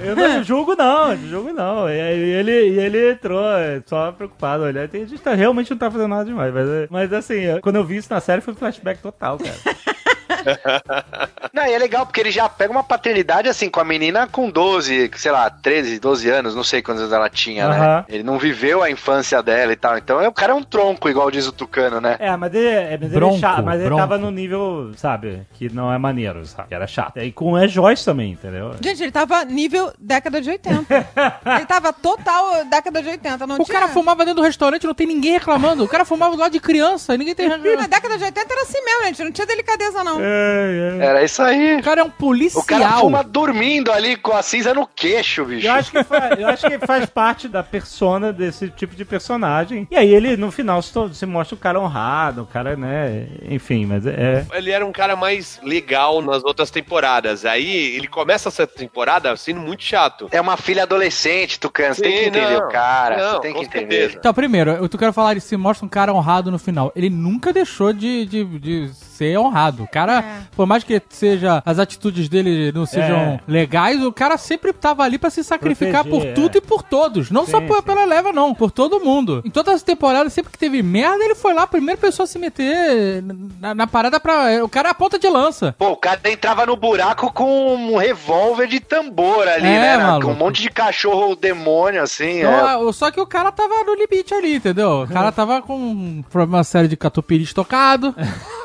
[0.00, 1.88] Eu não julgo, não, não julgo não.
[1.88, 4.64] E ele, ele entrou é, só preocupado.
[4.64, 6.54] Olha, a gente tá, realmente não tá fazendo nada demais.
[6.54, 9.54] Mas, mas assim, quando eu vi isso na série, foi um flashback total, cara.
[11.52, 14.50] Não, e é legal porque ele já pega uma paternidade assim com a menina com
[14.50, 17.76] 12, sei lá, 13, 12 anos, não sei quantos anos ela tinha, né?
[17.76, 18.04] Aham.
[18.08, 19.96] Ele não viveu a infância dela e tal.
[19.96, 22.16] Então o cara é um tronco, igual diz o Tucano, né?
[22.18, 25.42] É, mas ele, é, mas ele, é Bronco, chato, mas ele tava no nível, sabe,
[25.54, 26.68] que não é maneiro, sabe?
[26.68, 27.18] Que era chato.
[27.18, 28.74] E com é Joyce também, entendeu?
[28.80, 30.94] Gente, ele tava nível década de 80.
[31.56, 33.46] ele tava total década de 80.
[33.46, 33.80] Não O tinha...
[33.80, 35.84] cara fumava dentro do restaurante, não tem ninguém reclamando.
[35.84, 38.62] O cara fumava do lado de criança e ninguém tem Na década de 80 era
[38.62, 39.24] assim mesmo, gente.
[39.24, 40.17] Não tinha delicadeza, não.
[40.20, 41.04] É, é.
[41.06, 41.76] Era isso aí.
[41.76, 43.00] O cara é um O cara policial.
[43.00, 45.66] fuma dormindo ali com a cinza no queixo, bicho.
[45.66, 49.86] Eu acho, que fa- eu acho que faz parte da persona desse tipo de personagem.
[49.90, 53.26] E aí ele, no final, se, mostra o cara honrado, o cara, né?
[53.48, 54.44] Enfim, mas é.
[54.52, 57.44] Ele era um cara mais legal nas outras temporadas.
[57.44, 60.28] Aí ele começa essa temporada sendo muito chato.
[60.30, 61.94] É uma filha adolescente, Tucano.
[61.94, 62.66] Você tem que entender não.
[62.66, 63.16] o cara.
[63.16, 63.96] Não, você tem que entender.
[64.00, 64.18] certeza.
[64.18, 66.92] Então, primeiro, eu quero falar, ele se mostra um cara honrado no final.
[66.96, 69.82] Ele nunca deixou de, de, de ser honrado.
[69.82, 70.24] O cara, É.
[70.54, 73.40] por mais que seja as atitudes dele não sejam É.
[73.48, 76.58] legais, o cara sempre tava ali pra se sacrificar Proteger, por tudo é.
[76.58, 77.30] e por todos.
[77.30, 77.82] Não só Sim, por- sim.
[77.82, 78.54] pela leva, não.
[78.54, 79.42] Por todo mundo.
[79.44, 82.26] Em todas as temporadas, sempre que teve merda, ele foi lá, a primeira pessoa a
[82.26, 83.22] se meter
[83.60, 84.64] na, na parada pra.
[84.64, 85.74] O cara é a ponta de lança.
[85.78, 89.96] Pô, o cara entrava no buraco com um revólver de tambor ali, É, né?
[89.98, 90.26] maluco.
[90.26, 92.38] Com um monte de cachorro demônio, assim.
[92.40, 92.92] Então, é.
[92.92, 95.02] Só que o cara tava no limite ali, entendeu?
[95.02, 98.14] O cara tava com uma série de catupiry estocado.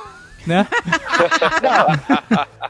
[0.46, 0.68] Né?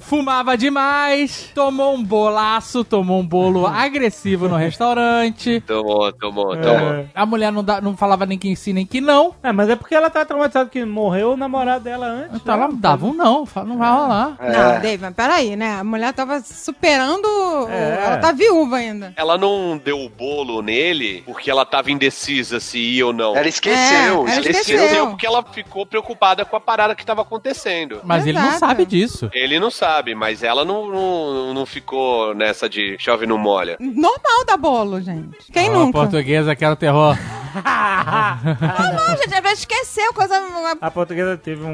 [0.00, 5.60] Fumava demais, tomou um bolaço, tomou um bolo agressivo no restaurante.
[5.66, 7.06] Tomou, tomou, tomou.
[7.14, 9.34] A mulher não, dá- não falava nem que sim, nem que não.
[9.42, 12.36] É, mas é porque ela tá traumatizada que morreu o namorado dela antes.
[12.36, 12.74] Então ela né?
[12.78, 14.36] dava um não, não vai rolar.
[14.40, 14.52] É.
[14.52, 15.78] Não, Dave, mas peraí, né?
[15.80, 17.26] A mulher tava superando.
[17.70, 18.04] É.
[18.06, 19.12] Ela tá viúva ainda.
[19.16, 23.36] Ela não deu o bolo nele porque ela tava indecisa se ia ou não.
[23.36, 24.76] Ela esqueceu, É, ela esqueceu.
[24.76, 25.06] esqueceu.
[25.08, 28.00] porque ela ficou preocupada com a parada que tava acontecendo.
[28.04, 28.58] Mas ele não Exato.
[28.60, 28.93] sabe disso.
[29.32, 33.76] Ele não sabe, mas ela não, não, não ficou nessa de chove não molha.
[33.80, 35.50] Normal dar bolo, gente.
[35.52, 35.98] Quem Ó, nunca?
[35.98, 37.16] portuguesa que era o terror.
[37.54, 40.34] Não, gente, às vezes esqueceu coisa.
[40.80, 41.70] A portuguesa teve um,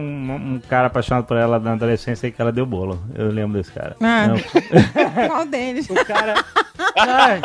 [0.56, 3.02] um cara apaixonado por ela na adolescência e que ela deu bolo.
[3.14, 3.96] Eu lembro desse cara.
[4.00, 4.28] Ah.
[4.28, 4.36] Não,
[5.28, 5.88] Qual deles?
[5.88, 6.44] o cara.
[6.96, 7.40] Ai,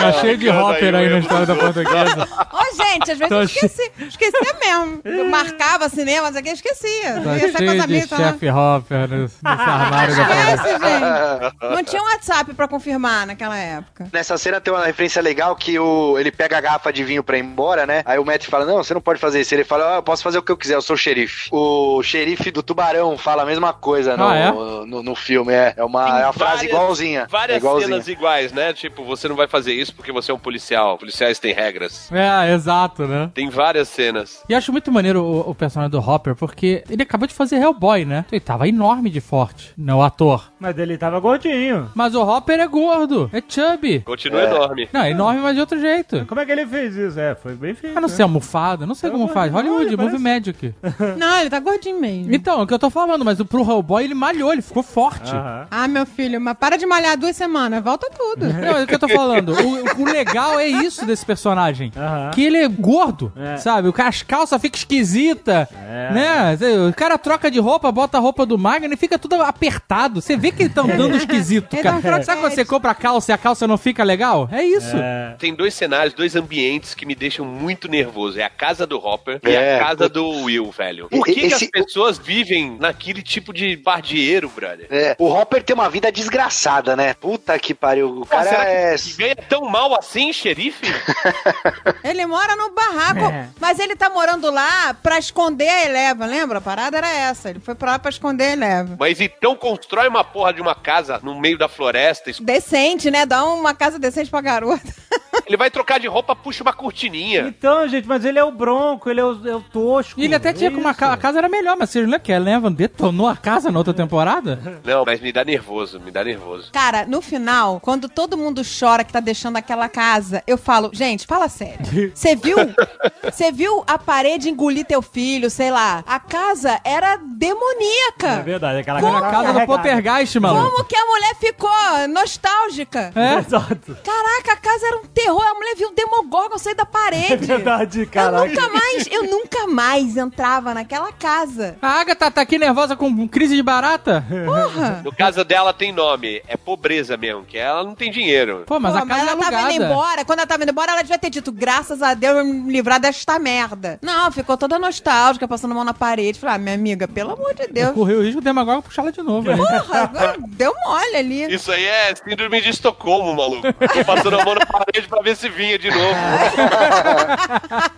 [0.00, 2.28] Tá cheio de hopper aí na história da portuguesa.
[2.52, 3.92] Ô, gente, às vezes eu esqueci.
[3.98, 5.00] Esquecia mesmo.
[5.04, 7.20] Eu marcava cinema, mas aqui eu esquecia.
[7.22, 8.06] Tá cheio de né?
[8.06, 10.54] chefe hopper nesse, nesse armário da portuguesa.
[10.54, 11.74] Esquece, gente.
[11.74, 14.08] Não tinha um WhatsApp pra confirmar naquela época.
[14.12, 17.36] Nessa cena tem uma referência legal que o, ele pega a garrafa de vinho pra
[17.38, 18.02] ir embora, né?
[18.04, 19.54] Aí o Matt fala: Não, você não pode fazer isso.
[19.54, 21.48] Ele fala: ah, Eu posso fazer o que eu quiser, eu sou o xerife.
[21.52, 24.50] O xerife do Tubarão fala a mesma coisa no, Ah, é?
[24.52, 25.52] no, no filme.
[25.52, 27.26] É, é uma, é uma frase várias- igualzinha.
[27.30, 27.88] Várias é igualzinha.
[27.88, 28.72] cenas iguais, né?
[28.72, 30.98] Tipo, você não vai fazer isso porque você é um policial.
[30.98, 32.10] Policiais têm regras.
[32.12, 33.30] É, exato, né?
[33.34, 34.42] Tem várias cenas.
[34.48, 38.04] E acho muito maneiro o, o personagem do Hopper, porque ele acabou de fazer Hellboy,
[38.04, 38.24] né?
[38.30, 39.94] Ele tava enorme de forte, né?
[39.94, 40.50] O ator.
[40.58, 41.90] mas ele tava gordinho.
[41.94, 44.00] Mas o Hopper é gordo, é chubby.
[44.00, 44.88] Continua enorme.
[44.92, 45.10] Não, é
[45.40, 46.24] enorme, mas de outro jeito.
[46.26, 47.18] Como é que ele fez isso?
[47.18, 47.96] É, foi bem feito.
[47.96, 49.52] A não ser almofada, não sei Tá como faz.
[49.52, 50.74] Hollywood, olha, Movie Magic.
[51.18, 52.32] Não, ele tá gordinho mesmo.
[52.34, 54.82] Então, é o que eu tô falando, mas o pro Hellboy ele malhou, ele ficou
[54.82, 55.34] forte.
[55.34, 55.66] Aham.
[55.70, 58.46] Ah, meu filho, mas para de malhar duas semanas, volta tudo.
[58.52, 59.50] Não, é o que eu tô falando.
[59.52, 61.92] O, o legal é isso desse personagem.
[61.96, 62.30] Aham.
[62.32, 63.56] Que ele é gordo, É.
[63.56, 63.88] sabe?
[63.88, 66.10] O cara, as calças ficam esquisitas, É.
[66.12, 66.58] né?
[66.88, 70.20] O cara troca de roupa, bota a roupa do Magno e fica tudo apertado.
[70.20, 71.96] Você vê que ele tá andando esquisito, Ele cara.
[71.96, 74.48] um trote- Sabe quando você compra a calça e a calça não fica legal?
[74.52, 74.96] É isso.
[74.96, 75.29] É.
[75.38, 78.38] Tem dois cenários, dois ambientes que me deixam muito nervoso.
[78.40, 79.76] É a casa do Hopper e É.
[79.76, 81.08] a casa do Will, velho.
[81.08, 84.86] Por que, que Esse- as pessoas vivem naquele tipo de bardieiro, brother?
[84.90, 87.14] É, o Hopper tem uma vida desgraçada, né?
[87.14, 88.08] Puta que pariu.
[88.10, 88.96] O Pô, cara será é.
[88.96, 90.86] que ganha tão mal assim, xerife?
[92.04, 93.48] Ele mora no barraco, É.
[93.60, 96.58] mas ele tá morando lá pra esconder a Eleva, lembra?
[96.58, 97.50] A parada era essa.
[97.50, 98.96] Ele foi pra lá pra esconder a Eleva.
[98.98, 102.30] Mas então constrói uma porra de uma casa no meio da floresta.
[102.30, 103.24] es- Decente, né?
[103.26, 104.80] Dá uma casa decente pra garota.
[105.46, 107.46] Ele vai trocar de roupa, puxa uma cortininha.
[107.48, 110.20] Então, gente, mas ele é o bronco, ele é o, é o tosco.
[110.20, 111.00] E ele até tinha é como a, isso.
[111.00, 113.78] ca- a casa era melhor, mas vocês lembram que a Eleven detonou a casa na
[113.78, 114.80] outra temporada?
[114.84, 116.70] Não, mas me dá nervoso, me dá nervoso.
[116.72, 121.26] Cara, no final, quando todo mundo chora que tá deixando aquela casa, eu falo, gente,
[121.26, 122.12] fala sério.
[122.14, 122.56] Você viu?
[123.24, 126.02] Você viu a parede engolir teu filho, sei lá.
[126.06, 128.42] A casa era É demoníaca.
[128.42, 130.70] verdade, aquela Era a casa do Poltergeist, maluco.
[130.70, 131.70] Como que a mulher ficou
[132.08, 133.12] nostálgica?
[133.14, 133.38] É?
[133.38, 133.96] Exato.
[134.04, 135.40] Caraca, a casa era um terror.
[135.40, 135.42] terror.
[135.50, 137.46] A mulher viu o Demogorgon sair da É parede.
[137.46, 138.50] verdade, Eu caralho.
[138.50, 141.76] nunca mais, eu nunca mais entrava naquela casa.
[141.82, 144.24] A Agatha tá aqui nervosa com crise de barata?
[144.46, 145.00] Porra!
[145.04, 148.64] No caso dela tem nome, é pobreza mesmo, que ela não tem dinheiro.
[148.66, 149.72] Pô, mas Pô, a casa é ela tava alugada.
[149.74, 150.24] indo embora.
[150.24, 153.00] Quando ela tava indo embora, ela devia ter dito, graças a Deus, eu me livrar
[153.00, 153.98] desta merda.
[154.02, 156.38] Não, ficou toda nostálgica, passando a mão na parede.
[156.38, 157.92] Falei, ah, minha amiga, pelo amor de Deus.
[157.92, 159.46] Correu o risco do Demagogo puxar ela de novo.
[159.56, 161.52] Porra, agora deu mole ali.
[161.54, 163.62] Isso aí é síndrome de Estocolmo, maluco.
[163.72, 166.14] Tô passando a mão na parede pra ver se vinha de novo.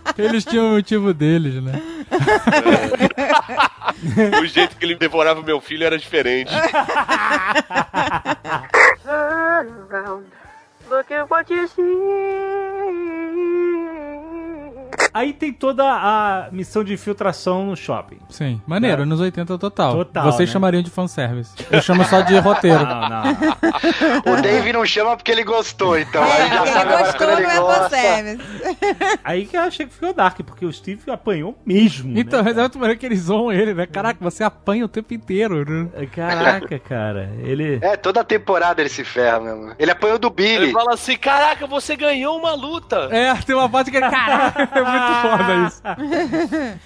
[0.17, 1.81] Eles tinham o motivo deles, né?
[4.41, 6.51] o jeito que ele devorava meu filho era diferente.
[15.13, 18.17] Aí tem toda a missão de infiltração no shopping.
[18.29, 18.61] Sim.
[18.65, 19.03] Maneiro, É.
[19.03, 19.93] anos 80 total.
[19.93, 20.53] Total, Vocês né?
[20.53, 21.53] chamariam de fanservice.
[21.69, 22.85] Eu chamo só de roteiro.
[22.85, 23.23] Não, não.
[24.33, 26.23] O Dave não chama porque ele gostou, então.
[26.23, 28.43] É, já ele sabe agora gostou, não ele é fanservice.
[29.23, 32.17] Aí que eu achei que ficou dark, porque o Steve apanhou mesmo.
[32.17, 33.85] Então, né, mas é muito maneiro que eles zoam ele, né?
[33.85, 36.05] Caraca, você apanha o tempo inteiro, né?
[36.07, 36.35] cara?
[36.35, 37.29] Caraca, cara.
[37.39, 37.79] Ele.
[37.81, 39.73] É, toda temporada ele se ferra mesmo.
[39.77, 40.71] Ele apanhou do Ele Billy.
[40.71, 43.09] fala assim: caraca, você ganhou uma luta.
[43.11, 44.09] É, tem uma parte que ele.
[44.09, 45.81] Caraca, é muito foda isso.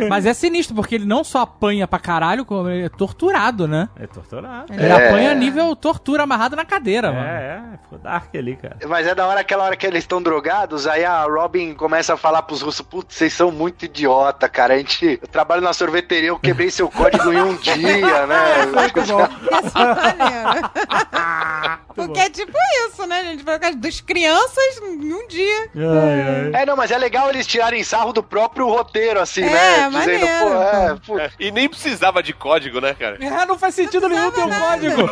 [0.10, 3.90] Mas é sinistro, porque ele não só apanha pra caralho, como ele é torturado, né?
[4.00, 4.72] É torturado.
[4.74, 5.08] Ele É.
[5.08, 7.26] apanha nível tortura amarrado na cadeira, mano.
[7.28, 8.78] É, é, ficou dark ali, cara.
[8.88, 12.18] Mas é da hora, aquela hora que eles estão drogados, aí a Robin começa a
[12.18, 14.74] falar pros russos, putz, vocês são muito idiota, cara.
[14.76, 18.38] A gente, eu trabalho na sorveteria, eu quebrei seu código em um dia, né?
[18.66, 20.70] Isso é maneiro.
[21.96, 22.52] Porque é tipo
[22.88, 23.44] isso, né, gente?
[23.44, 24.80] Por causa das crianças
[25.38, 25.70] dia.
[25.76, 26.62] Ai, ai.
[26.62, 29.90] É, não, mas é legal eles tirarem sarro do próprio roteiro, assim, É, né?
[29.90, 33.18] maneiro, pô, é, pô, E nem precisava de código, né, cara?
[33.20, 35.10] É, não faz sentido nenhum ter um código.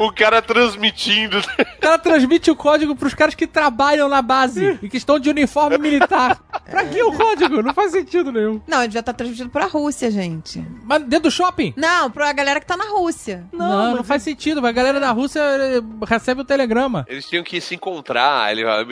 [0.00, 1.38] o cara transmitindo.
[1.38, 5.28] O cara transmite o código pros caras que trabalham na base e que estão de
[5.30, 6.40] uniforme militar.
[6.70, 7.62] Pra que o código?
[7.62, 8.60] Não faz sentido nenhum.
[8.66, 10.64] Não, ele devia estar transmitido pra Rússia, gente.
[10.84, 11.74] Mas dentro do shopping?
[11.76, 13.44] Não, pra galera que tá na Rússia.
[13.52, 14.64] Não, não, faz sentido.
[14.66, 17.04] A galera da Rússia eh, recebe o telegrama.
[17.08, 18.50] Eles tinham que se encontrar.
[18.50, 18.84] Ele ah,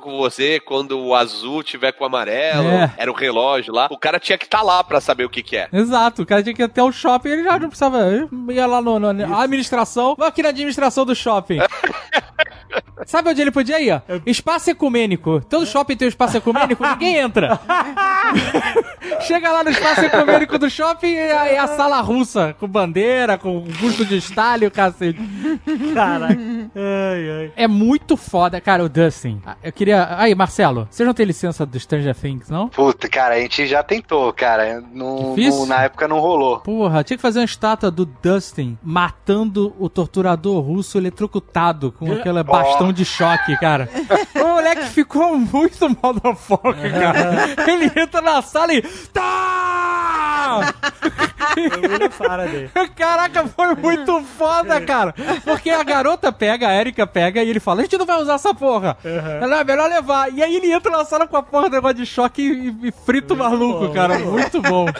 [0.00, 2.66] encontro com você quando o azul tiver com o amarelo.
[2.68, 2.92] É.
[2.96, 3.88] Era o relógio lá.
[3.90, 5.68] O cara tinha que estar lá pra saber o que, que é.
[5.72, 7.98] Exato, o cara tinha que ir até o shopping, ele já não precisava.
[8.06, 11.58] ele Ia lá no, no- na administração, vou aqui na administração do shopping.
[13.06, 13.92] Sabe onde ele podia ir?
[13.92, 14.00] ó?
[14.26, 15.40] Espaço ecumênico.
[15.48, 17.58] Todo shopping tem um espaço ecumênico, ninguém entra.
[19.22, 23.60] Chega lá no espaço ecumênico do shopping e é a sala russa, com bandeira, com
[23.80, 25.18] busto de Stalin, o cacete.
[25.94, 26.34] Caraca.
[26.34, 27.52] Ai, ai.
[27.56, 29.40] É muito foda, cara, o Dustin.
[29.44, 30.06] Ah, Eu queria.
[30.18, 32.68] Aí, Marcelo, vocês não têm licença do Stranger Things, não?
[32.68, 34.80] puta, cara, a gente já tentou, cara.
[34.80, 35.60] Difícil?
[35.60, 36.60] não- na época não rolou.
[36.60, 42.42] Porra, tinha que fazer uma estátua do Dustin matando o torturador russo eletrocutado com aquele
[42.42, 43.88] bastão de choque, cara.
[44.34, 47.70] O moleque ficou muito motherfucker, cara.
[47.70, 48.82] Ele entra na sala e.
[49.12, 50.74] Tá!
[52.96, 55.14] Caraca, foi muito foda, cara.
[55.44, 58.34] Porque a garota pega, a Erika pega e ele fala: A gente não vai usar
[58.34, 58.96] essa porra.
[59.04, 60.32] Ela é melhor levar.
[60.32, 62.92] E aí ele entra na sala com a porra do negócio de choque e, e
[62.92, 64.18] frita o maluco, bom, cara.
[64.18, 64.86] Muito bom.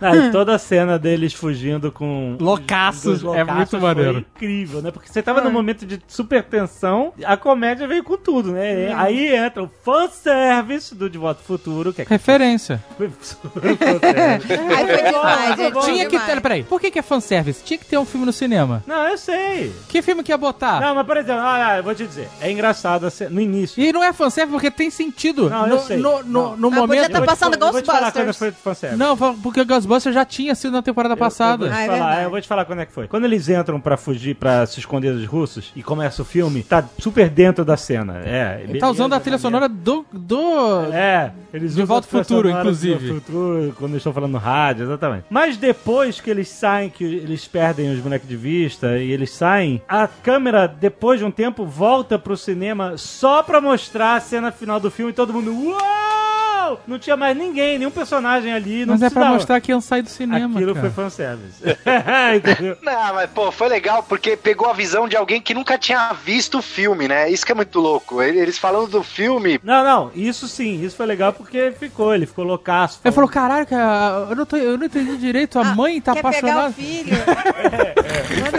[0.00, 2.36] E toda a cena deles fugindo com.
[2.40, 4.18] Loucaços, é muito maneiro.
[4.18, 4.90] Incrível, né?
[4.90, 8.92] Porque você tava num momento de super tensão, a comédia veio com tudo, né?
[8.96, 12.82] Aí entra o fanservice do De Volta ao Futuro, que é Referência.
[12.98, 13.36] fanservice.
[14.76, 15.80] Aí foi demais, gente.
[15.84, 16.26] Tinha que demais.
[16.34, 16.40] ter.
[16.40, 17.62] Peraí, por que, que é fanservice?
[17.64, 18.82] Tinha que ter um filme no cinema.
[18.86, 19.74] Não, eu sei.
[19.88, 20.80] Que filme que ia botar?
[20.80, 23.82] Não, mas por exemplo, ah, eu vou te dizer, é engraçado a ce- no início.
[23.82, 25.48] E não é fanservice porque tem sentido.
[25.50, 25.96] Não, no, eu sei.
[25.96, 26.56] No, no, Não.
[26.56, 27.10] no Ah, podia momento.
[27.10, 28.26] tá Eu vou te passando falar- eu vou te falar Ghostbusters.
[28.38, 28.98] quando foi fanservice.
[28.98, 31.66] Não, porque o Ghostbusters já tinha sido na temporada Eu passada.
[31.66, 33.06] vou, te Ah, é falar, eu vou te falar quando é que foi.
[33.08, 36.84] Quando eles entram pra fugir, pra se esconder dos russos e começa o filme, tá
[36.98, 38.20] super dentro da cena.
[38.24, 40.04] É, Ele tá usando a trilha sonora do.
[40.12, 40.92] do...
[40.92, 42.94] É, eles De usam Volta ao Futuro, do inclusive.
[42.94, 45.24] Volta ao Futuro, quando eles estão falando no rádio, exatamente.
[45.30, 49.80] Mas depois que eles saem, que eles perdem os bonecos de vista e eles saem,
[49.88, 54.80] a câmera, depois de um tempo, volta pro cinema só pra mostrar a cena final
[54.80, 55.52] do filme e todo mundo.
[55.68, 56.33] Uau!
[56.86, 58.84] Não tinha mais ninguém, nenhum personagem ali.
[58.84, 60.58] Não Mas é pra mostrar que iam sair do cinema.
[60.58, 60.90] Aquilo cara.
[60.90, 61.62] foi fanservice.
[62.36, 62.76] Entendeu?
[62.82, 66.58] Não, mas pô, foi legal porque pegou a visão de alguém que nunca tinha visto
[66.58, 67.30] o filme, né?
[67.30, 68.22] Isso que é muito louco.
[68.22, 69.60] Eles falando do filme.
[69.62, 73.00] Não, não, isso sim, isso foi legal porque ficou, ele ficou loucaço.
[73.04, 75.58] Ele falou: caralho, cara, eu não, tô, eu não entendi direito.
[75.58, 76.68] A mãe tá Quer pegar apaixonada.
[76.70, 77.16] o filho?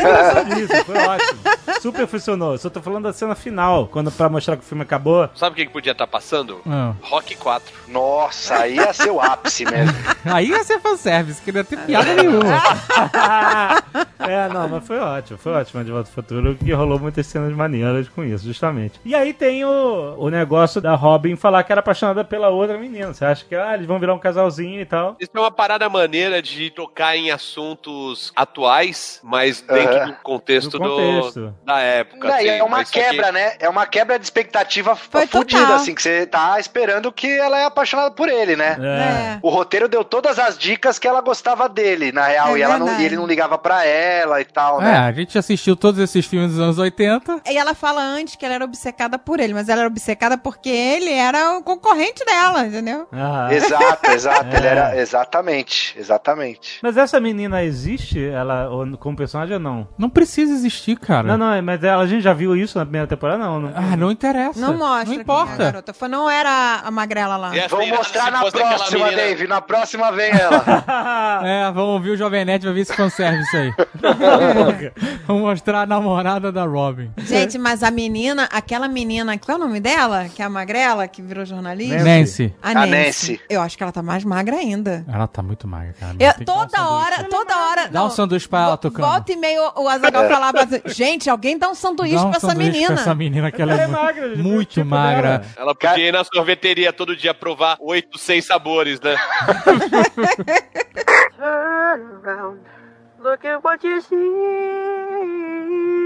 [0.01, 1.39] falando isso, foi ótimo.
[1.81, 2.57] Super funcionou.
[2.57, 5.29] Só tô falando da cena final, quando pra mostrar que o filme acabou.
[5.35, 6.61] Sabe o que, que podia estar passando?
[6.65, 6.93] Ah.
[7.01, 7.73] Rock 4.
[7.95, 8.55] Nossa.
[8.59, 9.95] Aí ia ser o ápice mesmo.
[10.25, 12.43] Aí ia ser fanservice, que não ia ter piada nenhuma.
[14.19, 17.53] é, não, mas foi ótimo, foi ótimo de Volta ao Futuro, que rolou muitas cenas
[17.53, 18.99] maneiras com isso, justamente.
[19.05, 23.13] E aí tem o, o negócio da Robin falar que era apaixonada pela outra menina.
[23.13, 25.15] Você acha que ah, eles vão virar um casalzinho e tal?
[25.19, 30.07] Isso é uma parada maneira de tocar em assuntos atuais, mas dentro Aham.
[30.07, 31.39] do contexto, Do contexto.
[31.39, 32.27] Do, da época.
[32.27, 32.59] Não, e assim.
[32.59, 33.55] é uma isso aqui- quebra, né?
[33.59, 35.75] É uma quebra de expectativa Foi fudida, total.
[35.77, 37.84] assim, que você tá esperando que ela é apaixonada
[38.15, 38.77] por ele, né?
[38.79, 39.39] É.
[39.41, 42.77] O roteiro deu todas as dicas que ela gostava dele, na real, É e, ela
[42.77, 44.97] não, e ele não ligava pra ela e tal, É, né?
[44.99, 47.41] a gente assistiu todos esses filmes dos anos 80.
[47.49, 50.69] E ela fala antes que ela era obcecada por ele, mas ela era obcecada porque
[50.69, 53.07] ele era o concorrente dela, entendeu?
[53.13, 53.51] Aham.
[53.51, 54.45] Exato, exato.
[54.55, 54.57] É.
[54.57, 54.97] Ele era.
[54.97, 56.79] Exatamente, exatamente.
[56.81, 59.87] Mas essa menina existe, ela, como personagem ou não?
[59.97, 61.27] Não precisa existir, cara.
[61.27, 63.43] Não, não, mas ela, a gente já viu isso na primeira temporada?
[63.43, 63.71] Não, não.
[63.75, 64.59] Ah, não interessa.
[64.59, 64.97] Não mostra.
[64.99, 65.57] Não quem é a importa.
[65.57, 65.93] garota.
[65.93, 67.55] Foi, não era a magrela lá.
[67.55, 69.47] E essa Vou menina, mostrar na próxima, menina- Dave.
[69.47, 70.63] Na próxima vem ela.
[71.45, 73.73] É, vamos ouvir o Jovem Nerd, vai ver se fanservice aí.
[75.27, 77.11] vamos mostrar a namorada da Robin.
[77.17, 80.27] Gente, mas a menina, aquela menina, qual é o nome dela?
[80.33, 82.03] Que é a magrela, que virou jornalista?
[82.03, 82.53] Nancy.
[82.61, 82.91] A A Nancy.
[82.95, 83.41] Nancy.
[83.49, 85.05] Eu acho que ela tá mais magra ainda.
[85.11, 86.15] Ela tá muito magra, cara.
[86.19, 87.87] Eu, um toda hora, toda hora.
[87.89, 89.05] Dá um sanduíche pra ela, tocando.
[89.07, 92.37] Volta e meio o Azagal falava assim, gente, alguém dá um sanduíche Dá um pra
[92.37, 92.93] essa sanduíche menina.
[92.93, 95.21] pra essa menina que ela é, Ela é mu- magra, gente, muito o tipo magra.
[95.39, 95.45] dela.
[95.57, 99.15] Ela podia ir na sorveteria todo dia provar oito, seis sabores, né?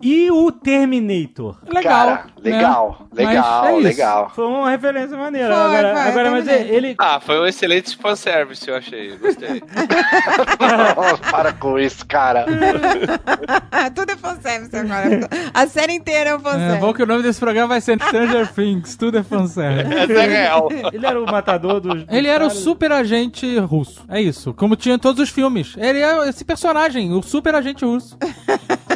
[0.00, 1.56] E o Terminator?
[1.66, 1.82] Legal.
[1.82, 3.26] Cara, legal, né?
[3.26, 4.30] legal, Mas é legal.
[4.34, 5.54] Foi uma referência maneira.
[5.54, 6.94] Foi, agora, foi, agora mas ele.
[6.98, 9.16] Ah, foi um excelente fanservice, eu achei.
[9.16, 9.62] Gostei.
[11.30, 12.46] Para com isso, cara.
[13.94, 15.28] Tudo é fanservice agora.
[15.52, 16.80] A série inteira é um É fanservice.
[16.80, 19.92] bom que o nome desse programa vai ser Stranger Things, tudo é fanservice.
[19.92, 20.68] Essa é real.
[20.92, 22.04] Ele era o matador dos.
[22.04, 24.04] dos Ele era o super agente russo.
[24.08, 24.54] É isso.
[24.54, 25.74] Como tinha em todos os filmes.
[25.76, 28.16] Ele é esse personagem, o super agente russo.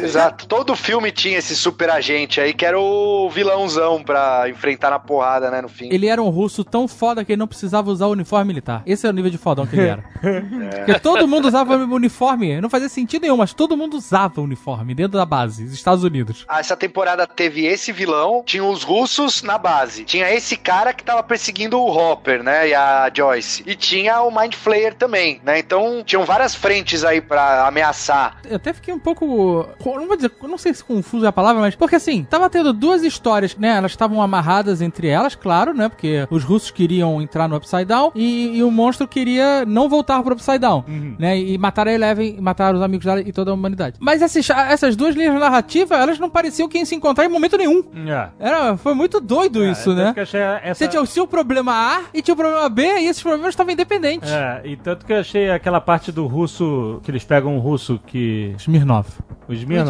[0.03, 0.47] Exato.
[0.47, 5.49] Todo filme tinha esse super agente aí que era o vilãozão pra enfrentar na porrada,
[5.49, 5.89] né, no fim.
[5.91, 8.83] Ele era um russo tão foda que ele não precisava usar o uniforme militar.
[8.85, 10.03] Esse é o nível de fodão que ele era.
[10.85, 12.59] Porque todo mundo usava uniforme.
[12.61, 16.45] Não fazia sentido nenhum, mas todo mundo usava uniforme dentro da base, dos Estados Unidos.
[16.47, 20.03] Ah, Essa temporada teve esse vilão, tinha os russos na base.
[20.03, 22.69] Tinha esse cara que tava perseguindo o Hopper, né?
[22.69, 23.63] E a Joyce.
[23.65, 25.59] E tinha o Mind Flayer também, né?
[25.59, 28.37] Então tinham várias frentes aí pra ameaçar.
[28.45, 29.67] Eu até fiquei um pouco.
[29.97, 31.75] Não vou dizer, não sei se confuso é a palavra, mas.
[31.75, 33.77] Porque assim, tava tendo duas histórias, né?
[33.77, 35.89] Elas estavam amarradas entre elas, claro, né?
[35.89, 40.21] Porque os russos queriam entrar no Upside Down e, e o monstro queria não voltar
[40.23, 40.83] pro Upside Down,
[41.17, 41.37] né?
[41.37, 43.97] E matar a Eleven, e matar os amigos dela e toda a humanidade.
[43.99, 47.57] Mas essas, essas duas linhas narrativas, elas não pareciam que iam se encontrar em momento
[47.57, 47.83] nenhum.
[48.07, 48.29] É.
[48.39, 50.13] Era, foi muito doido isso, É, né?
[50.13, 50.85] que eu achei essa...
[50.85, 54.29] Você tinha, o problema A e tinha o problema B, e esses problemas estavam independentes.
[54.29, 57.99] É, e tanto que eu achei aquela parte do russo, que eles pegam um russo
[58.05, 58.55] que...
[58.57, 59.07] Smirnov.
[59.47, 59.82] O Smirnoff.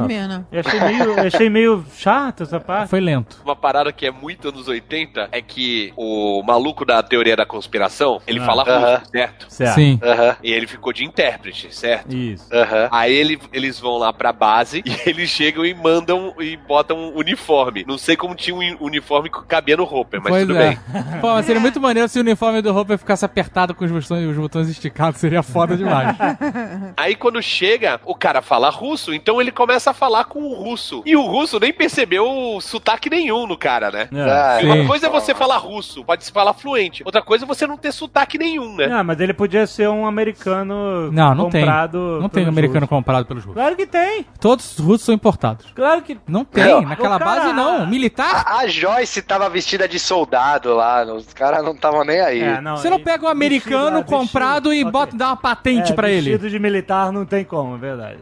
[0.51, 2.89] Eu achei meio, eu achei meio chato essa parte.
[2.89, 3.37] Foi lento.
[3.43, 8.21] Uma parada que é muito anos 80 é que o maluco da teoria da conspiração,
[8.27, 8.45] ele Ah.
[8.45, 9.45] fala russo, certo?
[9.49, 9.75] Certo.
[9.75, 9.99] Sim.
[10.03, 12.13] Aham, E ele ficou de intérprete, certo?
[12.15, 12.47] Isso.
[12.53, 12.89] aham.
[12.91, 17.17] Aí ele- eles vão lá pra base e eles chegam e mandam e botam um
[17.17, 17.83] uniforme.
[17.87, 20.69] Não sei como tinha um uni- uniforme que cabia no Hopper, mas pois tudo é.
[20.69, 20.79] bem.
[21.21, 24.29] Pô, mas seria muito maneiro se o uniforme do Hopper ficasse apertado com os botões,
[24.29, 25.19] os botões esticados.
[25.19, 26.15] Seria foda demais.
[26.97, 31.01] Aí quando chega, o cara fala russo, então ele começa a falar com o russo.
[31.05, 34.07] E o russo nem percebeu sotaque nenhum no cara, né?
[34.13, 34.21] É.
[34.21, 34.87] Ah, Uma Sim.
[34.87, 37.01] coisa é você falar russo, pode se falar fluente.
[37.05, 38.89] Outra coisa é você não ter sotaque nenhum, né?
[38.91, 41.61] Ah, mas ele podia ser um americano Não, não tem.
[41.61, 41.97] comprado.
[42.21, 42.89] Não tem pelos americano russos.
[42.89, 43.59] comprado pelos russos.
[43.61, 44.25] Claro que tem.
[44.39, 45.65] Todos os russos são importados.
[45.75, 46.17] Claro que.
[46.27, 46.63] Não tem.
[46.65, 46.81] Não.
[46.81, 47.85] Naquela cara- base, não.
[47.87, 48.43] Militar?
[48.47, 52.41] A, a Joyce tava vestida de soldado lá, os caras não estavam nem aí.
[52.41, 55.91] É, não, Você não pega um americano vestido- comprado e vestido- bota, dá uma patente
[55.91, 56.31] é, pra ele.
[56.31, 58.17] Vestido de militar não tem como, é verdade.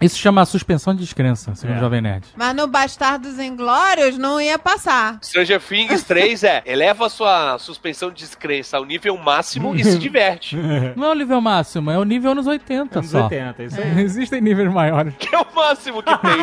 [0.00, 0.40] Isso chama
[0.70, 1.78] suspensão de descrença, segundo É.
[1.78, 2.24] o Jovem Nerd.
[2.36, 5.18] Mas no Bastardos Inglórios não ia passar.
[5.22, 9.98] Stranger Things 3 é, eleva a sua suspensão de descrença ao nível máximo e se
[9.98, 10.56] diverte.
[10.96, 13.24] Não é o nível máximo, é o nível anos 80 Anos só.
[13.24, 14.00] 80, isso aí.
[14.02, 15.14] Existem níveis maiores.
[15.18, 16.30] Que é o máximo que tem.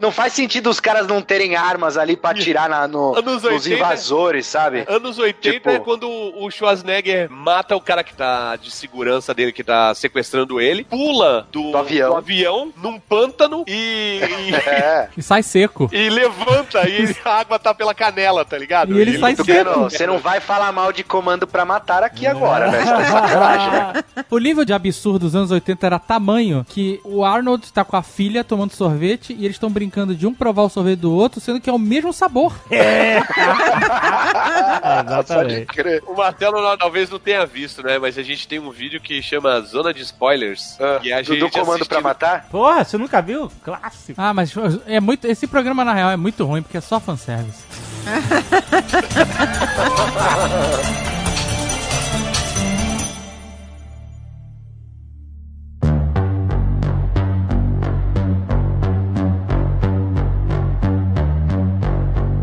[0.00, 3.44] Não faz sentido os caras não terem armas ali pra atirar na- no- Anos nos
[3.44, 3.76] 80.
[3.76, 4.84] invasores, sabe?
[4.88, 9.52] Anos 80 Tipo- é quando o Schwarzenegger mata o cara que tá de segurança dele,
[9.52, 11.91] que tá sequestrando ele, pula do, Do avião.
[12.00, 15.08] Avião num pântano e, e, É.
[15.16, 15.88] E sai seco.
[15.92, 18.96] e levanta e a água tá pela canela, tá ligado?
[18.96, 19.44] E ele sai seco.
[19.44, 19.74] vendo?
[19.90, 22.80] Você não vai falar mal de comando pra matar aqui agora, né?
[22.80, 24.04] Você tá de sacanagem, né?
[24.30, 28.02] O nível de absurdo dos anos 80 era tamanho que o Arnold tá com a
[28.02, 31.60] filha tomando sorvete e eles estão brincando de um provar o sorvete do outro, sendo
[31.60, 32.54] que é o mesmo sabor.
[32.70, 35.66] É, Pode exatamente.
[35.66, 36.02] crer.
[36.06, 37.98] O Martelo não- talvez não tenha visto, né?
[37.98, 40.78] Mas a gente tem um vídeo que chama Zona de Spoilers.
[41.02, 42.46] e a Do, gente do comando pra assistiu- matar?
[42.50, 43.50] Porra, você nunca viu?
[43.64, 44.20] Clássico.
[44.20, 44.52] Ah, mas
[44.86, 45.26] é muito.
[45.26, 47.62] Esse programa, na real, é muito ruim, porque é só fanservice.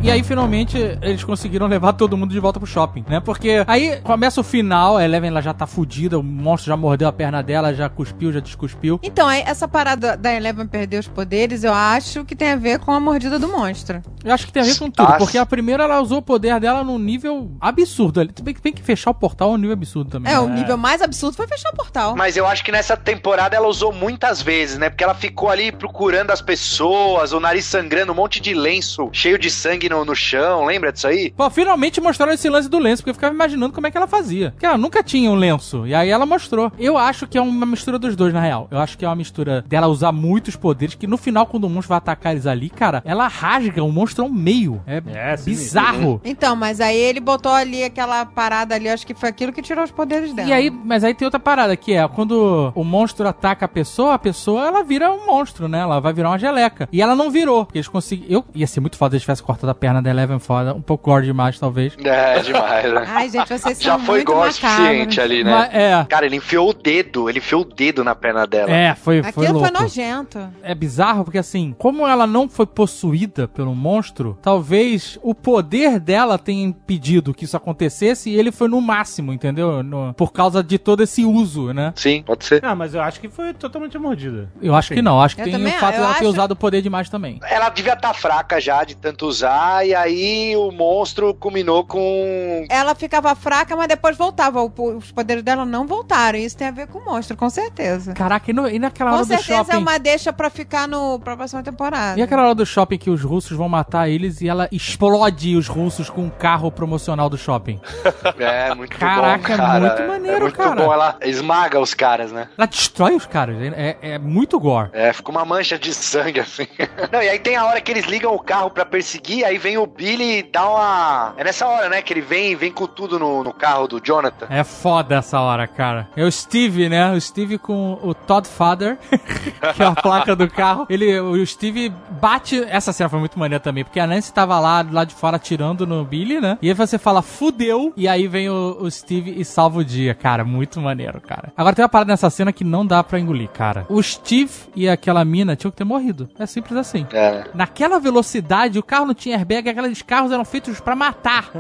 [0.10, 3.20] E aí, finalmente, eles conseguiram levar todo mundo de volta pro shopping, né?
[3.20, 7.08] Porque aí começa o final, a Eleven ela já tá fudida, o monstro já mordeu
[7.08, 9.00] a perna dela, já cuspiu, já descuspiu.
[9.04, 12.80] Então, aí, essa parada da Eleven perder os poderes, eu acho que tem a ver
[12.80, 14.02] com a mordida do monstro.
[14.26, 16.60] Eu acho que tem a ver com tudo, porque a primeira ela usou o poder
[16.60, 18.20] dela num nível absurdo.
[18.20, 18.34] ali.
[18.34, 20.34] Tem que, tem que fechar o portal a um nível absurdo também.
[20.34, 20.42] É, né?
[20.42, 22.16] o nível mais absurdo foi fechar o portal.
[22.16, 24.90] Mas eu acho que nessa temporada ela usou muitas vezes, né?
[24.90, 29.38] Porque ela ficou ali procurando as pessoas, o nariz sangrando, um monte de lenço cheio
[29.38, 30.66] de sangue no, no chão.
[30.66, 31.32] Lembra disso aí?
[31.36, 34.08] Pô, finalmente mostraram esse lance do lenço, porque eu ficava imaginando como é que ela
[34.08, 34.52] fazia.
[34.52, 35.86] Porque ela nunca tinha um lenço.
[35.88, 36.72] E aí ela mostrou.
[36.78, 38.68] Eu acho que é uma mistura dos dois, na real.
[38.72, 41.70] Eu acho que é uma mistura dela usar muitos poderes, que no final, quando o
[41.70, 44.82] monstro vai atacar eles ali, cara, ela rasga o monstro ao meio.
[44.86, 45.52] É, É, sim.
[45.52, 46.22] bizarro.
[46.24, 49.84] Então, mas aí ele botou ali aquela parada ali, acho que foi aquilo que tirou
[49.84, 50.48] os poderes dela.
[50.48, 54.14] E aí, mas aí tem outra parada, que é quando o monstro ataca a pessoa,
[54.14, 55.80] a pessoa ela vira um monstro, né?
[55.80, 56.88] Ela vai virar uma geleca.
[56.92, 58.32] E ela não virou, porque eles conseguiram.
[58.32, 60.82] Eu ia ser muito foda se eles tivessem cortado a perna da Eleven foda, um
[60.82, 61.94] pouco gore demais, talvez.
[62.04, 63.04] É, demais, né?
[63.08, 64.56] Ai, gente, vocês são Já foi muito gore o macabros.
[64.78, 65.52] suficiente ali, né?
[65.52, 66.06] Mas, é.
[66.08, 68.72] Cara, ele enfiou o dedo, ele enfiou o dedo na perna dela.
[68.72, 69.68] É, foi, foi Aquilo louco.
[69.76, 70.50] foi nojento.
[70.62, 76.38] É bizarro porque assim, como ela não foi possuída pelo monstro, talvez o poder dela
[76.38, 79.82] tenha impedido que isso acontecesse e ele foi no máximo, entendeu?
[79.84, 81.94] No- por causa de todo esse uso, né?
[81.96, 82.62] Sim, pode ser.
[82.62, 84.50] Não, mas eu acho que foi totalmente mordida.
[84.62, 86.52] Eu acho que não, acho que Eu tem também- o fato dela ter acho- usado
[86.52, 87.40] o poder demais também.
[87.50, 92.66] Ela devia estar fraca já de tanto usar, e aí o monstro culminou com.
[92.70, 94.62] Ela ficava fraca, mas depois voltava.
[94.64, 96.38] Os poderes dela não voltaram.
[96.38, 98.14] Isso tem a ver com o monstro, com certeza.
[98.14, 99.76] Caraca, e, no- e naquela Com hora do certeza shopping?
[99.76, 102.20] é uma deixa pra ficar no, pra próxima temporada.
[102.20, 105.68] E aquela hora do shopping que os russos vão matar eles e ela explode os
[105.68, 107.80] russos com um carro promocional do shopping.
[108.40, 109.80] É, muito Caraca, é bom, cara.
[109.80, 110.76] muito maneiro, é muito cara.
[110.76, 112.48] bom, ela esmaga os caras, né?
[112.58, 114.90] Ela destrói os caras, é, é muito gore.
[114.94, 116.68] É, fica uma mancha de sangue assim.
[117.12, 119.78] Não, e aí tem a hora que eles ligam o carro pra perseguir, aí vem
[119.78, 121.34] o Billy e dá uma.
[121.38, 122.02] É nessa hora, né?
[122.02, 124.48] Que ele vem vem com tudo no, no carro do Jonathan.
[124.50, 126.10] É foda essa hora, cara.
[126.16, 127.12] É o Steve, né?
[127.12, 128.98] O Steve com o Todd Father,
[129.76, 130.86] que é a placa do carro.
[130.90, 131.92] Ele, o Steve
[132.22, 132.64] bate.
[132.70, 135.86] Essa cena foi muito maneira também, porque a Nancy tava lá, lá de fora atirando
[135.86, 136.58] no Billy, né?
[136.62, 137.94] E aí você fala, fudeu.
[137.96, 140.44] E aí vem o, o Steve e salva o dia, cara.
[140.44, 141.52] Muito maneiro, cara.
[141.56, 143.86] Agora tem uma parada nessa cena que não dá pra engolir, cara.
[143.90, 146.30] O Steve e aquela mina tinham que ter morrido.
[146.38, 147.06] É simples assim.
[147.12, 147.46] É?
[147.54, 151.50] Naquela velocidade, o carro não tinha airbag, aqueles carros eram feitos pra matar.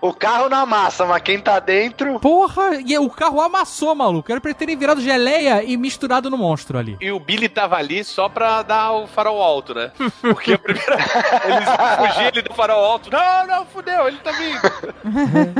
[0.00, 2.18] O carro na massa, mas quem tá dentro.
[2.18, 4.30] Porra, e o carro amassou, maluco.
[4.30, 6.96] Era pra ele terem virado geleia e misturado no monstro ali.
[7.00, 9.92] E o Billy tava ali só pra dar o farol alto, né?
[10.20, 10.94] Porque a primeira.
[11.44, 13.10] Eles fugiam ele do farol alto.
[13.10, 14.60] Não, não, fudeu, ele tá vindo.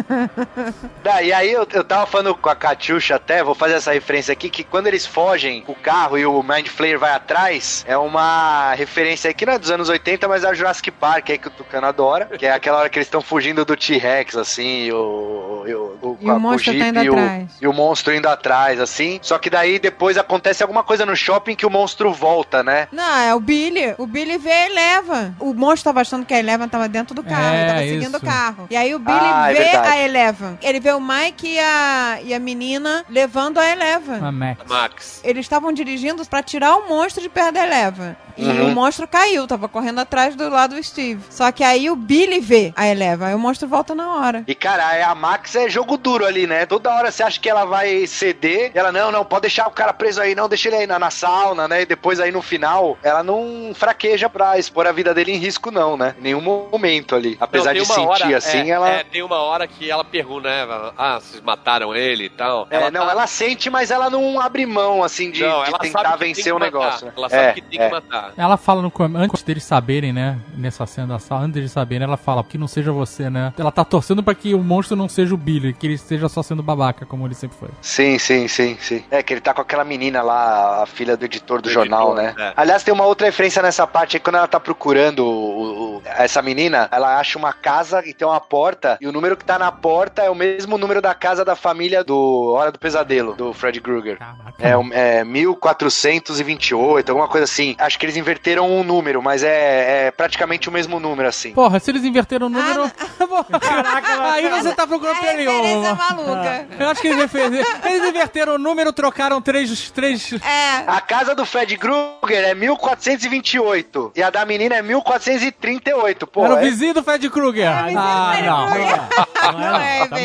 [1.03, 4.33] Daí e aí eu, eu tava falando com a Catiuxa até, vou fazer essa referência
[4.33, 8.75] aqui, que quando eles fogem, o carro e o Mind Flayer vai atrás, é uma
[8.75, 11.49] referência aí que não é dos anos 80, mas é o Jurassic Park aí que
[11.49, 14.93] o Tucano adora, que é aquela hora que eles estão fugindo do T-Rex, assim, e
[14.93, 17.51] o, e o, o, E o monstro tá indo e o, atrás.
[17.61, 19.19] e o monstro indo atrás, assim.
[19.23, 22.89] Só que daí depois acontece alguma coisa no shopping que o monstro volta, né?
[22.93, 23.95] Não, é o Billy.
[23.99, 25.35] O Billy vê a Eleven.
[25.41, 27.55] O monstro tava achando que a Eleven tava dentro do carro.
[27.55, 28.17] É, tava seguindo isso.
[28.17, 28.67] o carro.
[28.71, 29.89] E aí o Billy Ah, é vê verdade.
[29.89, 30.59] a Eleven.
[30.63, 34.19] Ele vê o Mike e a, e a menina levando a Eleven.
[34.23, 34.61] A Max.
[34.69, 35.21] Max.
[35.25, 38.17] Eles estavam dirigindo pra tirar o monstro de perto da Eleven.
[38.37, 38.69] E Uhum.
[38.69, 41.23] o monstro caiu, tava correndo atrás do lado do Steve.
[41.31, 43.29] Só que aí o Billy vê a Eleven.
[43.29, 44.45] Aí o monstro volta na hora.
[44.47, 46.67] E cara, a Max é jogo duro ali, né?
[46.67, 48.73] Toda hora você acha que ela vai ceder.
[48.75, 50.99] E ela, não, não, pode deixar o cara preso aí, não, deixa ele aí na,
[50.99, 51.83] na sauna, né?
[51.83, 55.71] E depois aí no final, ela não fraqueja pra expor a vida dele em risco,
[55.71, 56.15] não, né?
[56.19, 57.37] Em nenhum momento ali.
[57.41, 58.89] Apesar Não, de sentir hora- assim, é, ela.
[58.89, 60.93] é, tem uma hora que ela pergunta, né?
[60.97, 62.67] Ah, vocês mataram ele e tal.
[62.71, 65.79] É, não, tá- ela sente, mas ela não abre mão, assim, de, Não, de ela
[65.79, 66.65] tentar vencer o matar.
[66.67, 67.07] negócio.
[67.07, 67.13] né?
[67.17, 67.87] Ela sabe É, que tem é.
[67.87, 68.33] que matar.
[68.37, 70.32] Ela fala no antes deles saberem, né?
[70.57, 73.53] Nessa cena da sala, antes deles saberem, ela fala que não seja você, né?
[73.59, 76.43] Ela tá torcendo pra que o monstro não seja o Billy, que ele esteja só
[76.43, 77.69] sendo babaca, como ele sempre foi.
[77.81, 79.05] Sim, sim, sim, sim.
[79.11, 82.17] É que ele tá com aquela menina lá, a filha do editor do Do jornal,
[82.19, 82.49] editor, né?
[82.49, 82.53] é.
[82.57, 86.41] Aliás, tem uma outra referência nessa parte aí, quando ela tá procurando o, o- essa
[86.43, 89.71] menina, ela acha uma casa e tem uma porta, e o número que tá na
[89.73, 93.81] porta é o mesmo número da casa da família do Hora do Pesadelo, do Fred
[93.81, 94.19] Krueger.
[94.59, 97.75] É, um- é 1428, alguma coisa assim.
[97.79, 101.53] Acho que eles inverteram um número, mas é, é praticamente o mesmo número, assim.
[101.53, 102.89] Porra, se eles inverteram o número.
[103.61, 105.97] Caraca, aí você tá procurando referência é perigo.
[105.97, 106.67] maluca.
[106.79, 109.91] Eu acho que eles, eles inverteram o número, trocaram três.
[109.91, 110.33] três...
[110.35, 110.85] É.
[110.87, 116.25] A casa do Fred Krueger é 1428 e a da menina é 1438.
[116.29, 117.69] Pô, Era o é- vizinho do Fred Krueger.
[117.85, 118.67] vizinho do Ah, Fred não.
[118.71, 119.01] Krueger.
[119.43, 120.17] Não Não é não, tá.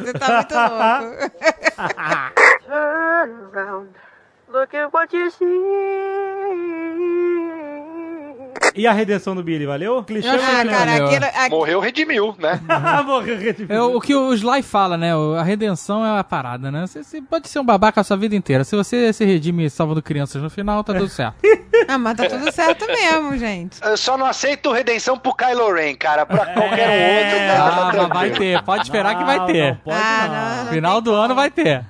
[0.00, 2.36] Você tá muito louco.
[8.76, 10.02] E a redenção do Billy, valeu?
[10.04, 10.72] Clichê Ah, não?
[10.72, 11.56] cara, aquilo.
[11.58, 12.60] morreu, redimiu, né?
[13.06, 13.72] Morreu redimido.
[13.72, 15.12] É o que o Sly fala, né?
[15.38, 16.86] A redenção é a parada, né?
[16.86, 18.64] Você, você pode ser um babaca a sua vida inteira.
[18.64, 21.36] Se você se redime salvando crianças no final, tá tudo certo.
[21.88, 23.78] Ah, mas tá tudo certo mesmo, gente.
[23.84, 26.24] Eu só não aceito redenção pro Kylo Ren, cara.
[26.26, 28.62] Pra qualquer um outro, Ah, tá, tá mas vai ter.
[28.62, 29.68] Pode esperar que vai Não, ter.
[29.72, 30.64] Não, pode Ah, não.
[30.64, 30.72] não.
[30.72, 31.84] Final do ano vai ter.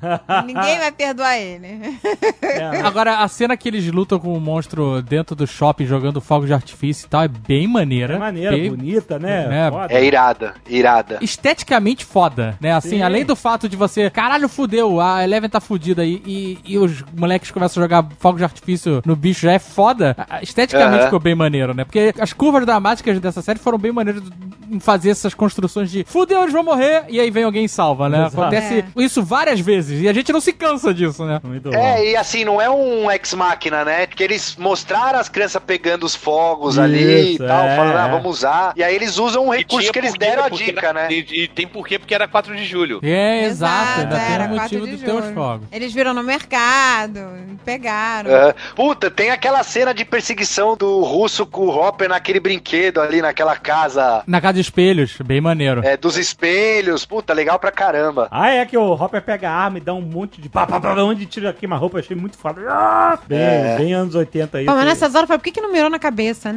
[0.44, 1.98] Ninguém vai perdoar ele.
[2.42, 2.80] É.
[2.82, 6.52] Agora, a cena que eles lutam com o monstro dentro do shopping jogando fogos de
[6.52, 8.14] artifício e tal é bem maneira.
[8.14, 9.66] É maneira, Bem- bonita, né?
[9.66, 9.70] É.
[9.70, 9.92] Foda.
[9.94, 11.18] É irada, irada.
[11.20, 12.72] esteticamente foda, né?
[12.72, 13.02] Assim, Sim.
[13.02, 17.02] além do fato de você, caralho, fudeu, a Eleven tá fudida e, e, e os
[17.16, 20.16] moleques começam a jogar fogos de artifício no bicho, já é foda.
[20.42, 21.04] Esteticamente Aham.
[21.04, 21.84] ficou bem maneiro, né?
[21.84, 24.22] Porque as curvas dramáticas dessa série foram bem maneiras
[24.70, 28.08] em fazer essas construções de fudeu, eles vão morrer, e aí vem alguém e salva,
[28.08, 28.26] né?
[28.26, 28.40] Exato.
[28.40, 31.40] Acontece isso várias vezes, e a gente não se cansa disso, né?
[31.44, 31.76] Muito bom.
[31.76, 34.06] É, e assim, não é um ex-máquina, né?
[34.06, 38.06] Porque eles mostraram as crianças pegando os fogos ali e Isso, tal, é, falando, ah,
[38.06, 38.10] é.
[38.10, 38.72] vamos usar.
[38.76, 41.08] E aí eles usam um recurso que eles deram a dica, era- né?
[41.12, 43.00] E, e tem porquê, porque era 4 de julho.
[43.02, 45.34] É, exato, ainda tem era o 4 motivo de de ter os julho.
[45.34, 45.66] fogos.
[45.72, 47.20] Eles viram no mercado,
[47.64, 48.30] pegaram.
[48.30, 48.54] É.
[48.74, 53.56] Puta, tem aquela cena de perseguição do russo com o Hopper naquele brinquedo ali, naquela
[53.56, 55.82] casa Na casa de espelhos, bem maneiro.
[55.84, 57.04] é, dos espelhos.
[57.04, 58.28] Puta, legal pra caramba.
[58.30, 60.80] Ah, é que o Hopper pega a arma e dá um monte de pá, pá,
[60.80, 62.60] pá, onde tira queima-roupa, achei muito foda.
[62.68, 63.76] Ah, Bem, É.
[63.78, 64.64] bem anos 80 aí.
[64.66, 66.55] Pô, mas nessas horas, por que, que não mirou na cabeça, né?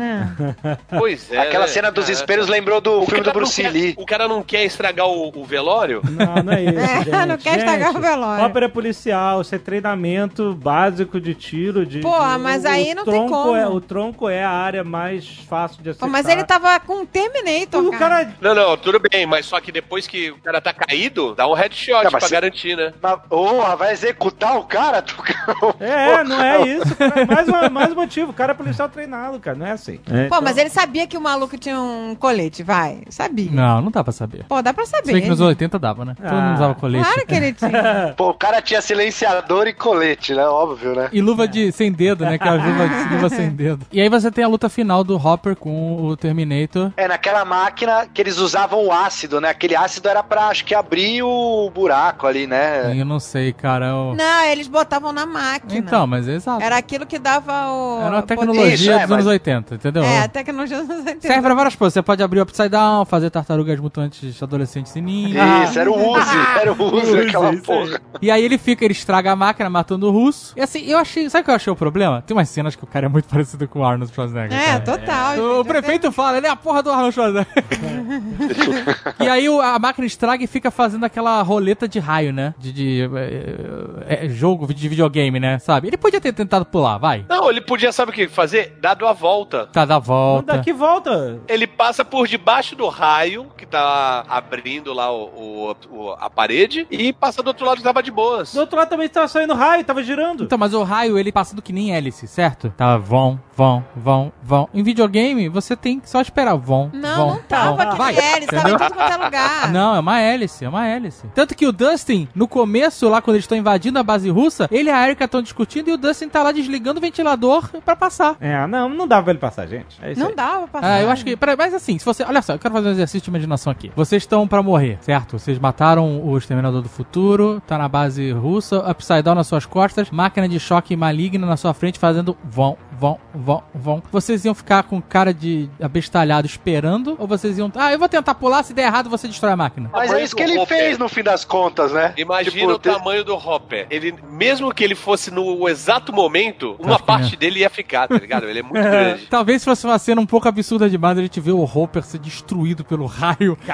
[0.98, 1.38] Pois é.
[1.40, 1.72] Aquela né?
[1.72, 2.12] cena dos É.
[2.14, 3.96] espelhos lembrou do O filme do cara Bruce quer- Lee.
[3.98, 6.02] O cara não quer estragar o, o velório?
[6.10, 7.26] Não, não é isso, É, gente.
[7.28, 8.60] não quer estragar Gente, o velório.
[8.60, 11.86] É policial, isso é treinamento básico de tiro.
[11.86, 13.56] De, Porra, de- mas o- aí o não tem como.
[13.56, 16.10] É, o tronco é a área mais fácil de acertar.
[16.10, 18.26] mas ele tava com um Terminator, O cara.
[18.26, 18.34] cara...
[18.42, 21.54] Não, não, tudo bem, mas só que depois que o cara tá caído, dá um
[21.54, 22.94] headshot Não, pra se- garantir, né?
[23.02, 25.74] Mas, Porra, vai executar o cara, Tucão?
[25.80, 26.96] É, não é isso.
[26.96, 27.26] cara.
[27.26, 28.32] Mais, uma- mais um motivo.
[28.32, 29.58] O cara é policial treinado, cara.
[29.58, 30.00] Não é assim sei.
[30.08, 30.42] É, Pô, então...
[30.42, 33.02] mas ele sabia que o maluco tinha um colete, vai.
[33.10, 33.52] Sabia.
[33.52, 34.46] Não, não dá pra saber.
[34.48, 35.12] Pô, dá pra saber.
[35.12, 35.48] Sei que nos né?
[35.48, 36.16] 80 dava, né?
[36.22, 36.30] Ah.
[36.30, 37.06] Todo mundo usava colete.
[37.06, 38.14] Claro que ele tinha.
[38.18, 40.46] Pô, o cara tinha silenciador e colete, né?
[40.46, 41.10] Óbvio, né?
[41.12, 42.38] E luva de sem dedo, né?
[42.38, 43.86] Que é a luva, de, luva sem dedo.
[43.92, 46.92] E aí você tem a luta final do Hopper com o Terminator.
[46.96, 49.50] É, naquela máquina que eles usavam o ácido, né?
[49.50, 52.98] Aquele ácido era pra, acho que, abrir o buraco ali, né?
[52.98, 53.88] Eu não sei, cara.
[53.88, 54.16] Eu...
[54.16, 55.78] Não, eles botavam na máquina.
[55.78, 56.64] Então, mas é exato.
[56.64, 58.02] Era aquilo que dava o...
[58.02, 59.28] Era uma tecnologia Isso, dos é, anos mas...
[59.28, 60.04] 80 entendeu?
[60.04, 61.16] É, a tecnologia nojenta.
[61.16, 61.94] Tá Serve pra várias coisas.
[61.94, 65.38] Você pode abrir o Upside Down, fazer tartarugas mutantes adolescentes em ninho.
[65.64, 66.20] Isso, era o ah.
[66.20, 68.02] Uzi, era o Uzi, Uzi aquela porra.
[68.22, 70.54] E aí ele fica, ele estraga a máquina matando o russo.
[70.58, 72.22] E assim, eu achei, sabe o que eu achei o problema?
[72.22, 74.58] Tem umas cenas que o cara é muito parecido com o Arnold Schwarzenegger.
[74.58, 75.34] É, total.
[75.36, 75.42] É.
[75.42, 77.50] O, prefeito fala, ele é a porra do Arnold Schwarzenegger.
[79.20, 82.54] E aí a máquina estraga e fica fazendo aquela roleta de raio, né?
[82.58, 85.60] De, de é, é, é, jogo de videogame, né?
[85.60, 85.88] Sabe?
[85.88, 87.26] Ele podia ter tentado pular, vai.
[87.28, 88.78] Não, ele podia, sabe o que fazer?
[88.80, 90.60] Dado a volta Tá, dá Não volta.
[90.60, 91.40] que volta.
[91.48, 96.88] Ele passa por debaixo do raio, que tá abrindo lá o, o- o- a parede,
[96.90, 98.54] e passa do outro lado que tava de boas.
[98.54, 100.44] Do outro lado também tava saindo raio, tava girando.
[100.44, 102.74] Então, mas o raio, ele passa do que nem hélice, certo?
[102.76, 104.70] Tá, vão, vão, vão, vão.
[104.74, 106.56] Em videogame, você tem que só esperar.
[106.56, 107.88] Vão, Não, vão, não tava vão.
[107.90, 108.88] aqui Vai, hélice, tava em entendeu?
[108.88, 109.70] tudo quanto é lugar.
[109.74, 111.28] Não, é uma hélice, é uma hélice.
[111.36, 114.90] Tanto que o Dustin, no começo, lá quando eles estão invadindo a base russa, ele
[114.90, 118.38] e a Erika estão discutindo e o Dustin tá lá desligando o ventilador pra passar.
[118.40, 119.98] É, não, não dava pra ele passar, gente.
[120.02, 120.36] É isso Não aí.
[120.36, 120.94] dava pra passar.
[120.94, 121.36] Ah, eu acho que.
[121.36, 122.24] pera- Mas assim, se você.
[122.24, 123.92] Olha só, eu quero fazer um exercício de imaginação aqui.
[123.94, 125.38] Vocês estão pra morrer, certo?
[125.38, 130.10] Vocês mataram o Exterminador do Futuro, tá na base russa, Upside Down nas suas costas,
[130.12, 134.02] máquina de choque maligna na sua frente fazendo vão, vão, vão, vão.
[134.12, 137.16] Vocês iam ficar com cara de abestalhado esperando?
[137.20, 137.72] Ou vocês iam.
[137.76, 139.90] Ah, eu vou tentar pular, se der errado você destrói a máquina.
[139.92, 140.78] Mas é isso que ele Hopper.
[140.78, 142.14] fez no fim das contas, né?
[142.18, 143.88] Imagina Tipo, o te- tamanho do Hopper.
[143.90, 148.16] Ele, mesmo que ele fosse no exato momento, uma Acho parte dele ia ficar, tá
[148.18, 148.46] ligado?
[148.48, 149.26] Ele é muito grande.
[149.28, 152.20] Talvez se fosse uma cena um pouco absurda demais, a gente vê o Hopper ser
[152.20, 153.58] destruído pelo raio.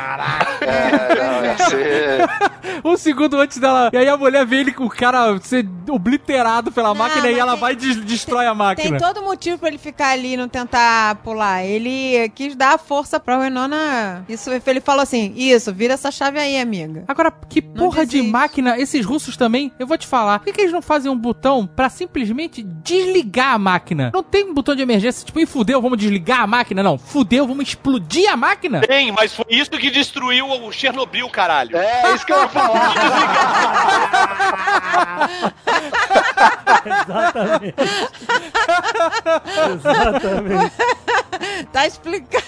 [0.61, 2.25] É, não, ia ser...
[2.83, 3.89] Um segundo antes dela.
[3.93, 7.39] E aí a mulher vê ele com o cara ser obliterado pela Não, máquina e
[7.39, 8.99] ela tem- vai e des- destrói a Tem máquina.
[8.99, 11.63] todo todo motivo pra ele ficar ali e não tentar pular.
[11.63, 14.23] Ele quis dar força pra Winona.
[14.29, 17.03] Isso, ele falou assim: Isso, vira essa chave aí, amiga.
[17.07, 18.31] Agora, que porra de desiste.
[18.31, 21.17] máquina, esses russos também, eu vou te falar, por que, que eles não fazem um
[21.17, 24.11] botão pra simplesmente desligar a máquina?
[24.13, 26.83] Não tem um botão de emergência, tipo, e fudeu, vamos desligar a máquina?
[26.83, 28.81] Não, fudeu, vamos explodir a máquina?
[28.81, 31.75] Tem, mas foi isso que destruiu o Chernobyl, caralho.
[31.75, 32.93] É, isso que eu ia falar.
[36.85, 37.75] Exatamente.
[39.73, 40.73] Exatamente.
[41.71, 42.45] Tá explicado.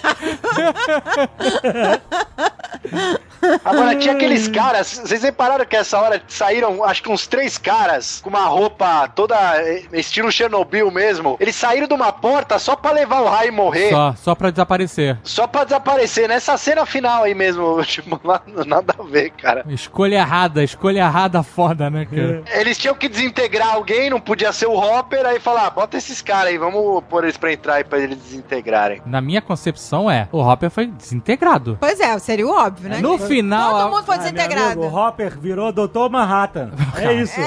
[3.64, 8.20] Agora, tinha aqueles caras, vocês repararam que essa hora saíram, acho que uns três caras,
[8.22, 11.38] com uma roupa toda eh, estilo Chernobyl mesmo.
[11.40, 13.90] Eles saíram de uma porta só pra levar o raio e morrer.
[13.90, 14.08] Só.
[14.08, 15.18] Só, só pra desaparecer.
[15.52, 16.28] pra desaparecer.
[16.28, 19.66] Nessa cena final aí mesmo, tipo, nada, nada a ver, cara.
[19.68, 22.44] Escolha errada, escolha errada foda, né, cara?
[22.60, 26.22] Eles tinham que desintegrar alguém, não podia ser o Hopper, aí falar, ah, bota esses
[26.22, 29.02] caras aí, vamos pôr eles pra entrar aí pra eles desintegrarem.
[29.06, 31.78] Na minha concepção é, o Hopper foi desintegrado.
[31.80, 33.00] Pois é, seria o óbvio, né?
[33.00, 34.82] No final, Todo mundo foi Ah, desintegrado.
[34.82, 36.10] amigo, o Hopper virou Dr.
[36.10, 36.72] Manhattan.
[36.98, 37.40] É isso.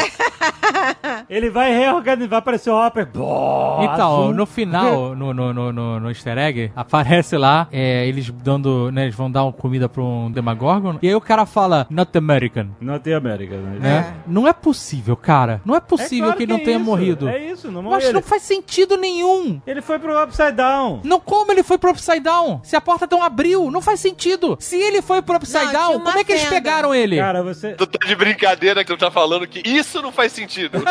[1.29, 3.07] Ele vai reorganizar, vai aparecer o Hopper.
[3.13, 4.35] Bó, Então, azul.
[4.35, 9.03] no final, no, no, no, no, no easter egg, aparece lá, é, eles dando, né,
[9.05, 12.69] eles vão dar uma comida pra um Demagorgon, e aí o cara fala, not American.
[12.81, 13.79] Não tem América, né?
[13.81, 14.15] Né?
[14.27, 15.61] Não é possível, cara.
[15.65, 16.87] Não é É possível claro que ele não é tenha isso.
[16.87, 17.29] morrido.
[17.29, 18.13] É isso, não Mas morreu.
[18.13, 19.30] não faz sentido nenhum.
[19.67, 21.01] Ele foi pro Upside Down.
[21.05, 22.61] Não, como ele foi pro Upside Down?
[22.63, 24.57] Se a porta não abriu, não faz sentido.
[24.61, 26.55] Se ele foi pro Upside Não, Down, como é que eles fenda.
[26.55, 27.17] pegaram ele?
[27.19, 27.73] Cara, você...
[27.73, 30.79] Tu tá de brincadeira que tu tá falando que isso não faz sentido.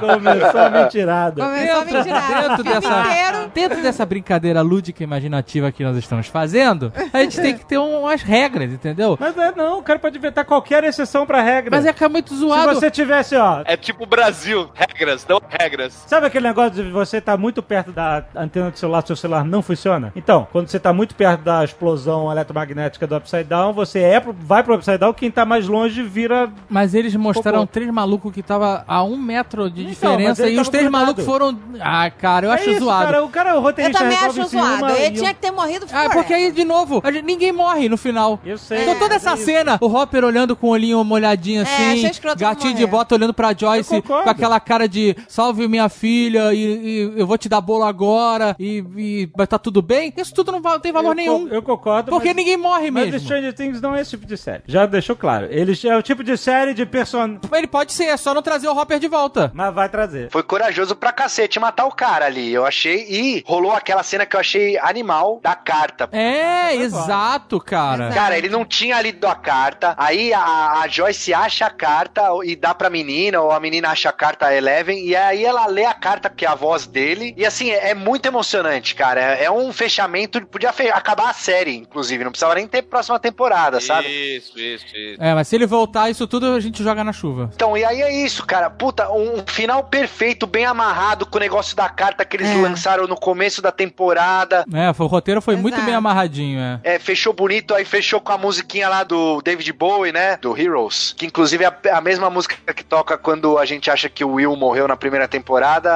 [0.00, 1.42] Começou a mentirada.
[1.44, 2.26] Começou a Dentro, mentirar.
[2.28, 7.20] dentro O filme dessa, dentro dessa brincadeira lúdica e imaginativa que nós estamos fazendo, a
[7.22, 9.16] gente tem que ter um- umas regras, entendeu?
[9.18, 11.70] Mas é, não, o cara pode inventar qualquer exceção pra regra.
[11.76, 12.74] Mas é que é muito Se zoado.
[12.74, 13.62] você tivesse, ó...
[13.64, 15.65] É tipo o Brasil, regras, não regras.
[16.06, 19.62] Sabe aquele negócio de você estar muito perto da antena do celular, seu celular não
[19.62, 20.12] funciona?
[20.16, 24.34] Então, quando você tá muito perto da explosão eletromagnética do Upside Down, você é pro-
[24.38, 26.50] vai pro Upside Down, quem tá mais longe vira...
[26.68, 27.72] Mas eles mostraram Pô, pô.
[27.72, 31.58] três malucos que tava a um metro de Então, diferença e os três malucos foram.
[31.80, 33.04] Ah, cara, eu acho é isso, zoado.
[33.06, 34.86] Cara, o cara, o Eu roteirista também resolve acho zoado.
[34.96, 37.88] Ele tinha um- que ter morrido Ah, porque aí, de novo, a gente- ninguém morre
[37.88, 38.38] no final.
[38.44, 38.82] Eu sei.
[38.82, 42.38] Então toda essa é cena, o Hopper olhando com o olhinho molhadinho assim, achei escroto
[42.38, 42.90] gatinho de morrer.
[42.92, 47.26] bota olhando pra Joyce Eu com aquela cara de salve minha filha e, e eu
[47.26, 50.12] vou te dar bolo agora e, e vai tá tudo bem.
[50.16, 51.48] Isso tudo não tem valor eu nenhum.
[51.48, 52.10] co- Eu concordo.
[52.10, 53.20] porque mas- ninguém morre Mas mesmo.
[53.20, 54.62] Stranger Things não é esse tipo de série.
[54.66, 55.46] Já deixou claro.
[55.50, 57.38] Eles é o tipo de série de person...
[57.52, 59.50] Ele pode ser, é só não trazer o Hopper de volta.
[59.54, 60.30] Mas vai trazer.
[60.30, 63.06] Foi corajoso pra cacete matar o cara ali, eu achei.
[63.08, 66.08] E rolou aquela cena que eu achei animal da carta.
[66.12, 68.10] É, exato, cara.
[68.10, 69.94] Cara, ele não tinha lido a carta.
[69.96, 74.08] Aí a, a Joyce acha a carta e dá pra menina, ou a menina acha
[74.08, 77.34] a carta a Eleven, e aí ela lê a carta, que é a voz dele.
[77.36, 79.20] E assim, é, é muito emocionante, cara.
[79.20, 82.24] É, é um fechamento, podia fe- acabar a série, inclusive.
[82.24, 84.08] Não precisava nem ter próxima temporada, sabe?
[84.08, 85.22] Isso, isso, isso.
[85.22, 87.50] É, mas se ele voltar, isso tudo a gente joga na chuva.
[87.54, 88.68] Então, e aí é isso, cara.
[88.70, 92.54] Puta, um final perfeito, bem amarrado com o negócio da carta que eles É.
[92.54, 94.64] lançaram no começo da temporada.
[94.72, 95.86] É, foi- o roteiro foi muito Exato.
[95.86, 96.80] bem amarradinho, é.
[96.82, 100.36] É, fechou bonito, aí fechou com a musiquinha lá do David Bowie, né?
[100.36, 101.14] Do Heroes.
[101.16, 104.32] Que inclusive é a, a mesma música que toca quando a gente acha que o
[104.34, 105.35] Will morreu na primeira temporada.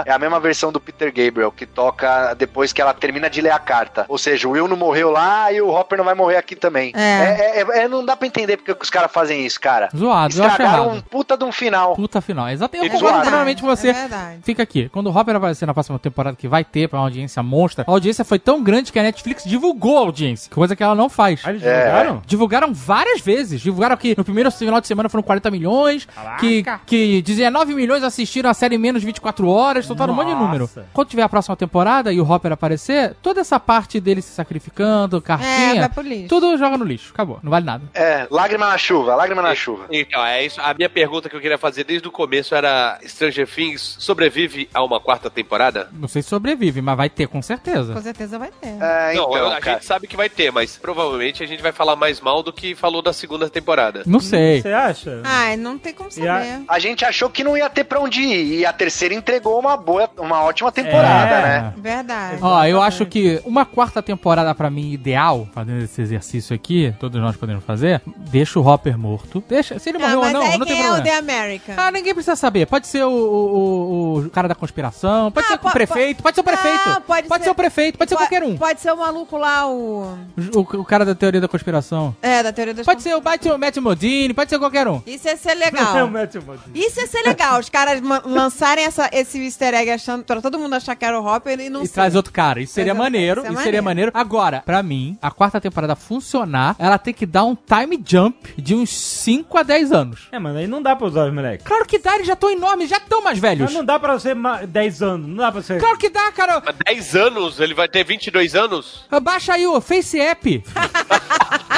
[0.06, 3.50] É a mesma versão do Peter Gabriel, que toca depois que ela termina de ler
[3.52, 4.04] a carta.
[4.08, 6.92] Ou seja, o Will não morreu lá e o Hopper não vai morrer aqui também.
[6.94, 7.00] É.
[7.00, 9.88] É, é- é- não dá pra entender porque que os caras fazem isso, cara.
[9.96, 10.96] Zoado, eu acho Estragaram errado.
[10.96, 11.94] um puta de um final.
[11.96, 12.48] Puta final.
[12.48, 12.76] Exato.
[12.76, 13.88] Eu É concordo plenamente com você.
[13.88, 14.38] É verdade.
[14.42, 14.88] Fica aqui.
[14.90, 17.90] Quando o Hopper aparecer na próxima temporada, que vai ter pra uma audiência monstra, a
[17.90, 20.50] audiência foi tão grande que a Netflix divulgou a audiência.
[20.52, 21.40] Coisa que ela não faz.
[21.44, 21.78] Aí eles É.
[21.84, 22.22] divulgaram?
[22.26, 23.60] Divulgaram várias vezes.
[23.60, 26.06] Divulgaram que no primeiro final de semana foram 40 milhões.
[26.38, 29.86] Que, que 19 milhões assistiram a série em menos de 24 horas.
[29.86, 30.44] Soltaram um monte de Nossa.
[30.46, 30.70] número.
[30.92, 35.18] Quando tiver a próxima temporada e o Hopper aparecer, toda essa parte dele se sacrificando,
[35.18, 36.28] É, cartinha, lixo.
[36.28, 37.10] tudo joga no lixo.
[37.12, 37.38] Acabou.
[37.42, 37.84] Não vale nada.
[37.94, 39.86] É, lágrima na chuva, lágrima na chuva.
[39.90, 40.60] Então, é isso.
[40.60, 44.82] A minha pergunta que eu queria fazer desde o começo era: Stranger Things sobrevive a
[44.82, 45.88] uma quarta temporada?
[45.92, 47.92] Não sei se sobrevive, mas vai ter com certeza.
[47.94, 48.68] Com certeza vai ter.
[48.80, 49.76] É, não, então, eu- a cara.
[49.76, 52.74] gente sabe que vai ter, mas provavelmente a gente vai falar mais mal do que
[52.74, 54.02] falou da segunda temporada.
[54.06, 54.60] Não sei.
[54.62, 55.20] Você acha?
[55.24, 56.64] Ai, não tem como E a- saber.
[56.68, 58.60] A gente achou que não ia ter pra onde ir.
[58.60, 61.42] E a terceira entregou uma boa, uma ótima temporada, É.
[61.60, 61.74] né?
[61.76, 62.38] Verdade.
[62.42, 67.20] Ó, eu acho que uma quarta temporada pra mim ideal, fazendo esse exercício aqui, todos
[67.20, 69.42] nós podemos fazer, deixa o Hopper morto.
[69.48, 71.10] Deixa, se ele Não, morreu ou não, aí não tem quem é o problema.
[71.24, 71.74] The American?
[71.78, 72.66] Ah, ninguém precisa saber.
[72.66, 76.22] Pode ser o, o- o- o cara da conspiração, pode Ah, ser o po- prefeito,
[76.22, 76.88] pode ser o prefeito.
[76.88, 78.56] Não, pode pode ser- ser o prefeito, pode ser qualquer um.
[78.56, 80.18] Pode ser o maluco lá, o.
[80.54, 82.14] O, o cara da teoria da conspiração.
[82.22, 85.02] É, da teoria das Pode ser o Matthew, Matthew Modini, pode ser qualquer um.
[85.06, 86.08] Isso ia ser É o legal.
[86.08, 86.30] Modine.
[86.74, 90.74] Isso ia ser legal, os caras lançarem essa, esse easter egg achando pra todo mundo
[90.74, 91.94] achar que era o Hopper e não E ser.
[91.94, 92.60] traz outro cara.
[92.60, 93.40] Isso seria Traz outro- maneiro.
[93.42, 94.10] isso Isso é seria maneiro.
[94.14, 98.74] Agora, pra mim, a quarta temporada funcionar, ela tem que dar um time jump de
[98.74, 100.28] uns 5 a 10 anos.
[100.32, 101.66] É, mano, aí não dá pra usar os moleques.
[101.66, 103.64] Claro que dá, eles já estão enormes, já estão mais velhos.
[103.66, 105.78] Mas não dá pra ser ma- 10 anos, não dá pra ser...
[105.80, 106.62] Claro que dá, cara.
[106.66, 109.04] Há 10 anos, ele vai ter 22 anos?
[109.22, 110.64] Baixa aí o Face App.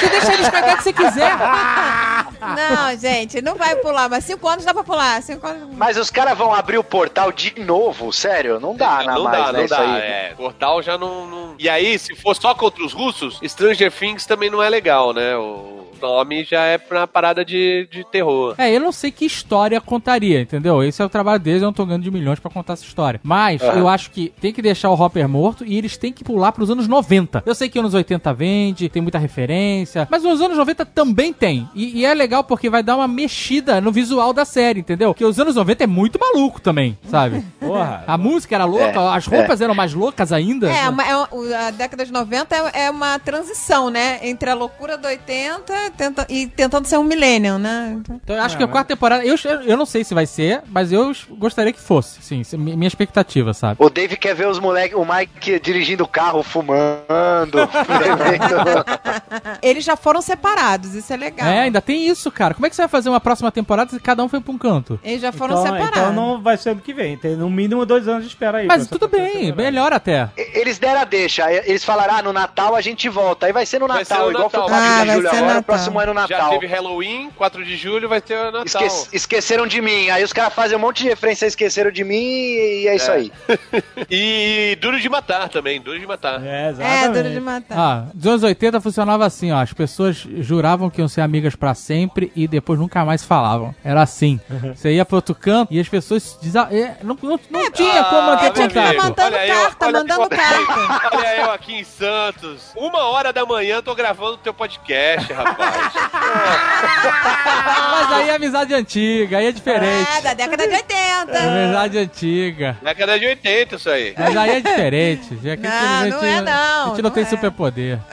[0.03, 1.33] Você deixa eles pegar o que você quiser.
[2.43, 5.23] Não, gente, não vai pular, mas cinco anos dá pra pular.
[5.23, 5.69] Cinco anos...
[5.77, 8.59] Mas os caras vão abrir o portal de novo, sério?
[8.59, 9.81] Não dá, não mais, dá, né, não dá.
[9.81, 10.01] aí.
[10.03, 14.27] É, portal já não, não- E aí, se for só contra os russos, Stranger Things
[14.27, 15.37] também não é legal, né?
[15.37, 18.55] O nome já é pra parada de, de terror.
[18.59, 20.83] É, eu não sei que história contaria, entendeu?
[20.83, 23.21] Esse é o trabalho deles, eu não tô ganhando de milhões pra contar essa história.
[23.23, 26.53] Mas eu acho que tem que deixar o Hopper morto e eles têm que pular
[26.53, 27.43] pros anos 90.
[27.47, 31.69] Eu sei que anos 80 vende, tem muita referência, mas nos anos 90 também tem.
[31.75, 35.11] E, e é legal porque vai dar uma mexida no visual da série, entendeu?
[35.15, 37.45] Porque os anos 90 é muito maluco também, sabe?
[37.61, 38.05] Porra.
[38.07, 40.71] A música era louca, É, as roupas eram mais loucas ainda.
[40.71, 44.19] É, uma- é uma- o- a década de 90 é, é uma transição, né?
[44.23, 47.97] Entre a loucura do 80 tenta- e tentando ser um millennium, né?
[47.99, 50.93] Então- eu acho que a quarta temporada, eu, eu não sei se vai ser, mas
[50.93, 53.77] eu gostaria que fosse, sim, é minha expectativa, sabe?
[53.79, 57.59] O Dave quer ver os moleques, o Mike dirigindo o carro, fumando.
[59.63, 61.47] Eles já foram separados, isso é legal.
[61.49, 62.55] É, ainda tem isso, cara.
[62.55, 64.59] Como é que você vai fazer uma próxima temporada se cada um foi pra um
[64.59, 64.99] canto?
[65.03, 65.99] Eles já foram Então, separados.
[65.99, 67.17] então não vai ser ano que vem.
[67.17, 68.67] Tem no mínimo dois anos de espera aí.
[68.67, 70.29] Mas tudo bem, melhor até.
[70.37, 71.51] Eles deram a deixa.
[71.53, 73.47] Eles falaram, ah, no Natal a gente volta.
[73.47, 74.69] Aí vai ser no Natal, ser no igual Natal.
[74.69, 75.55] foi o 4 Ah, de vai ser agora.
[75.55, 75.79] Natal.
[75.83, 76.51] O próximo ano Já Natal.
[76.51, 78.83] teve Halloween, 4 de julho vai ter o Natal.
[78.85, 80.11] Esque- esqueceram de mim.
[80.11, 83.15] Aí os caras fazem um monte de referência, esqueceram de mim e é isso É.
[83.15, 83.33] aí.
[84.11, 86.45] E Duro de Matar também, Duro de Matar.
[86.45, 87.13] É, É, exatamente.
[87.23, 87.79] duro de matar.
[87.79, 89.61] Ah, dos anos 80 funcionava assim, ó.
[89.61, 93.75] As pessoas juravam que iam ser amigas pra sempre e depois nunca mais falavam.
[93.85, 94.41] Era assim.
[94.75, 98.23] Você ia pro outro canto e as pessoas desa- é, não, não, não tinha como
[98.23, 98.97] manter é, tinha que contato.
[98.97, 101.17] mandando Olha eu- carta, olha mandando eu- carta.
[101.17, 102.63] Olha eu aqui em Santos.
[102.77, 105.72] Uma hora da manhã tô gravando teu podcast, rapaz.
[107.93, 110.11] Mas aí é amizade antiga, aí é diferente.
[110.19, 111.39] É, da década de 80.
[111.39, 112.77] É amizade antiga.
[112.83, 114.15] Década de 80 isso aí.
[114.19, 115.39] Mas aí é diferente.
[115.43, 117.27] Já que Não, não é não, A gente não, não tem é.
[117.27, 117.99] superpoder.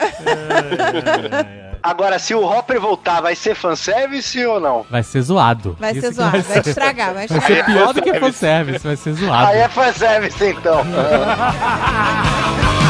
[1.82, 4.84] Agora, se o Hopper voltar, vai ser fanservice ou não?
[4.90, 5.74] Vai ser zoado.
[5.80, 7.56] Vai ser zoado, vai estragar, vai Vai estragar.
[7.56, 9.46] ser pior do que fanservice, vai ser zoado.
[9.46, 10.84] Aí é fanservice, então.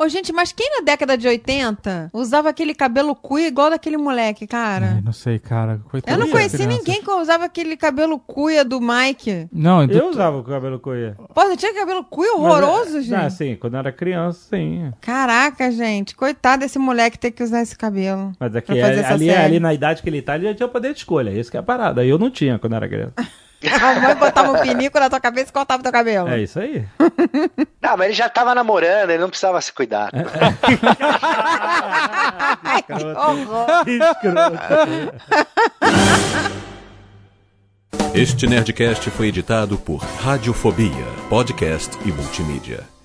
[0.00, 4.46] Ô, gente, mas quem na década de 80 usava aquele cabelo cuia igual daquele moleque,
[4.46, 4.92] cara?
[4.94, 5.80] Ai, não sei, cara.
[5.90, 6.78] Coitado Eu não conheci crianças.
[6.78, 9.48] ninguém que usava aquele cabelo cuia do Mike.
[9.52, 11.16] Não, Eu do- usava o cabelo coia.
[11.34, 13.14] Pô, você tinha cabelo cuia Mas, horroroso, é- gente.
[13.16, 14.92] Ah, sim, quando eu era criança, sim.
[15.00, 16.14] Caraca, gente.
[16.14, 18.30] Coitado desse moleque ter que usar esse cabelo.
[18.38, 19.42] Mas aqui, Pra fazer essa ali, série.
[19.42, 21.30] ali na idade que ele tá, ele já tinha poder de escolha.
[21.30, 22.04] Isso que é a parada.
[22.04, 23.14] Eu não tinha quando era criança.
[23.66, 26.28] A mãe botava um pinico na tua cabeça e cortava teu cabelo.
[26.28, 26.86] É isso aí.
[27.82, 30.10] Não, mas ele já tava namorando, ele não precisava se cuidar.
[32.64, 33.66] Ai, que horror.
[33.86, 34.58] Escroto.
[38.14, 42.97] Este Nerdcast foi editado por Radiofobia, podcast e multimídia.